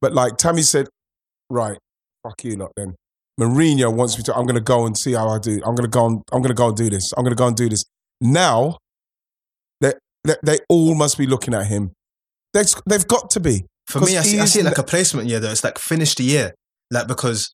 but 0.00 0.12
like 0.12 0.36
Tammy 0.36 0.62
said, 0.62 0.88
right, 1.50 1.78
fuck 2.22 2.44
you 2.44 2.56
lot 2.56 2.72
then. 2.76 2.94
Mourinho 3.40 3.92
wants 3.94 4.16
me 4.16 4.22
to, 4.24 4.34
I'm 4.36 4.44
going 4.46 4.54
to 4.54 4.60
go 4.62 4.86
and 4.86 4.96
see 4.96 5.12
how 5.12 5.28
I 5.28 5.38
do. 5.38 5.56
I'm 5.64 5.74
going 5.74 5.82
to 5.82 5.88
go 5.88 6.06
and, 6.06 6.22
I'm 6.32 6.40
going 6.40 6.48
to 6.48 6.54
go 6.54 6.68
and 6.68 6.76
do 6.76 6.88
this. 6.88 7.12
I'm 7.16 7.22
going 7.24 7.36
to 7.36 7.38
go 7.38 7.46
and 7.48 7.56
do 7.56 7.68
this. 7.68 7.84
Now, 8.20 8.78
they, 10.26 10.36
they, 10.44 10.58
all 10.68 10.94
must 10.94 11.16
be 11.18 11.26
looking 11.26 11.54
at 11.54 11.66
him. 11.66 11.92
They've, 12.52 12.66
they've 12.88 13.06
got 13.06 13.30
to 13.30 13.40
be 13.40 13.64
For 13.86 14.00
me, 14.00 14.16
I 14.16 14.22
see, 14.22 14.40
I 14.40 14.44
see 14.46 14.60
it 14.60 14.64
like 14.64 14.78
a 14.78 14.82
placement 14.84 15.28
year 15.28 15.40
though. 15.40 15.50
It's 15.50 15.64
like 15.64 15.78
finish 15.78 16.14
the 16.14 16.24
year, 16.24 16.52
like 16.90 17.06
because 17.06 17.52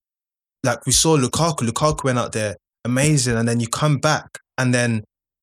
like 0.64 0.84
we 0.86 0.92
saw 0.92 1.16
Lukaku. 1.16 1.68
Lukaku 1.68 2.04
went 2.04 2.18
out 2.18 2.32
there 2.32 2.56
amazing, 2.84 3.36
and 3.36 3.48
then 3.48 3.60
you 3.60 3.66
come 3.68 3.98
back, 3.98 4.26
and 4.58 4.72
then 4.74 5.02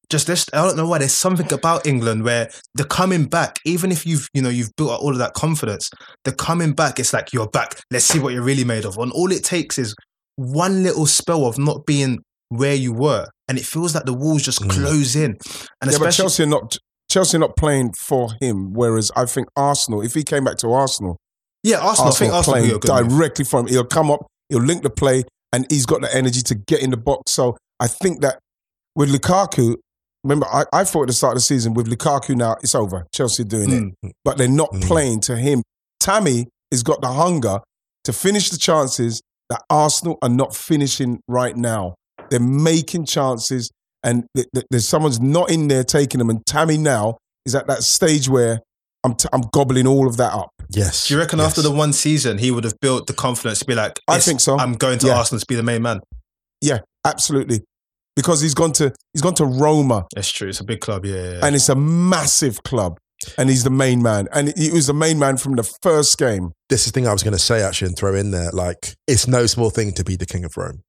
just 0.09 0.27
this. 0.27 0.45
I 0.53 0.61
don't 0.65 0.77
know 0.77 0.88
why. 0.88 0.99
There's 0.99 1.13
something 1.13 1.51
about 1.53 1.86
England 1.86 2.23
where 2.23 2.49
the 2.75 2.86
coming 2.86 3.25
back, 3.25 3.57
even 3.65 3.91
if 3.91 4.05
you've 4.05 4.27
you 4.34 4.41
know 4.41 4.49
you've 4.49 4.71
built 4.77 4.91
up 4.91 5.01
all 5.01 5.11
of 5.11 5.17
that 5.19 5.34
confidence, 5.34 5.89
the 6.23 6.32
coming 6.32 6.73
back, 6.73 6.99
it's 6.99 7.13
like 7.13 7.34
you're 7.34 7.49
back. 7.49 7.80
Let's 7.91 8.05
see 8.05 8.19
what 8.19 8.34
you're 8.34 8.43
really 8.43 8.63
made 8.63 8.86
of. 8.86 8.97
And 8.97 9.11
all 9.11 9.32
it 9.32 9.43
takes 9.43 9.77
is 9.77 9.93
one 10.38 10.84
little 10.84 11.05
spell 11.05 11.45
of 11.45 11.57
not 11.57 11.86
being 11.86 12.19
where 12.47 12.75
you 12.75 12.93
were, 12.93 13.27
and 13.47 13.57
it 13.57 13.65
feels 13.65 13.93
like 13.93 14.05
the 14.05 14.13
walls 14.13 14.41
just 14.43 14.61
Mm. 14.61 14.69
close 14.71 15.15
in. 15.15 15.32
And 15.82 15.91
yeah, 15.91 15.97
but 15.99 16.07
especially 16.07 16.23
Chelsea 16.23 16.43
are 16.43 16.47
not 16.47 16.77
Chelsea 17.12 17.38
are 17.38 17.39
not 17.39 17.55
playing 17.57 17.93
for 17.93 18.30
him. 18.41 18.74
Whereas 18.74 19.12
I 19.16 19.26
think 19.26 19.47
Arsenal, 19.55 20.01
if 20.01 20.14
he 20.14 20.24
came 20.24 20.43
back 20.43 20.57
to 20.57 20.72
Arsenal, 20.72 21.18
yeah, 21.64 21.78
Arsenal. 21.80 22.12
I 22.12 22.16
think 22.16 22.34
Arsenal 22.34 22.36
Arsenal 22.36 22.53
playing 22.53 22.64
will 22.72 22.80
be 22.80 22.88
a 22.88 22.93
good 22.93 23.03
move. 23.05 23.18
directly 23.20 23.45
from 23.45 23.66
him. 23.68 23.74
He'll 23.74 23.84
come 23.86 24.12
up, 24.12 24.28
he'll 24.49 24.62
link 24.62 24.84
the 24.84 24.89
play, 24.89 25.24
and 25.51 25.66
he's 25.70 25.86
got 25.86 26.01
the 26.01 26.16
energy 26.16 26.41
to 26.43 26.55
get 26.55 26.82
in 26.82 26.91
the 26.91 26.97
box. 26.97 27.32
So 27.34 27.57
I 27.80 27.88
think 27.88 28.22
that 28.22 28.39
with 28.95 29.10
Lukaku, 29.14 29.76
remember, 30.24 30.45
I, 30.47 30.66
I 30.72 30.84
thought 30.84 31.03
at 31.03 31.07
the 31.07 31.14
start 31.14 31.32
of 31.34 31.38
the 31.38 31.41
season 31.41 31.74
with 31.74 31.88
Lukaku 31.88 32.36
now, 32.36 32.55
it's 32.62 32.76
over. 32.76 33.07
Chelsea 33.14 33.43
are 33.43 33.45
doing 33.45 33.72
it. 33.72 34.05
Mm. 34.05 34.12
But 34.24 34.38
they're 34.38 34.47
not 34.47 34.72
Mm. 34.72 34.84
playing 34.84 35.20
to 35.22 35.36
him. 35.38 35.64
Tammy 35.99 36.47
has 36.72 36.84
got 36.84 37.01
the 37.01 37.07
hunger 37.10 37.60
to 38.05 38.14
finish 38.14 38.49
the 38.51 38.57
chances 38.57 39.22
that 39.49 39.64
Arsenal 39.70 40.18
are 40.22 40.30
not 40.30 40.55
finishing 40.55 41.20
right 41.28 41.55
now. 41.57 41.95
They're 42.30 42.39
making 42.39 43.05
chances, 43.05 43.72
and 44.03 44.25
th- 44.35 44.47
th- 44.53 44.65
there's 44.69 44.87
someone's 44.87 45.19
not 45.19 45.51
in 45.51 45.67
there 45.67 45.83
taking 45.83 46.19
them. 46.19 46.29
And 46.29 46.45
Tammy 46.45 46.77
now 46.77 47.17
is 47.45 47.55
at 47.55 47.67
that 47.67 47.83
stage 47.83 48.29
where 48.29 48.59
I'm, 49.03 49.15
t- 49.15 49.29
I'm 49.31 49.43
gobbling 49.53 49.87
all 49.87 50.07
of 50.07 50.17
that 50.17 50.33
up. 50.33 50.49
Yes. 50.69 51.07
Do 51.07 51.13
you 51.13 51.19
reckon 51.19 51.39
yes. 51.39 51.47
after 51.49 51.61
the 51.61 51.71
one 51.71 51.93
season 51.93 52.37
he 52.37 52.51
would 52.51 52.63
have 52.63 52.79
built 52.81 53.07
the 53.07 53.13
confidence 53.13 53.59
to 53.59 53.65
be 53.65 53.75
like, 53.75 53.99
I 54.07 54.19
think 54.19 54.39
so. 54.39 54.57
I'm 54.57 54.73
going 54.73 54.99
to 54.99 55.07
Yeah. 55.07 55.17
Arsenal 55.17 55.39
to 55.39 55.45
be 55.47 55.55
the 55.55 55.63
main 55.63 55.81
man. 55.81 56.01
Yeah, 56.61 56.79
absolutely. 57.05 57.61
Because 58.15 58.41
he's 58.41 58.53
gone 58.53 58.73
to 58.73 58.93
he's 59.13 59.21
gone 59.21 59.35
to 59.35 59.45
Roma, 59.45 60.05
That's 60.13 60.29
true. 60.29 60.49
It's 60.49 60.59
a 60.59 60.65
big 60.65 60.81
club. 60.81 61.05
Yeah, 61.05 61.15
yeah, 61.15 61.31
yeah. 61.31 61.39
and 61.45 61.55
it's 61.55 61.69
a 61.69 61.75
massive 61.75 62.63
club, 62.63 62.97
and 63.37 63.49
he's 63.49 63.63
the 63.63 63.69
main 63.69 64.03
man, 64.03 64.27
and 64.33 64.53
he 64.57 64.71
was 64.71 64.87
the 64.87 64.93
main 64.93 65.17
man 65.17 65.37
from 65.37 65.55
the 65.55 65.63
first 65.81 66.17
game. 66.17 66.51
this 66.67 66.81
is 66.85 66.91
the 66.91 66.99
thing 66.99 67.07
I 67.07 67.13
was 67.13 67.23
going 67.23 67.33
to 67.33 67.39
say 67.39 67.61
actually 67.61 67.89
and 67.89 67.97
throw 67.97 68.15
in 68.15 68.31
there. 68.31 68.49
Like, 68.51 68.93
it's 69.07 69.25
no 69.25 69.45
small 69.45 69.69
thing 69.69 69.93
to 69.93 70.03
be 70.03 70.17
the 70.17 70.25
king 70.25 70.43
of 70.43 70.57
Rome. 70.57 70.81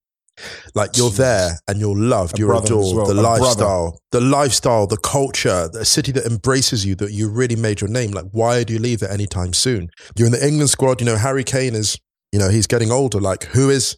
Like, 0.75 0.97
you're 0.97 1.11
there 1.11 1.59
and 1.69 1.79
you're 1.81 1.97
loved, 1.97 2.37
A 2.37 2.41
you're 2.41 2.55
adored. 2.55 2.97
well, 2.97 3.07
the 3.07 3.13
a 3.13 3.23
brother. 3.23 3.41
lifestyle, 3.43 3.99
the 4.13 4.21
lifestyle, 4.21 4.87
the 4.87 4.97
culture, 4.97 5.69
the 5.73 5.85
city 5.85 6.13
that 6.13 6.25
embraces 6.27 6.85
you, 6.87 6.95
that 6.97 7.13
you 7.13 7.29
really 7.31 7.57
made 7.57 7.81
your 7.81 7.91
name. 7.91 8.11
Like, 8.13 8.27
why 8.33 8.65
do 8.65 8.73
you 8.73 8.79
leave 8.79 9.03
it 9.03 9.11
anytime 9.11 9.53
soon? 9.53 9.89
You're 10.17 10.27
in 10.27 10.33
the 10.33 10.47
England 10.47 10.71
squad. 10.71 11.01
You 11.01 11.07
know, 11.07 11.17
Harry 11.17 11.45
Kane 11.45 11.75
is. 11.75 11.97
You 12.33 12.39
know, 12.39 12.49
he's 12.49 12.69
getting 12.69 12.93
older. 12.93 13.19
Like, 13.21 13.43
who 13.45 13.71
is, 13.71 13.97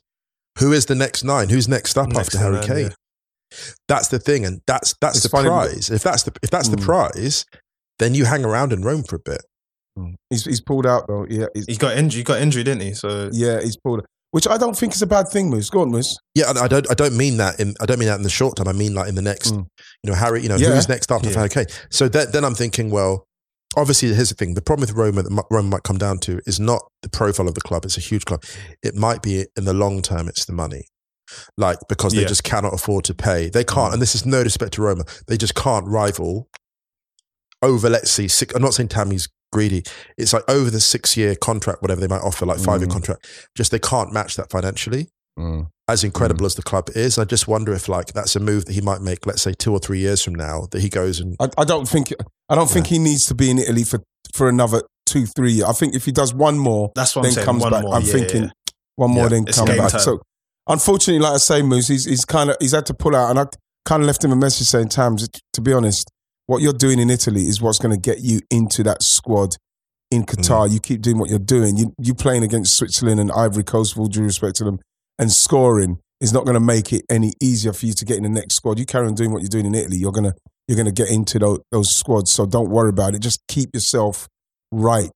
who 0.59 0.73
is 0.73 0.87
the 0.87 0.95
next 0.95 1.23
nine? 1.23 1.51
Who's 1.51 1.69
next 1.69 1.99
up 1.99 2.09
Next 2.09 2.29
after 2.29 2.39
Harry 2.39 2.55
line, 2.57 2.67
Kane? 2.67 2.79
yeah. 2.87 3.65
That's 3.87 4.09
the 4.09 4.19
thing, 4.19 4.47
and 4.47 4.63
that's 4.67 4.95
that's 5.03 5.17
It's 5.17 5.25
the 5.25 5.29
funny, 5.29 5.51
prize. 5.51 5.91
If 5.91 6.03
that's 6.03 6.23
the 6.23 6.33
if 6.43 6.49
that's 6.49 6.69
the 6.69 6.79
Mm. 6.79 6.83
prize, 6.83 7.45
then 7.99 8.15
you 8.15 8.25
hang 8.25 8.43
around 8.47 8.73
in 8.73 8.81
Rome 8.83 9.03
for 9.03 9.17
a 9.17 9.19
bit. 9.19 9.43
He's 10.31 10.47
he's 10.47 10.63
pulled 10.63 10.87
out 10.87 11.07
though. 11.09 11.27
Yeah, 11.29 11.47
he's, 11.53 11.67
He 11.67 11.77
got 11.77 11.95
injured. 11.99 12.17
He 12.17 12.25
got 12.25 12.41
injured, 12.41 12.65
didn't 12.65 12.81
he? 12.81 12.95
So 12.95 13.29
yeah, 13.33 13.61
he's 13.61 13.77
pulled 13.77 13.99
out. 14.01 14.07
Which 14.33 14.49
I 14.49 14.57
don't 14.57 14.77
think 14.77 14.95
is 14.95 15.03
a 15.03 15.07
bad 15.07 15.29
thing, 15.29 15.51
Moose. 15.51 15.69
Go 15.71 15.83
on, 15.83 15.91
Moose. 15.91 16.17
Yeah, 16.35 16.51
I 16.57 16.67
don't. 16.67 16.91
I 16.91 16.95
don't 16.95 17.17
mean 17.17 17.37
that 17.37 17.61
in. 17.61 17.75
I 17.81 17.87
don't 17.87 17.99
mean 17.99 18.09
that 18.09 18.17
in 18.17 18.23
the 18.23 18.31
short 18.31 18.57
term. 18.57 18.67
I 18.67 18.73
mean 18.73 18.95
like 18.95 19.09
in 19.09 19.15
the 19.15 19.23
next. 19.23 19.53
Mm. 19.53 19.67
You 20.03 20.11
know, 20.11 20.15
Harry. 20.17 20.43
You 20.43 20.49
know, 20.49 20.57
Yeah. 20.57 20.75
who's 20.75 20.89
next 20.89 21.13
after 21.13 21.29
Yeah. 21.29 21.37
Harry 21.37 21.49
Kane? 21.51 21.67
So 21.91 22.09
that, 22.09 22.33
then 22.33 22.43
I'm 22.43 22.55
thinking, 22.55 22.91
well, 22.91 23.27
obviously, 23.77 24.13
here's 24.15 24.31
the 24.31 24.35
thing: 24.35 24.55
the 24.55 24.63
problem 24.63 24.89
with 24.89 24.97
Roma 24.97 25.23
that 25.23 25.45
Roma 25.51 25.69
might 25.69 25.83
come 25.83 25.99
down 25.99 26.19
to 26.21 26.41
is 26.47 26.59
not 26.59 26.83
the 27.03 27.11
profile 27.11 27.47
of 27.47 27.55
the 27.55 27.61
club. 27.61 27.85
It's 27.85 27.99
a 27.99 28.01
huge 28.01 28.25
club. 28.25 28.43
It 28.83 28.95
might 28.95 29.21
be 29.23 29.45
in 29.55 29.67
the 29.67 29.75
long 29.75 30.01
term. 30.01 30.29
It's 30.29 30.47
the 30.47 30.55
money, 30.55 30.85
like 31.59 31.77
because 31.91 32.15
they 32.15 32.23
Yeah. 32.23 32.29
just 32.29 32.43
cannot 32.43 32.73
afford 32.73 33.05
to 33.05 33.15
pay. 33.15 33.51
They 33.51 33.65
can't, 33.65 33.93
and 33.93 34.01
this 34.01 34.15
is 34.15 34.25
no 34.25 34.39
disrespect 34.43 34.73
to 34.75 34.83
Roma. 34.83 35.05
They 35.27 35.37
just 35.37 35.55
can't 35.55 35.87
rival 35.87 36.49
over. 37.61 37.91
Let's 37.91 38.11
see, 38.11 38.29
six, 38.29 38.55
I'm 38.55 38.63
not 38.63 38.73
saying 38.73 38.89
Tammy's 38.89 39.29
greedy. 39.53 39.83
It's 40.19 40.33
like 40.33 40.45
over 40.49 40.71
the 40.71 40.81
six 40.81 41.17
year 41.17 41.35
contract, 41.37 41.83
whatever 41.83 42.01
they 42.01 42.09
might 42.09 42.23
offer, 42.23 42.47
like 42.47 42.59
five 42.59 42.81
year 42.81 42.89
Mm. 42.89 42.93
contract. 42.93 43.27
Just 43.57 43.71
they 43.71 43.79
can't 43.79 44.13
match 44.13 44.37
that 44.37 44.51
financially 44.51 45.09
as 45.89 46.05
incredible 46.05 46.45
as 46.47 46.55
the 46.55 46.63
club 46.63 46.89
is. 46.95 47.19
I 47.19 47.25
just 47.25 47.49
wonder 47.49 47.73
if 47.73 47.89
like 47.89 48.13
that's 48.13 48.37
a 48.37 48.41
move 48.41 48.67
that 48.67 48.73
he 48.73 48.81
might 48.81 49.01
make, 49.01 49.27
let's 49.27 49.43
say 49.43 49.53
two 49.53 49.73
or 49.73 49.79
three 49.79 49.99
years 49.99 50.23
from 50.23 50.35
now, 50.35 50.67
that 50.71 50.81
he 50.81 50.89
goes 50.89 51.21
and 51.21 51.37
I, 51.41 51.49
I 51.59 51.65
don't 51.65 51.89
think 51.89 52.13
I 52.49 52.55
don't 52.55 52.69
think 52.71 52.87
he 52.89 52.99
needs 52.99 53.27
to 53.27 53.35
be 53.35 53.51
in 53.51 53.59
Italy 53.59 53.85
for 53.85 54.01
for 54.35 54.49
another 54.49 54.83
two 55.07 55.27
three 55.27 55.53
years. 55.53 55.69
I 55.69 55.73
think 55.73 55.95
if 55.95 56.05
he 56.05 56.13
does 56.13 56.33
one 56.35 56.59
more, 56.59 56.91
that's 56.95 57.15
what 57.17 57.25
I'm 57.27 57.33
saying. 57.33 57.45
comes 57.47 57.63
One 57.63 57.73
back. 57.73 57.83
more. 57.83 57.95
I'm 57.95 58.03
yeah, 58.03 58.13
thinking 58.13 58.43
yeah. 58.45 58.51
one 58.97 59.11
more, 59.11 59.25
Yeah. 59.25 59.29
then 59.31 59.45
It's 59.49 59.59
come 59.59 59.67
back. 59.69 59.91
time. 59.91 60.01
So 60.01 60.21
unfortunately, 60.69 61.19
like 61.23 61.35
I 61.35 61.39
say, 61.39 61.63
Moose, 61.63 61.89
he's 61.89 62.05
he's 62.05 62.25
kind 62.25 62.51
of 62.51 62.57
he's 62.61 62.73
had 62.73 62.87
to 62.87 62.95
pull 62.95 63.17
out, 63.17 63.31
and 63.31 63.39
I 63.41 63.47
kind 63.85 64.03
of 64.03 64.07
left 64.07 64.23
him 64.25 64.33
a 64.33 64.37
message 64.37 64.67
saying, 64.69 64.89
"Tams, 64.91 65.29
to 65.55 65.61
be 65.61 65.73
honest, 65.73 66.11
what 66.53 66.63
you're 66.63 66.73
doing 66.73 66.99
in 66.99 67.11
Italy 67.11 67.49
is 67.49 67.61
what's 67.61 67.79
going 67.79 67.95
to 67.95 68.01
get 68.01 68.21
you 68.21 68.41
into 68.51 68.83
that 68.85 69.03
squad." 69.03 69.57
In 70.11 70.25
Qatar, 70.25 70.69
Mm. 70.69 70.73
you 70.75 70.81
keep 70.81 71.01
doing 71.01 71.19
what 71.19 71.31
you're 71.31 71.39
doing. 71.57 71.77
You 71.79 71.95
you 71.99 72.15
playing 72.15 72.43
against 72.45 72.77
Switzerland 72.77 73.19
and 73.19 73.33
Ivory 73.33 73.65
Coast, 73.65 73.97
with 73.97 74.01
all 74.03 74.09
due 74.09 74.23
respect 74.23 74.57
to 74.57 74.65
them, 74.65 74.79
and 75.19 75.33
scoring 75.33 75.99
is 76.21 76.33
not 76.33 76.45
going 76.45 76.55
to 76.55 76.61
make 76.61 76.93
it 76.93 77.03
any 77.11 77.33
easier 77.41 77.73
for 77.73 77.87
you 77.87 77.95
to 77.95 78.05
get 78.05 78.19
in 78.19 78.23
the 78.23 78.29
next 78.29 78.55
squad. 78.57 78.79
You 78.79 78.85
carry 78.87 79.07
on 79.09 79.15
doing 79.15 79.33
what 79.33 79.41
you're 79.43 79.49
doing 79.49 79.67
in 79.67 79.75
Italy, 79.75 79.97
you're 79.97 80.13
gonna 80.13 80.35
you're 80.69 80.77
gonna 80.77 80.93
get 80.93 81.11
into 81.11 81.39
those, 81.39 81.61
those 81.73 81.91
squads. 81.91 82.31
So 82.31 82.45
don't 82.47 82.71
worry 82.71 82.91
about 82.91 83.15
it. 83.15 83.21
Just 83.21 83.41
keep 83.49 83.71
yourself 83.75 84.29
right. 84.71 85.11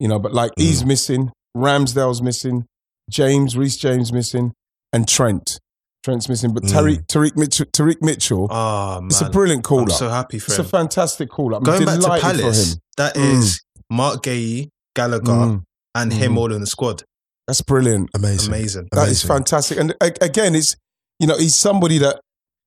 You 0.00 0.08
know, 0.08 0.18
but 0.18 0.32
like 0.32 0.52
he's 0.56 0.84
missing, 0.84 1.30
Ramsdale's 1.56 2.22
missing, 2.22 2.64
James, 3.10 3.56
Reece 3.56 3.76
James 3.76 4.12
missing, 4.12 4.52
and 4.92 5.06
Trent. 5.06 5.58
Trent's 6.04 6.28
missing. 6.28 6.54
But 6.54 6.62
Tyrick, 6.64 7.06
Tyrick 7.06 7.36
Mitchell, 7.36 7.66
Tyrick 7.66 8.00
Mitchell 8.00 8.46
Oh 8.50 9.00
man, 9.00 9.06
it's 9.10 9.20
a 9.20 9.28
brilliant 9.30 9.64
call 9.64 9.80
I'm 9.80 9.84
up. 9.90 9.92
so 9.92 10.08
happy 10.08 10.38
for 10.38 10.52
it's 10.52 10.58
a 10.58 10.64
fantastic 10.64 11.28
call 11.28 11.54
up. 11.54 11.62
Going 11.64 11.84
back 11.84 12.00
to 12.00 12.08
Palace, 12.20 12.74
him. 12.74 12.78
that 12.96 13.14
Mm. 13.16 13.32
is 13.38 13.60
Marc 13.90 14.22
Guéhi, 14.22 14.68
Gallagher, 14.94 15.32
Mm. 15.32 15.62
and 15.94 16.12
him 16.12 16.34
Mm. 16.34 16.38
all 16.38 16.52
in 16.52 16.60
the 16.60 16.66
squad. 16.66 17.02
That's 17.46 17.62
brilliant. 17.62 18.10
amazing. 18.14 18.48
Amazing. 18.52 18.88
That 18.92 19.08
is 19.08 19.24
Amazing. 19.24 19.28
fantastic. 19.28 19.78
And 19.78 19.94
a- 20.00 20.24
again, 20.24 20.54
it's 20.54 20.76
you 21.18 21.26
know 21.26 21.36
he's 21.36 21.56
somebody 21.56 21.98
that 21.98 22.20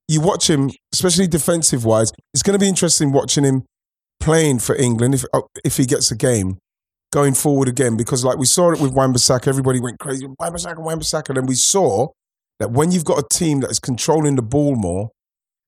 you 0.07 0.19
watch 0.21 0.49
him, 0.49 0.71
especially 0.93 1.27
defensive 1.27 1.85
wise. 1.85 2.11
It's 2.33 2.43
going 2.43 2.53
to 2.57 2.59
be 2.59 2.67
interesting 2.67 3.11
watching 3.13 3.43
him 3.45 3.63
playing 4.19 4.59
for 4.59 4.75
England 4.75 5.15
if 5.15 5.23
uh, 5.33 5.41
if 5.63 5.77
he 5.77 5.85
gets 5.85 6.11
a 6.11 6.15
game 6.15 6.57
going 7.13 7.33
forward 7.33 7.67
again 7.67 7.95
because 7.97 8.23
like 8.25 8.37
we 8.37 8.45
saw 8.45 8.71
it 8.71 8.79
with 8.79 8.91
Wan-Bissaka, 8.93 9.47
everybody 9.47 9.79
went 9.79 9.99
crazy. 9.99 10.27
Wan-Bissaka, 10.39 10.79
Wan-Bissaka, 10.79 11.29
and 11.29 11.37
then 11.37 11.45
we 11.45 11.55
saw 11.55 12.07
that 12.61 12.71
when 12.71 12.91
you've 12.91 13.05
got 13.05 13.19
a 13.19 13.25
team 13.31 13.59
that 13.61 13.71
is 13.71 13.79
controlling 13.79 14.35
the 14.35 14.41
ball 14.41 14.75
more, 14.75 15.09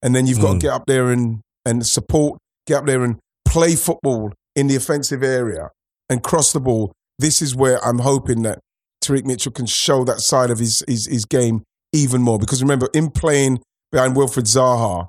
and 0.01 0.15
then 0.15 0.27
you've 0.27 0.39
got 0.41 0.51
to 0.53 0.57
Mm. 0.57 0.61
get 0.61 0.71
up 0.71 0.83
there 0.87 1.11
and 1.11 1.41
and 1.65 1.85
support, 1.85 2.39
get 2.67 2.79
up 2.79 2.85
there 2.85 3.03
and 3.03 3.17
play 3.45 3.75
football 3.75 4.31
in 4.55 4.67
the 4.67 4.75
offensive 4.75 5.23
area 5.23 5.69
and 6.09 6.21
cross 6.23 6.51
the 6.51 6.59
ball. 6.59 6.91
This 7.19 7.41
is 7.41 7.55
where 7.55 7.83
I'm 7.85 7.99
hoping 7.99 8.41
that 8.43 8.59
Tyrick 9.03 9.23
Mitchell 9.25 9.51
can 9.53 9.65
show 9.65 10.03
that 10.03 10.19
side 10.19 10.49
of 10.49 10.59
his, 10.59 10.83
his 10.87 11.05
his 11.05 11.25
game 11.25 11.63
even 11.93 12.21
more. 12.21 12.37
Because 12.39 12.61
remember, 12.61 12.89
in 12.93 13.11
playing 13.11 13.61
behind 13.91 14.15
Wilfred 14.17 14.45
Zaha, 14.45 15.07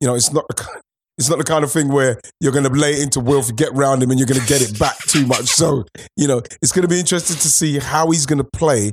you 0.00 0.06
know, 0.08 0.14
it's 0.14 0.32
not 0.32 0.46
the 0.48 0.54
ki- 0.54 0.80
it's 1.18 1.28
not 1.28 1.38
the 1.38 1.44
kind 1.44 1.62
of 1.62 1.70
thing 1.70 1.88
where 1.92 2.18
you're 2.40 2.50
going 2.52 2.64
to 2.64 2.70
lay 2.70 2.94
it 2.94 3.02
into 3.04 3.20
Wilfred, 3.20 3.56
get 3.56 3.72
round 3.72 4.02
him, 4.02 4.10
and 4.10 4.18
you're 4.18 4.26
going 4.26 4.40
to 4.40 4.46
get 4.48 4.62
it 4.62 4.76
back 4.80 4.98
too 5.06 5.24
much. 5.26 5.46
So 5.46 5.84
you 6.16 6.26
know, 6.26 6.42
it's 6.60 6.72
going 6.72 6.82
to 6.82 6.88
be 6.88 6.98
interesting 6.98 7.36
to 7.36 7.48
see 7.48 7.78
how 7.78 8.10
he's 8.10 8.26
going 8.26 8.38
to 8.42 8.48
play 8.52 8.90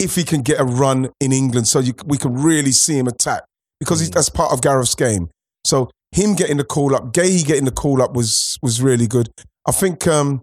if 0.00 0.16
he 0.16 0.24
can 0.24 0.42
get 0.42 0.58
a 0.58 0.64
run 0.64 1.10
in 1.20 1.32
England, 1.32 1.68
so 1.68 1.78
you, 1.78 1.92
we 2.06 2.16
can 2.16 2.34
really 2.34 2.72
see 2.72 2.98
him 2.98 3.06
attack 3.06 3.42
because 3.78 4.00
he's, 4.00 4.10
that's 4.10 4.30
part 4.30 4.52
of 4.52 4.62
Gareth's 4.62 4.94
game. 4.94 5.28
So 5.64 5.90
him 6.12 6.34
getting 6.34 6.56
the 6.56 6.64
call 6.64 6.94
up, 6.94 7.12
Guéhi 7.12 7.46
getting 7.46 7.66
the 7.66 7.70
call 7.70 8.02
up 8.02 8.14
was 8.14 8.56
was 8.62 8.82
really 8.82 9.06
good. 9.06 9.28
I 9.68 9.72
think 9.72 10.06
um, 10.06 10.42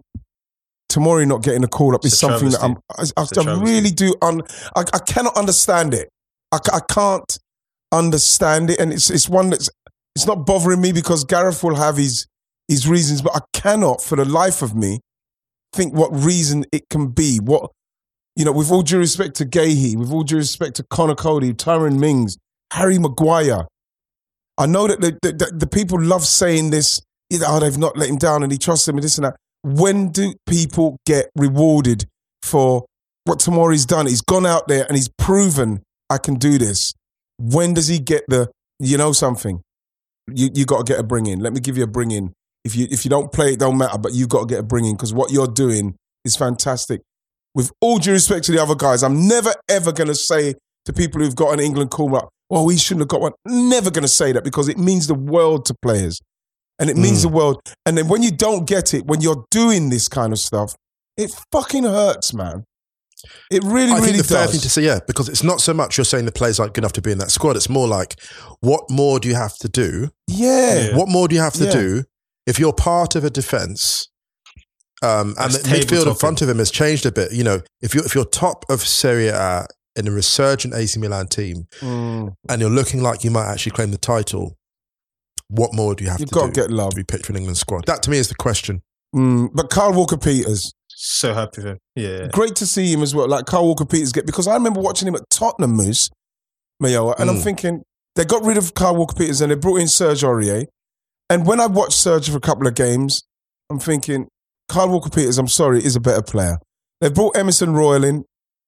Tomori 0.90 1.26
not 1.26 1.42
getting 1.42 1.60
the 1.62 1.68
call 1.68 1.94
up 1.94 2.04
It's 2.04 2.14
is 2.14 2.22
a 2.22 2.26
something 2.26 2.50
that 2.50 2.62
I'm, 2.62 2.76
travesty. 2.94 3.14
I, 3.16 3.20
I, 3.20 3.22
a 3.22 3.26
I 3.26 3.44
travesty. 3.44 3.72
really 3.72 3.90
do. 3.90 4.14
Un, 4.22 4.42
I, 4.76 4.84
I 4.94 4.98
cannot 5.00 5.36
understand 5.36 5.92
it. 5.92 6.08
I, 6.52 6.58
I 6.72 6.80
can't 6.88 7.38
understand 7.92 8.70
it, 8.70 8.80
and 8.80 8.92
it's 8.92 9.10
it's 9.10 9.28
one 9.28 9.50
that's 9.50 9.68
it's 10.14 10.26
not 10.26 10.46
bothering 10.46 10.80
me 10.80 10.92
because 10.92 11.24
Gareth 11.24 11.62
will 11.62 11.76
have 11.76 11.96
his 11.96 12.26
his 12.68 12.88
reasons, 12.88 13.22
but 13.22 13.34
I 13.34 13.40
cannot, 13.52 14.02
for 14.02 14.16
the 14.16 14.24
life 14.24 14.62
of 14.62 14.74
me, 14.74 15.00
think 15.74 15.94
what 15.94 16.10
reason 16.12 16.64
it 16.72 16.88
can 16.90 17.08
be. 17.08 17.38
What 17.38 17.70
you 18.38 18.44
know, 18.44 18.52
with 18.52 18.70
all 18.70 18.82
due 18.82 18.98
respect 18.98 19.34
to 19.34 19.44
Guéhi, 19.44 19.96
with 19.96 20.12
all 20.12 20.22
due 20.22 20.36
respect 20.36 20.76
to 20.76 20.84
Conor 20.84 21.16
Coady, 21.16 21.52
Tyrone 21.52 21.98
Mings, 21.98 22.38
Harry 22.72 22.96
Maguire. 22.96 23.66
I 24.56 24.66
know 24.66 24.86
that 24.86 25.00
the, 25.00 25.18
the, 25.20 25.52
the, 25.52 25.66
people 25.66 26.00
love 26.00 26.24
saying 26.24 26.70
this, 26.70 27.00
you 27.30 27.40
know, 27.40 27.46
oh, 27.48 27.60
they've 27.60 27.76
not 27.76 27.98
let 27.98 28.08
him 28.08 28.16
down 28.16 28.44
and 28.44 28.52
he 28.52 28.56
trusts 28.56 28.86
him 28.86 28.94
and 28.94 29.02
this 29.02 29.18
and 29.18 29.24
that. 29.24 29.36
When 29.64 30.12
do 30.12 30.34
people 30.46 30.98
get 31.04 31.30
rewarded 31.34 32.04
for 32.42 32.86
what 33.24 33.40
Tomori's 33.40 33.84
done? 33.84 34.06
He's 34.06 34.22
gone 34.22 34.46
out 34.46 34.68
there 34.68 34.86
and 34.86 34.94
he's 34.94 35.10
proven 35.18 35.82
I 36.08 36.18
can 36.18 36.36
do 36.36 36.58
this. 36.58 36.94
When 37.38 37.74
does 37.74 37.88
he 37.88 37.98
get 37.98 38.22
the, 38.28 38.52
you 38.78 38.98
know 38.98 39.10
something? 39.10 39.62
You 40.32 40.50
you 40.54 40.64
got 40.64 40.86
to 40.86 40.92
get 40.92 41.00
a 41.00 41.02
bring 41.02 41.26
in. 41.26 41.40
Let 41.40 41.54
me 41.54 41.60
give 41.60 41.76
you 41.76 41.84
a 41.84 41.88
bring 41.88 42.12
in. 42.12 42.34
If 42.62 42.76
you 42.76 42.86
if 42.90 43.04
you 43.04 43.08
don't 43.08 43.32
play, 43.32 43.54
it 43.54 43.58
don't 43.58 43.78
matter. 43.78 43.98
But 43.98 44.14
you've 44.14 44.28
got 44.28 44.40
to 44.40 44.46
get 44.46 44.60
a 44.60 44.62
bring 44.62 44.84
in 44.84 44.94
because 44.94 45.12
what 45.12 45.32
you're 45.32 45.48
doing 45.48 45.96
is 46.24 46.36
fantastic. 46.36 47.00
With 47.58 47.72
all 47.80 47.98
due 47.98 48.12
respect 48.12 48.44
to 48.46 48.52
the 48.52 48.62
other 48.62 48.76
guys, 48.76 49.02
I'm 49.02 49.26
never 49.26 49.52
ever 49.68 49.90
going 49.90 50.06
to 50.06 50.14
say 50.14 50.54
to 50.84 50.92
people 50.92 51.20
who've 51.20 51.34
got 51.34 51.52
an 51.52 51.58
England 51.60 51.90
call 51.90 52.14
up, 52.14 52.28
"Oh, 52.48 52.62
we 52.64 52.76
shouldn't 52.78 53.00
have 53.02 53.08
got 53.08 53.20
one." 53.20 53.32
Never 53.44 53.90
going 53.90 54.02
to 54.02 54.14
say 54.20 54.30
that 54.30 54.44
because 54.44 54.68
it 54.68 54.78
means 54.78 55.08
the 55.08 55.14
world 55.14 55.64
to 55.66 55.74
players, 55.82 56.20
and 56.78 56.88
it 56.88 56.96
means 56.96 57.18
Mm. 57.18 57.22
the 57.22 57.28
world. 57.30 57.56
And 57.84 57.98
then 57.98 58.06
when 58.06 58.22
you 58.22 58.30
don't 58.30 58.64
get 58.64 58.94
it, 58.94 59.06
when 59.06 59.20
you're 59.22 59.44
doing 59.50 59.90
this 59.90 60.06
kind 60.06 60.32
of 60.32 60.38
stuff, 60.38 60.76
it 61.16 61.34
fucking 61.50 61.82
hurts, 61.82 62.32
man. 62.32 62.62
It 63.50 63.64
really, 63.64 63.90
I 63.90 63.96
really 63.98 64.12
think 64.12 64.26
the 64.28 64.34
fair 64.34 64.46
thing 64.46 64.60
to 64.60 64.70
say, 64.70 64.82
yeah, 64.82 65.00
because 65.04 65.28
it's 65.28 65.42
not 65.42 65.60
so 65.60 65.74
much 65.74 65.98
you're 65.98 66.04
saying 66.04 66.26
the 66.26 66.30
players 66.30 66.60
aren't 66.60 66.74
good 66.74 66.82
enough 66.84 66.92
to 66.92 67.02
be 67.02 67.10
in 67.10 67.18
that 67.18 67.32
squad. 67.32 67.56
It's 67.56 67.68
more 67.68 67.88
like, 67.88 68.14
what 68.60 68.82
more 68.88 69.18
do 69.18 69.26
you 69.26 69.34
have 69.34 69.56
to 69.58 69.68
do? 69.68 70.10
yeah. 70.28 70.94
What 70.96 71.08
more 71.08 71.26
do 71.26 71.34
you 71.34 71.40
have 71.40 71.54
to 71.54 71.64
Yeah. 71.64 71.72
do 71.72 72.04
if 72.46 72.60
you're 72.60 72.72
part 72.72 73.16
of 73.16 73.24
a 73.24 73.30
defense? 73.30 74.06
Um, 75.02 75.28
and 75.38 75.52
That's 75.52 75.58
the 75.62 75.68
midfield 75.68 75.80
in 75.92 75.98
table 76.04 76.14
front 76.14 76.42
of 76.42 76.48
him 76.48 76.58
has 76.58 76.70
changed 76.70 77.06
a 77.06 77.12
bit. 77.12 77.32
You 77.32 77.44
know, 77.44 77.60
if 77.82 77.94
you're 77.94 78.04
if 78.04 78.14
you're 78.14 78.24
top 78.24 78.64
of 78.68 78.80
Serie 78.82 79.28
A 79.28 79.66
in 79.96 80.08
a 80.08 80.10
resurgent 80.10 80.74
AC 80.74 80.98
Milan 81.00 81.28
team, 81.28 81.66
Mm. 81.80 82.34
and 82.48 82.60
you're 82.60 82.70
looking 82.70 83.02
like 83.02 83.22
you 83.24 83.30
might 83.30 83.46
actually 83.46 83.72
claim 83.72 83.90
the 83.90 83.98
title, 83.98 84.56
what 85.48 85.72
more 85.74 85.94
do 85.94 86.04
you 86.04 86.10
have 86.10 86.20
You've 86.20 86.28
to 86.30 86.34
got 86.34 86.46
do 86.46 86.52
to 86.52 86.60
get 86.62 86.70
love. 86.70 86.90
to 86.90 86.96
be 86.96 87.04
picked 87.04 87.26
for 87.26 87.32
an 87.32 87.36
England 87.36 87.56
squad? 87.58 87.86
That 87.86 88.02
to 88.04 88.10
me 88.10 88.18
is 88.18 88.28
the 88.28 88.34
question. 88.34 88.82
Mm. 89.14 89.50
But 89.54 89.70
Kyle 89.70 89.92
Walker-Peters, 89.92 90.72
So 91.00 91.32
happy 91.32 91.62
with 91.62 91.66
him. 91.66 91.78
Yeah. 91.96 92.26
great 92.32 92.56
to 92.56 92.66
see 92.66 92.92
him 92.92 93.02
as 93.02 93.14
well. 93.14 93.28
Like 93.28 93.46
Kyle 93.46 93.64
Walker-Peters 93.66 94.12
get 94.12 94.26
because 94.26 94.46
I 94.48 94.54
remember 94.54 94.80
watching 94.80 95.06
him 95.08 95.14
at 95.14 95.22
Tottenham 95.30 95.72
Moose, 95.72 96.10
Mayowa, 96.82 97.14
and 97.18 97.30
I'm 97.30 97.36
Mm. 97.36 97.42
thinking 97.44 97.82
they 98.16 98.24
got 98.24 98.44
rid 98.44 98.56
of 98.58 98.74
Kyle 98.74 98.96
Walker-Peters 98.96 99.40
and 99.40 99.50
they 99.52 99.56
brought 99.56 99.76
in 99.80 99.86
Serge 99.88 100.22
Aurier. 100.22 100.66
And 101.30 101.46
when 101.46 101.60
I 101.60 101.66
watched 101.66 101.98
Serge 101.98 102.28
for 102.30 102.36
a 102.36 102.40
couple 102.40 102.66
of 102.66 102.74
games, 102.74 103.22
I'm 103.70 103.78
thinking 103.78 104.26
Kyle 104.68 104.88
Walker-Peters, 104.88 105.38
I'm 105.38 105.48
sorry, 105.48 105.78
is 105.84 105.96
a 105.96 106.00
better 106.00 106.22
player. 106.22 106.58
They've 107.00 107.14
brought 107.14 107.36
Emerson 107.36 107.74
Royal 107.74 108.04
in, 108.04 108.16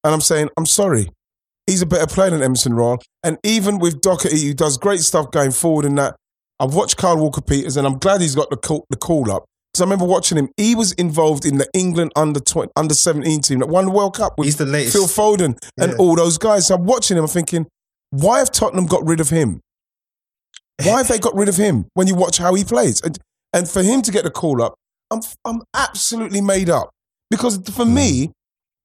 and 0.04 0.14
I'm 0.14 0.20
saying 0.20 0.48
I'm 0.56 0.66
sorry, 0.66 1.08
he's 1.66 1.82
a 1.82 1.86
better 1.86 2.06
player 2.06 2.30
than 2.30 2.42
Emerson 2.42 2.74
Royal. 2.74 2.98
And 3.22 3.38
even 3.44 3.78
with 3.78 4.00
Doherty, 4.00 4.40
who 4.46 4.54
does 4.54 4.78
great 4.78 5.00
stuff 5.00 5.30
going 5.30 5.50
forward 5.50 5.84
in 5.84 5.94
that, 5.96 6.16
I've 6.58 6.74
watched 6.74 6.96
Kyle 6.96 7.16
Walker-Peters, 7.16 7.76
and 7.76 7.86
I'm 7.86 7.98
glad 7.98 8.20
he's 8.20 8.34
got 8.34 8.50
the 8.50 8.56
call, 8.56 8.84
the 8.90 8.96
call 8.96 9.30
up. 9.30 9.44
Because 9.72 9.82
I 9.82 9.84
remember 9.84 10.04
watching 10.04 10.36
him. 10.36 10.48
He 10.56 10.74
was 10.74 10.92
involved 10.94 11.44
in 11.46 11.58
the 11.58 11.68
England 11.74 12.10
under 12.16 12.40
20, 12.40 12.72
under 12.74 12.92
17 12.92 13.40
team 13.40 13.60
that 13.60 13.68
won 13.68 13.84
the 13.84 13.92
World 13.92 14.16
Cup 14.16 14.34
with 14.36 14.46
He's 14.46 14.56
the 14.56 14.66
latest. 14.66 14.96
Phil 14.96 15.06
Foden 15.06 15.56
and 15.78 15.92
Yeah. 15.92 15.96
all 15.96 16.16
those 16.16 16.38
guys. 16.38 16.66
So 16.66 16.74
I'm 16.74 16.86
watching 16.86 17.16
him. 17.16 17.22
I'm 17.22 17.28
thinking, 17.30 17.68
why 18.10 18.40
have 18.40 18.50
Tottenham 18.50 18.86
got 18.86 19.06
rid 19.06 19.20
of 19.20 19.28
him? 19.30 19.60
Why 20.84 20.98
have 20.98 21.08
they 21.08 21.20
got 21.20 21.36
rid 21.36 21.48
of 21.48 21.56
him 21.56 21.86
when 21.94 22.08
you 22.08 22.16
watch 22.16 22.38
how 22.38 22.54
he 22.54 22.64
plays? 22.64 23.00
And, 23.02 23.16
and 23.52 23.68
for 23.68 23.82
him 23.82 24.02
to 24.02 24.10
get 24.10 24.24
the 24.24 24.30
call 24.30 24.60
up, 24.60 24.74
I'm, 25.10 25.20
I'm 25.44 25.62
absolutely 25.74 26.40
made 26.40 26.70
up. 26.70 26.90
Because 27.30 27.58
for 27.70 27.84
me, 27.84 28.26
hmm. 28.26 28.32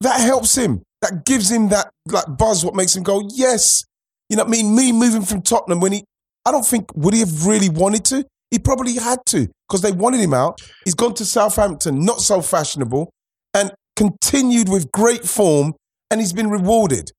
that 0.02 0.20
helps 0.20 0.56
him. 0.56 0.84
That 1.02 1.26
gives 1.26 1.52
him 1.52 1.70
that 1.70 1.90
like 2.08 2.26
buzz, 2.38 2.66
what 2.66 2.76
makes 2.76 2.96
him 2.96 3.04
go, 3.04 3.28
yes. 3.34 3.84
You 4.30 4.38
know 4.38 4.44
what 4.44 4.50
I 4.50 4.52
mean? 4.52 4.76
Me 4.76 4.92
moving 4.92 5.22
from 5.22 5.42
Tottenham 5.42 5.80
when 5.80 5.92
he, 5.92 6.04
I 6.46 6.52
don't 6.52 6.66
think, 6.66 6.86
would 6.96 7.14
he 7.14 7.20
have 7.20 7.46
really 7.46 7.70
wanted 7.70 8.06
to? 8.06 8.26
He 8.52 8.60
probably 8.60 8.94
had 8.94 9.20
to 9.28 9.48
because 9.68 9.82
they 9.82 9.92
wanted 9.92 10.20
him 10.20 10.34
out. 10.34 10.62
He's 10.84 10.94
gone 10.96 11.14
to 11.16 11.26
Southampton, 11.26 12.06
not 12.06 12.22
so 12.22 12.42
fashionable, 12.42 13.10
and 13.54 13.72
continued 13.96 14.70
with 14.70 14.92
great 14.92 15.26
form, 15.26 15.74
and 16.12 16.20
he's 16.20 16.34
been 16.34 16.50
rewarded 16.50 17.12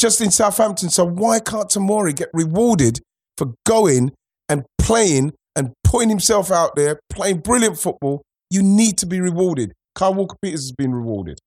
just 0.00 0.20
in 0.20 0.30
Southampton. 0.30 0.90
So 0.90 1.04
why 1.04 1.40
can't 1.40 1.68
Tomori 1.68 2.14
get 2.16 2.28
rewarded 2.32 3.00
for 3.36 3.54
going 3.66 4.12
and 4.48 4.64
playing 4.78 5.32
and 5.54 5.72
putting 5.84 6.08
himself 6.08 6.50
out 6.50 6.76
there, 6.76 7.00
playing 7.10 7.40
brilliant 7.40 7.78
football? 7.78 8.22
You 8.50 8.62
need 8.62 8.98
to 8.98 9.06
be 9.06 9.20
rewarded. 9.20 9.72
Kyle 9.94 10.14
Walker-Peters 10.14 10.62
has 10.62 10.72
been 10.72 10.92
rewarded. 10.92 11.38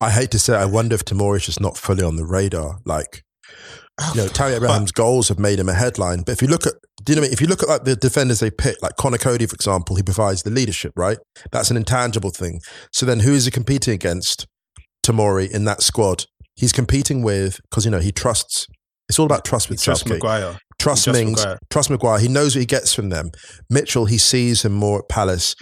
I 0.00 0.10
hate 0.10 0.30
to 0.32 0.38
say, 0.38 0.54
it, 0.54 0.58
I 0.58 0.64
wonder 0.64 0.94
if 0.94 1.04
Tomori's 1.04 1.46
just 1.46 1.60
not 1.60 1.76
fully 1.76 2.02
on 2.02 2.16
the 2.16 2.24
radar. 2.24 2.78
Like, 2.84 3.22
you 4.14 4.22
know, 4.22 4.28
Tammy 4.32 4.54
Abraham's 4.54 4.92
goals 4.92 5.28
have 5.28 5.38
made 5.38 5.58
him 5.58 5.68
a 5.68 5.74
headline. 5.74 6.22
But 6.22 6.32
if 6.32 6.42
you 6.42 6.48
look 6.48 6.66
at, 6.66 6.74
do 7.04 7.12
you 7.12 7.16
know 7.16 7.22
what 7.22 7.26
I 7.26 7.28
mean? 7.28 7.32
If 7.32 7.40
you 7.40 7.46
look 7.46 7.62
at 7.62 7.68
like 7.68 7.84
the 7.84 7.96
defenders 7.96 8.40
they 8.40 8.50
pick, 8.50 8.82
like 8.82 8.96
Conor 8.96 9.18
Coady, 9.18 9.46
for 9.46 9.54
example, 9.54 9.96
he 9.96 10.02
provides 10.02 10.42
the 10.42 10.50
leadership, 10.50 10.92
right? 10.96 11.18
That's 11.50 11.70
an 11.70 11.76
intangible 11.76 12.30
thing. 12.30 12.60
So 12.92 13.06
then 13.06 13.20
who 13.20 13.32
is 13.32 13.44
he 13.44 13.50
competing 13.50 13.94
against? 13.94 14.46
Tomori 15.04 15.50
in 15.50 15.64
that 15.64 15.82
squad. 15.82 16.26
He's 16.54 16.72
competing 16.72 17.22
with, 17.22 17.60
because, 17.62 17.84
you 17.84 17.90
know, 17.90 17.98
he 17.98 18.12
trusts, 18.12 18.66
it's 19.08 19.18
all 19.18 19.26
about 19.26 19.44
trust 19.44 19.68
with 19.68 19.82
Trust 19.82 20.02
Southgate. 20.02 20.22
Maguire. 20.22 20.58
Trust 20.82 21.06
Mings, 21.06 21.46
trust 21.70 21.90
Maguire. 21.90 22.18
He 22.18 22.26
knows 22.26 22.56
what 22.56 22.60
he 22.60 22.66
gets 22.66 22.92
from 22.92 23.10
them. 23.10 23.30
Mitchell, 23.70 24.06
he 24.06 24.18
sees 24.18 24.64
him 24.64 24.72
more 24.72 24.98
at 24.98 25.08
Palace. 25.08 25.54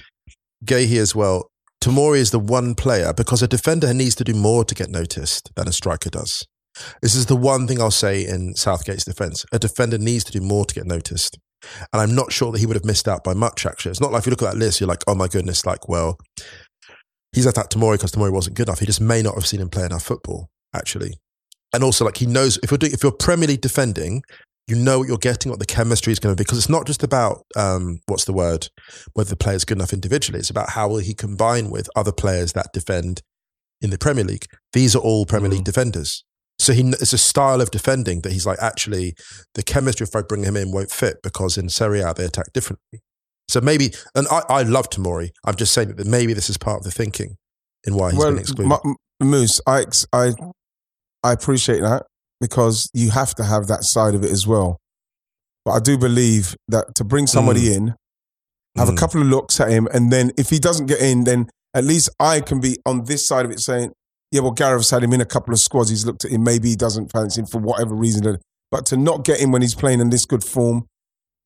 Guéhi 0.64 0.98
as 0.98 1.14
well. 1.14 1.50
Tomori 1.82 2.16
is 2.16 2.30
the 2.30 2.38
one 2.38 2.74
player 2.74 3.12
because 3.12 3.42
a 3.42 3.48
defender 3.48 3.92
needs 3.92 4.14
to 4.14 4.24
do 4.24 4.32
more 4.32 4.64
to 4.64 4.74
get 4.74 4.88
noticed 4.88 5.50
than 5.56 5.68
a 5.68 5.72
striker 5.72 6.08
does. 6.08 6.46
This 7.02 7.14
is 7.14 7.26
the 7.26 7.36
one 7.36 7.66
thing 7.66 7.82
I'll 7.82 7.90
say 7.90 8.24
in 8.26 8.54
Southgate's 8.54 9.04
defence. 9.04 9.44
A 9.52 9.58
defender 9.58 9.98
needs 9.98 10.24
to 10.24 10.32
do 10.32 10.40
more 10.40 10.64
to 10.64 10.74
get 10.74 10.86
noticed. 10.86 11.38
And 11.92 12.00
I'm 12.00 12.14
not 12.14 12.32
sure 12.32 12.50
that 12.52 12.58
he 12.58 12.64
would 12.64 12.76
have 12.76 12.86
missed 12.86 13.06
out 13.06 13.22
by 13.22 13.34
much, 13.34 13.66
actually. 13.66 13.90
It's 13.90 14.00
not 14.00 14.12
like 14.12 14.20
if 14.20 14.26
you 14.26 14.30
look 14.30 14.42
at 14.42 14.52
that 14.52 14.58
list, 14.58 14.80
you're 14.80 14.88
like, 14.88 15.04
oh 15.06 15.14
my 15.14 15.28
goodness, 15.28 15.66
like, 15.66 15.86
well, 15.86 16.16
he's 17.32 17.46
at 17.46 17.56
that 17.56 17.70
Tomori 17.70 17.94
because 17.94 18.12
Tomori 18.12 18.32
wasn't 18.32 18.56
good 18.56 18.68
enough. 18.68 18.80
He 18.80 18.86
just 18.86 19.02
may 19.02 19.20
not 19.20 19.34
have 19.34 19.46
seen 19.46 19.60
him 19.60 19.68
play 19.68 19.84
enough 19.84 20.02
football, 20.02 20.48
actually. 20.74 21.12
And 21.74 21.84
also, 21.84 22.06
like, 22.06 22.16
he 22.16 22.26
knows 22.26 22.58
if 22.62 22.70
you're 22.70 22.78
doing, 22.78 22.92
if 22.92 23.02
you're 23.02 23.12
Premier 23.12 23.48
League 23.48 23.60
defending, 23.60 24.22
you 24.70 24.76
know 24.76 25.00
what 25.00 25.08
you're 25.08 25.18
getting, 25.18 25.50
what 25.50 25.58
the 25.58 25.66
chemistry 25.66 26.12
is 26.12 26.18
going 26.18 26.34
to 26.34 26.38
be, 26.38 26.44
because 26.44 26.58
it's 26.58 26.68
not 26.68 26.86
just 26.86 27.02
about 27.02 27.44
um, 27.56 28.00
what's 28.06 28.24
the 28.24 28.32
word, 28.32 28.68
whether 29.14 29.30
the 29.30 29.36
player's 29.36 29.64
good 29.64 29.78
enough 29.78 29.92
individually. 29.92 30.38
It's 30.38 30.50
about 30.50 30.70
how 30.70 30.88
will 30.88 30.98
he 30.98 31.14
combine 31.14 31.70
with 31.70 31.88
other 31.96 32.12
players 32.12 32.52
that 32.52 32.68
defend 32.72 33.22
in 33.80 33.90
the 33.90 33.98
Premier 33.98 34.24
League. 34.24 34.46
These 34.72 34.94
are 34.94 35.00
all 35.00 35.26
Premier 35.26 35.50
League 35.50 35.64
defenders. 35.64 36.24
So 36.58 36.72
he, 36.72 36.82
it's 36.82 37.12
a 37.12 37.18
style 37.18 37.60
of 37.60 37.70
defending 37.70 38.20
that 38.20 38.32
he's 38.32 38.46
like, 38.46 38.58
actually, 38.60 39.14
the 39.54 39.62
chemistry 39.62 40.06
if 40.06 40.14
I 40.14 40.22
bring 40.22 40.44
him 40.44 40.56
in 40.56 40.72
won't 40.72 40.90
fit 40.90 41.16
because 41.22 41.56
in 41.56 41.68
Serie 41.68 42.00
A 42.00 42.12
they 42.12 42.24
attack 42.24 42.52
differently. 42.52 43.00
So 43.48 43.60
maybe, 43.60 43.92
and 44.14 44.28
I, 44.28 44.42
I 44.48 44.62
love 44.62 44.90
Tomori. 44.90 45.30
I'm 45.44 45.56
just 45.56 45.72
saying 45.72 45.96
that 45.96 46.06
maybe 46.06 46.34
this 46.34 46.50
is 46.50 46.58
part 46.58 46.78
of 46.78 46.84
the 46.84 46.90
thinking 46.90 47.36
in 47.84 47.94
why 47.94 48.12
he's 48.12 48.22
been 48.22 48.38
excluded. 48.38 48.78
M- 48.84 48.96
Moose, 49.22 49.60
I, 49.66 49.86
I, 50.12 50.32
I 51.24 51.32
appreciate 51.32 51.80
that 51.80 52.04
because 52.40 52.88
you 52.94 53.10
have 53.10 53.34
to 53.36 53.44
have 53.44 53.66
that 53.68 53.84
side 53.84 54.14
of 54.14 54.24
it 54.24 54.30
as 54.30 54.46
well. 54.46 54.78
But 55.64 55.72
I 55.72 55.80
do 55.80 55.98
believe 55.98 56.56
that 56.68 56.94
to 56.96 57.04
bring 57.04 57.26
somebody 57.26 57.74
in, 57.74 57.94
have 58.76 58.88
a 58.88 58.92
Mm. 58.92 58.96
couple 58.98 59.20
of 59.20 59.26
looks 59.28 59.60
at 59.60 59.68
him, 59.70 59.88
and 59.92 60.12
then 60.12 60.32
if 60.38 60.48
he 60.50 60.58
doesn't 60.58 60.86
get 60.86 61.00
in, 61.00 61.24
then 61.24 61.48
at 61.74 61.84
least 61.84 62.08
I 62.18 62.40
can 62.40 62.60
be 62.60 62.78
on 62.86 63.04
this 63.04 63.26
side 63.26 63.44
of 63.44 63.50
it 63.50 63.60
saying, 63.60 63.92
yeah, 64.32 64.40
well, 64.40 64.52
Gareth's 64.52 64.90
had 64.90 65.02
him 65.02 65.12
in 65.12 65.20
a 65.20 65.24
couple 65.26 65.52
of 65.52 65.58
squads. 65.60 65.90
He's 65.90 66.06
looked 66.06 66.24
at 66.24 66.30
him. 66.30 66.44
Maybe 66.44 66.68
he 66.70 66.76
doesn't 66.76 67.10
fancy 67.12 67.40
him 67.40 67.46
for 67.46 67.58
whatever 67.58 67.94
reason. 67.94 68.38
But 68.70 68.86
to 68.86 68.96
not 68.96 69.24
get 69.24 69.40
him 69.40 69.50
when 69.50 69.60
he's 69.62 69.74
playing 69.74 70.00
in 70.00 70.10
this 70.10 70.24
good 70.24 70.44
form 70.44 70.86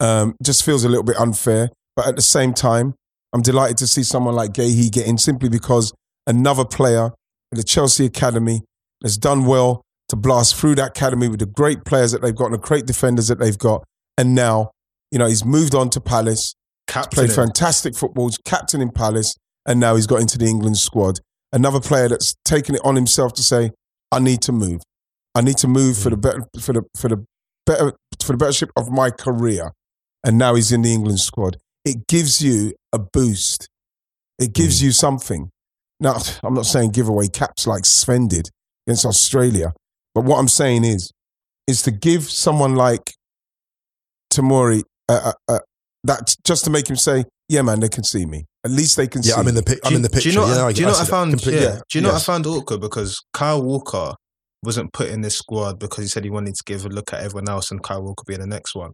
um, 0.01 0.36
just 0.42 0.64
feels 0.64 0.84
a 0.84 0.88
little 0.88 1.03
bit 1.05 1.16
unfair. 1.18 1.70
But 1.97 2.07
at 2.07 2.16
the 2.16 2.22
same 2.22 2.53
time, 2.53 2.95
I'm 3.32 3.40
delighted 3.42 3.78
to 3.78 3.86
see 3.86 4.03
someone 4.03 4.34
like 4.34 4.53
Guéhi 4.53 4.90
get 4.92 5.07
in 5.07 5.16
simply 5.16 5.49
because 5.49 5.92
another 6.26 6.64
player 6.66 7.12
in 7.53 7.57
the 7.57 7.62
Chelsea 7.64 8.05
Academy 8.05 8.62
has 9.03 9.16
done 9.16 9.47
well 9.47 9.80
to 10.09 10.16
blast 10.16 10.57
through 10.57 10.74
that 10.76 10.90
academy 10.90 11.28
with 11.28 11.40
the 11.40 11.46
great 11.46 11.84
players 11.84 12.12
that 12.12 12.22
they've 12.22 12.34
got 12.34 12.46
and 12.46 12.55
the 12.55 12.59
great 12.59 12.86
defenders 12.86 13.28
that 13.28 13.38
they've 13.38 13.59
got. 13.59 13.84
And 14.18 14.34
now, 14.34 14.70
you 15.11 15.18
know, 15.18 15.26
he's 15.26 15.44
moved 15.44 15.74
on 15.74 15.90
to 15.90 16.00
Palace, 16.00 16.55
Captain. 16.86 17.26
played 17.26 17.32
fantastic 17.32 17.94
football, 17.94 18.28
he's 18.28 18.38
captain 18.38 18.80
in 18.80 18.90
Palace, 18.90 19.36
and 19.66 19.80
now 19.80 19.96
he's 19.96 20.07
got 20.07 20.20
into 20.20 20.38
the 20.38 20.46
England 20.46 20.76
squad. 20.76 21.20
Another 21.52 21.80
player 21.80 22.09
that's 22.09 22.34
taken 22.44 22.74
it 22.74 22.80
on 22.84 22.96
himself 22.96 23.32
to 23.34 23.42
say, 23.42 23.70
I 24.11 24.18
need 24.18 24.42
to 24.42 24.52
move. 24.52 24.82
I 25.34 25.40
need 25.40 25.57
to 25.59 25.68
move 25.68 25.98
for 25.98 26.11
the 26.11 26.16
mm. 26.16 26.22
better 26.22 26.44
for 26.61 26.72
the 26.72 26.82
for 26.96 27.09
the 27.09 27.24
better 27.66 27.92
for 28.22 28.36
the 28.36 28.44
bettership 28.44 28.70
of 28.76 28.90
my 28.90 29.11
career. 29.11 29.72
And 30.22 30.38
now 30.38 30.55
he's 30.55 30.72
in 30.72 30.82
the 30.82 30.92
England 30.92 31.20
squad. 31.20 31.59
It 31.84 32.07
gives 32.07 32.40
you 32.40 32.72
a 32.92 32.98
boost. 32.98 33.68
It 34.38 34.52
gives 34.52 34.80
mm. 34.80 34.84
you 34.84 34.92
something. 34.92 35.50
Now, 36.00 36.18
I'm 36.42 36.55
not 36.55 36.66
saying 36.66 36.90
give 36.90 37.09
away 37.09 37.28
caps 37.28 37.66
like 37.66 37.84
Sven 37.84 38.28
did 38.28 38.48
against 38.86 39.05
Australia, 39.05 39.72
but 40.15 40.25
what 40.25 40.39
I'm 40.39 40.49
saying 40.49 40.85
is, 40.85 41.11
is 41.67 41.83
to 41.83 41.91
give 41.91 42.25
someone 42.31 42.75
like 42.77 43.15
Tomori 44.33 44.83
uh, 45.09 45.33
uh, 45.49 45.53
uh, 45.55 45.59
that 46.05 46.35
just 46.45 46.65
to 46.65 46.71
make 46.71 46.89
him 46.89 46.97
say, 46.97 47.25
"Yeah, 47.49 47.62
man, 47.62 47.81
they 47.81 47.89
can 47.89 48.05
see 48.05 48.27
me. 48.27 48.45
At 48.65 48.71
least 48.71 48.97
they 48.97 49.07
can 49.07 49.23
see." 49.23 49.31
yeah, 49.31 49.37
I'm 49.37 49.49
in 49.49 49.55
the 49.55 49.62
pic. 49.62 49.79
I'm 49.85 49.91
Do 49.91 49.97
in 49.97 50.03
the 50.03 50.11
picture. 50.11 50.31
Do 50.31 50.35
you 50.35 50.41
know, 50.41 50.47
Yeah, 50.55 50.65
I- 50.67 50.73
do 50.73 50.81
you 50.81 50.87
know 50.87 50.93
I 50.93 50.97
what 50.97 51.03
I 51.03 51.11
found? 51.11 51.31
completely. 51.33 51.62
Yeah. 51.62 51.81
Do 51.91 51.99
you 51.99 52.03
know 52.03 52.09
what 52.12 52.23
I 52.23 52.25
found 52.25 52.47
awkward? 52.47 52.81
Because 52.81 53.21
Kyle 53.33 53.62
Walker 53.62 54.15
wasn't 54.62 54.93
put 54.93 55.09
in 55.09 55.21
this 55.21 55.37
squad 55.37 55.79
because 55.79 56.05
he 56.05 56.09
said 56.09 56.25
he 56.25 56.31
wanted 56.31 56.55
to 56.55 56.62
give 56.65 56.85
a 56.87 56.89
look 56.89 57.12
at 57.12 57.21
everyone 57.23 57.49
else 57.49 57.71
and 57.71 57.83
Kyle 57.83 58.03
Walker 58.03 58.25
being 58.27 58.41
the 58.41 58.47
next 58.47 58.75
one. 58.75 58.93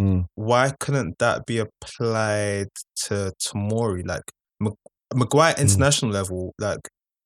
Mm. 0.00 0.24
Why 0.36 0.72
couldn't 0.80 1.18
that 1.18 1.44
be 1.44 1.58
applied 1.58 2.68
to 3.06 3.32
Tomori? 3.44 4.06
Like 4.06 4.22
Mag- 4.60 4.72
Maguire 5.14 5.54
international 5.58 6.12
level, 6.12 6.52
like 6.58 6.78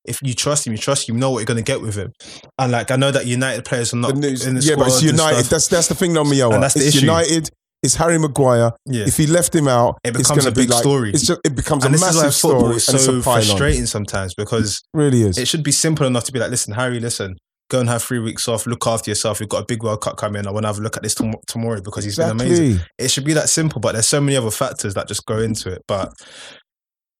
if 0.06 0.18
you 0.22 0.34
trust 0.34 0.66
him, 0.66 0.72
you 0.72 0.78
trust 0.78 1.08
him, 1.08 1.16
you 1.16 1.20
know 1.20 1.30
what 1.30 1.38
you're 1.40 1.46
going 1.46 1.56
to 1.56 1.62
get 1.72 1.80
with 1.80 1.94
him. 1.96 2.12
And 2.58 2.72
like 2.72 2.90
I 2.90 2.96
know 2.96 3.10
that 3.10 3.26
United 3.26 3.64
players 3.64 3.92
are 3.92 3.96
not 3.96 4.14
The 4.14 4.20
news- 4.20 4.46
in 4.46 4.54
the 4.54 4.60
yeah, 4.62 4.76
but 4.76 4.88
it's 4.88 5.02
United. 5.02 5.44
That's 5.46 5.68
that's 5.68 5.88
the 5.88 5.94
thing, 5.94 6.12
though, 6.14 6.24
Mayowa. 6.24 6.54
And 6.54 6.62
that's 6.62 6.74
the 6.74 6.80
it's 6.86 6.96
issue. 6.96 7.06
United. 7.06 7.50
It's 7.82 7.94
Harry 7.96 8.18
Maguire. 8.18 8.72
Yeah. 8.86 9.04
If 9.06 9.16
he 9.16 9.26
left 9.26 9.54
him 9.54 9.68
out, 9.68 9.98
It 10.02 10.14
becomes 10.14 10.44
a 10.46 10.50
be 10.50 10.62
big 10.62 10.70
like- 10.70 10.80
story. 10.82 11.10
It's 11.10 11.26
just, 11.26 11.40
it 11.44 11.54
becomes 11.54 11.84
and 11.84 11.94
a 11.94 11.98
this 11.98 12.08
is 12.08 12.16
why 12.16 12.22
massive 12.24 12.40
football 12.40 12.60
story. 12.60 12.76
is 12.76 12.88
and 12.88 12.96
it's 12.96 13.04
so 13.04 13.22
frustrating 13.22 13.86
sometimes 13.86 14.34
because 14.34 14.82
Really 14.94 15.22
is. 15.22 15.38
it 15.38 15.46
should 15.46 15.62
be 15.62 15.72
simple 15.72 16.06
enough 16.06 16.24
to 16.24 16.32
be 16.32 16.38
like, 16.40 16.50
listen, 16.50 16.72
Harry, 16.74 16.98
listen, 16.98 17.36
go 17.70 17.78
and 17.78 17.88
have 17.88 18.02
three 18.02 18.18
weeks 18.18 18.48
off, 18.48 18.66
look 18.66 18.86
after 18.86 19.10
yourself. 19.10 19.38
We've 19.40 19.48
got 19.48 19.62
a 19.62 19.66
big 19.66 19.82
World 19.84 20.00
Cup 20.00 20.16
coming. 20.16 20.46
I 20.46 20.50
want 20.50 20.64
to 20.64 20.68
have 20.68 20.78
a 20.78 20.82
look 20.82 20.96
at 20.96 21.02
this 21.02 21.14
tom- 21.14 21.34
tomorrow 21.46 21.80
because 21.82 22.04
he's 22.04 22.16
been 22.16 22.30
amazing. 22.30 22.64
Exactly. 22.72 22.88
It 22.98 23.10
should 23.10 23.24
be 23.24 23.34
that 23.34 23.48
simple, 23.50 23.80
but 23.80 23.92
there's 23.92 24.08
so 24.08 24.20
many 24.20 24.36
other 24.36 24.50
factors 24.50 24.94
that 24.94 25.06
just 25.06 25.24
go 25.26 25.38
into 25.38 25.70
it. 25.70 25.82
But 25.86 26.12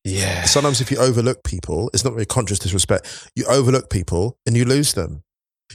yeah, 0.07 0.45
Sometimes 0.45 0.81
if 0.81 0.91
you 0.91 0.99
overlook 0.99 1.43
people, 1.45 1.91
it's 1.93 2.05
not 2.05 2.13
really 2.13 2.27
conscious 2.27 2.59
disrespect. 2.59 3.31
You 3.35 3.45
overlook 3.47 3.91
people 3.91 4.39
and 4.47 4.57
you 4.57 4.65
lose 4.65 4.93
them. 4.95 5.23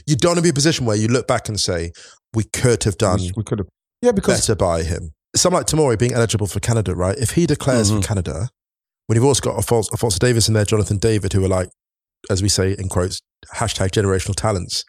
You 0.06 0.16
don't 0.16 0.30
want 0.30 0.38
to 0.38 0.42
be 0.42 0.48
in 0.48 0.52
a 0.52 0.54
position 0.54 0.86
where 0.86 0.96
you 0.96 1.08
look 1.08 1.26
back 1.28 1.48
and 1.48 1.60
say, 1.60 1.92
we 2.32 2.44
could 2.44 2.82
have 2.84 2.96
done 2.96 3.20
We 3.36 3.44
could 3.44 3.58
have. 3.58 3.68
Yeah, 4.00 4.12
because 4.12 4.40
better 4.40 4.56
by 4.56 4.82
him. 4.82 5.12
Someone 5.36 5.60
like 5.60 5.66
Tomori 5.66 5.98
being 5.98 6.12
eligible 6.14 6.46
for 6.46 6.60
Canada, 6.60 6.94
right? 6.94 7.16
If 7.18 7.32
he 7.32 7.46
declares 7.46 7.90
Mhm. 7.90 8.00
for 8.00 8.06
Canada, 8.08 8.48
when 9.06 9.16
you've 9.16 9.24
also 9.24 9.40
got 9.42 9.56
Alphonso, 9.56 9.90
Alphonso 9.92 10.18
Davies 10.18 10.48
in 10.48 10.54
there, 10.54 10.64
Jonathan 10.64 10.98
David, 10.98 11.32
who 11.34 11.44
are 11.44 11.48
like, 11.48 11.68
as 12.30 12.42
we 12.42 12.48
say 12.48 12.72
in 12.72 12.88
quotes, 12.88 13.20
hashtag 13.54 13.90
generational 13.90 14.34
talents, 14.34 14.84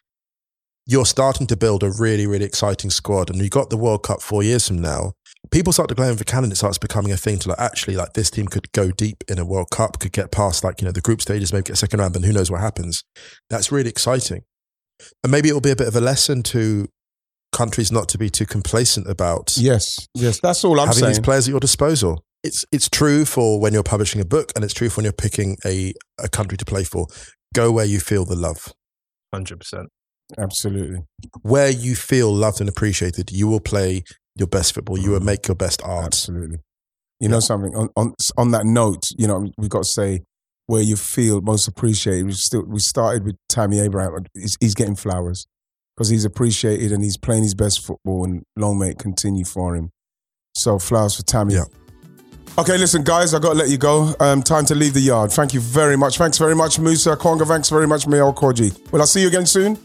you're 0.86 1.06
starting 1.06 1.46
to 1.48 1.56
build 1.56 1.82
a 1.82 1.90
really, 1.90 2.26
really 2.26 2.44
exciting 2.44 2.90
squad. 2.90 3.30
And 3.30 3.38
you 3.40 3.48
got 3.48 3.70
the 3.70 3.76
World 3.76 4.02
Cup 4.02 4.20
four 4.22 4.42
years 4.42 4.66
from 4.68 4.80
now. 4.80 5.12
People 5.50 5.72
start 5.72 5.88
to 5.88 5.94
declaring 5.94 6.16
for 6.16 6.24
Canada, 6.24 6.52
it 6.52 6.56
starts 6.56 6.78
becoming 6.78 7.12
a 7.12 7.16
thing 7.16 7.38
to 7.40 7.50
like, 7.50 7.58
actually, 7.58 7.96
like 7.96 8.14
this 8.14 8.30
team 8.30 8.46
could 8.46 8.72
go 8.72 8.90
deep 8.90 9.22
in 9.28 9.38
a 9.38 9.44
World 9.44 9.70
Cup, 9.70 10.00
could 10.00 10.12
get 10.12 10.32
past 10.32 10.64
like, 10.64 10.80
you 10.80 10.86
know, 10.86 10.92
the 10.92 11.00
group 11.00 11.20
stages, 11.20 11.52
maybe 11.52 11.64
get 11.64 11.74
a 11.74 11.76
second 11.76 12.00
round, 12.00 12.16
and 12.16 12.24
who 12.24 12.32
knows 12.32 12.50
what 12.50 12.60
happens. 12.60 13.04
That's 13.50 13.70
really 13.70 13.90
exciting. 13.90 14.42
And 15.22 15.30
maybe 15.30 15.48
it 15.48 15.52
will 15.52 15.60
be 15.60 15.70
a 15.70 15.76
bit 15.76 15.88
of 15.88 15.96
a 15.96 16.00
lesson 16.00 16.42
to 16.44 16.88
countries 17.52 17.92
not 17.92 18.08
to 18.08 18.18
be 18.18 18.30
too 18.30 18.46
complacent 18.46 19.08
about 19.08 19.56
yes, 19.56 20.08
yes, 20.14 20.40
that's 20.40 20.64
all 20.64 20.80
I'm 20.80 20.88
having 20.88 21.00
saying. 21.00 21.10
these 21.12 21.20
players 21.20 21.46
at 21.46 21.52
your 21.52 21.60
disposal. 21.60 22.24
It's 22.42 22.64
it's 22.72 22.88
true 22.88 23.24
for 23.24 23.60
when 23.60 23.72
you're 23.72 23.82
publishing 23.82 24.20
a 24.20 24.24
book, 24.24 24.52
and 24.54 24.64
it's 24.64 24.74
true 24.74 24.88
for 24.88 24.96
when 24.96 25.04
you're 25.04 25.12
picking 25.12 25.56
a, 25.64 25.94
a 26.18 26.28
country 26.28 26.58
to 26.58 26.64
play 26.64 26.84
for. 26.84 27.06
Go 27.54 27.70
where 27.70 27.84
you 27.84 28.00
feel 28.00 28.24
the 28.24 28.34
love. 28.36 28.72
hundred 29.32 29.60
percent. 29.60 29.88
Absolutely. 30.38 31.00
Where 31.42 31.70
you 31.70 31.94
feel 31.94 32.32
loved 32.32 32.60
and 32.60 32.68
appreciated, 32.68 33.30
you 33.30 33.46
will 33.46 33.60
play 33.60 34.02
your 34.36 34.48
best 34.48 34.74
football. 34.74 34.98
You 34.98 35.12
will 35.12 35.20
make 35.20 35.46
your 35.48 35.54
best 35.54 35.82
art. 35.82 36.06
Absolutely. 36.06 36.58
You 37.20 37.28
know 37.28 37.40
something 37.40 37.74
on, 37.74 37.88
on 37.96 38.14
on 38.36 38.50
that 38.50 38.66
note, 38.66 39.04
you 39.16 39.26
know 39.26 39.50
we've 39.56 39.70
got 39.70 39.84
to 39.84 39.88
say 39.88 40.22
where 40.66 40.82
you 40.82 40.96
feel 40.96 41.40
most 41.40 41.68
appreciated. 41.68 42.26
We 42.26 42.32
still 42.32 42.64
we 42.66 42.80
started 42.80 43.24
with 43.24 43.36
Tammy 43.48 43.80
Abraham. 43.80 44.24
He's, 44.34 44.56
he's 44.60 44.74
getting 44.74 44.96
flowers 44.96 45.46
because 45.96 46.08
he's 46.08 46.24
appreciated 46.24 46.92
and 46.92 47.02
he's 47.04 47.16
playing 47.16 47.42
his 47.42 47.54
best 47.54 47.84
football. 47.84 48.24
And 48.24 48.42
long 48.56 48.78
may 48.78 48.90
it 48.90 48.98
continue 48.98 49.44
for 49.44 49.76
him. 49.76 49.90
So 50.54 50.78
flowers 50.78 51.16
for 51.16 51.22
Tammy. 51.22 51.54
Yeah. 51.54 51.64
Okay, 52.56 52.78
listen, 52.78 53.02
guys, 53.02 53.34
I 53.34 53.40
got 53.40 53.50
to 53.50 53.58
let 53.58 53.68
you 53.68 53.78
go. 53.78 54.14
Um, 54.20 54.40
time 54.40 54.64
to 54.66 54.76
leave 54.76 54.94
the 54.94 55.00
yard. 55.00 55.32
Thank 55.32 55.54
you 55.54 55.60
very 55.60 55.96
much. 55.96 56.18
Thanks 56.18 56.38
very 56.38 56.54
much, 56.54 56.78
Musa 56.78 57.16
Okwonga. 57.16 57.48
Thanks 57.48 57.68
very 57.68 57.88
much, 57.88 58.06
Mio 58.06 58.32
Koji. 58.32 58.92
Will 58.92 59.02
I 59.02 59.06
see 59.06 59.22
you 59.22 59.28
again 59.28 59.44
soon? 59.44 59.76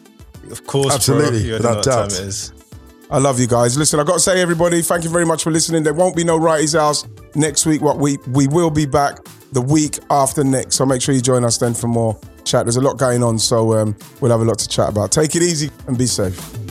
Of 0.52 0.68
course, 0.68 0.94
Absolutely, 0.94 1.40
bro. 1.40 1.48
You 1.48 1.54
without 1.54 1.70
know 1.72 1.76
what 1.78 1.84
time 1.84 2.10
doubt. 2.10 2.52
I 3.12 3.18
love 3.18 3.40
you 3.40 3.48
guys. 3.48 3.76
Listen, 3.78 4.00
I 4.00 4.04
got 4.04 4.14
to 4.14 4.20
say, 4.20 4.40
everybody, 4.40 4.82
thank 4.84 5.04
you 5.04 5.10
very 5.10 5.26
much 5.26 5.44
for 5.44 5.52
listening. 5.52 5.82
There 5.84 5.96
won't 5.96 6.16
be 6.16 6.24
no 6.24 6.38
Wrighty's 6.38 6.74
House 6.74 7.08
next 7.34 7.66
week. 7.66 7.82
What 7.82 7.98
we 7.98 8.18
we 8.28 8.48
will 8.48 8.70
be 8.70 8.86
back 8.86 9.20
the 9.52 9.62
week 9.62 9.98
after 10.12 10.44
next. 10.44 10.76
So 10.76 10.86
make 10.86 11.02
sure 11.02 11.16
you 11.16 11.22
join 11.22 11.44
us 11.44 11.58
then 11.58 11.74
for 11.74 11.88
more 11.88 12.20
chat. 12.46 12.66
There's 12.66 12.78
a 12.78 12.82
lot 12.82 12.98
going 12.98 13.24
on, 13.24 13.40
so 13.40 13.74
um, 13.74 13.96
we'll 14.22 14.32
have 14.32 14.42
a 14.42 14.46
lot 14.46 14.60
to 14.60 14.68
chat 14.68 14.90
about. 14.90 15.12
Take 15.12 15.36
it 15.36 15.42
easy 15.42 15.72
and 15.88 15.98
be 15.98 16.06
safe. 16.06 16.69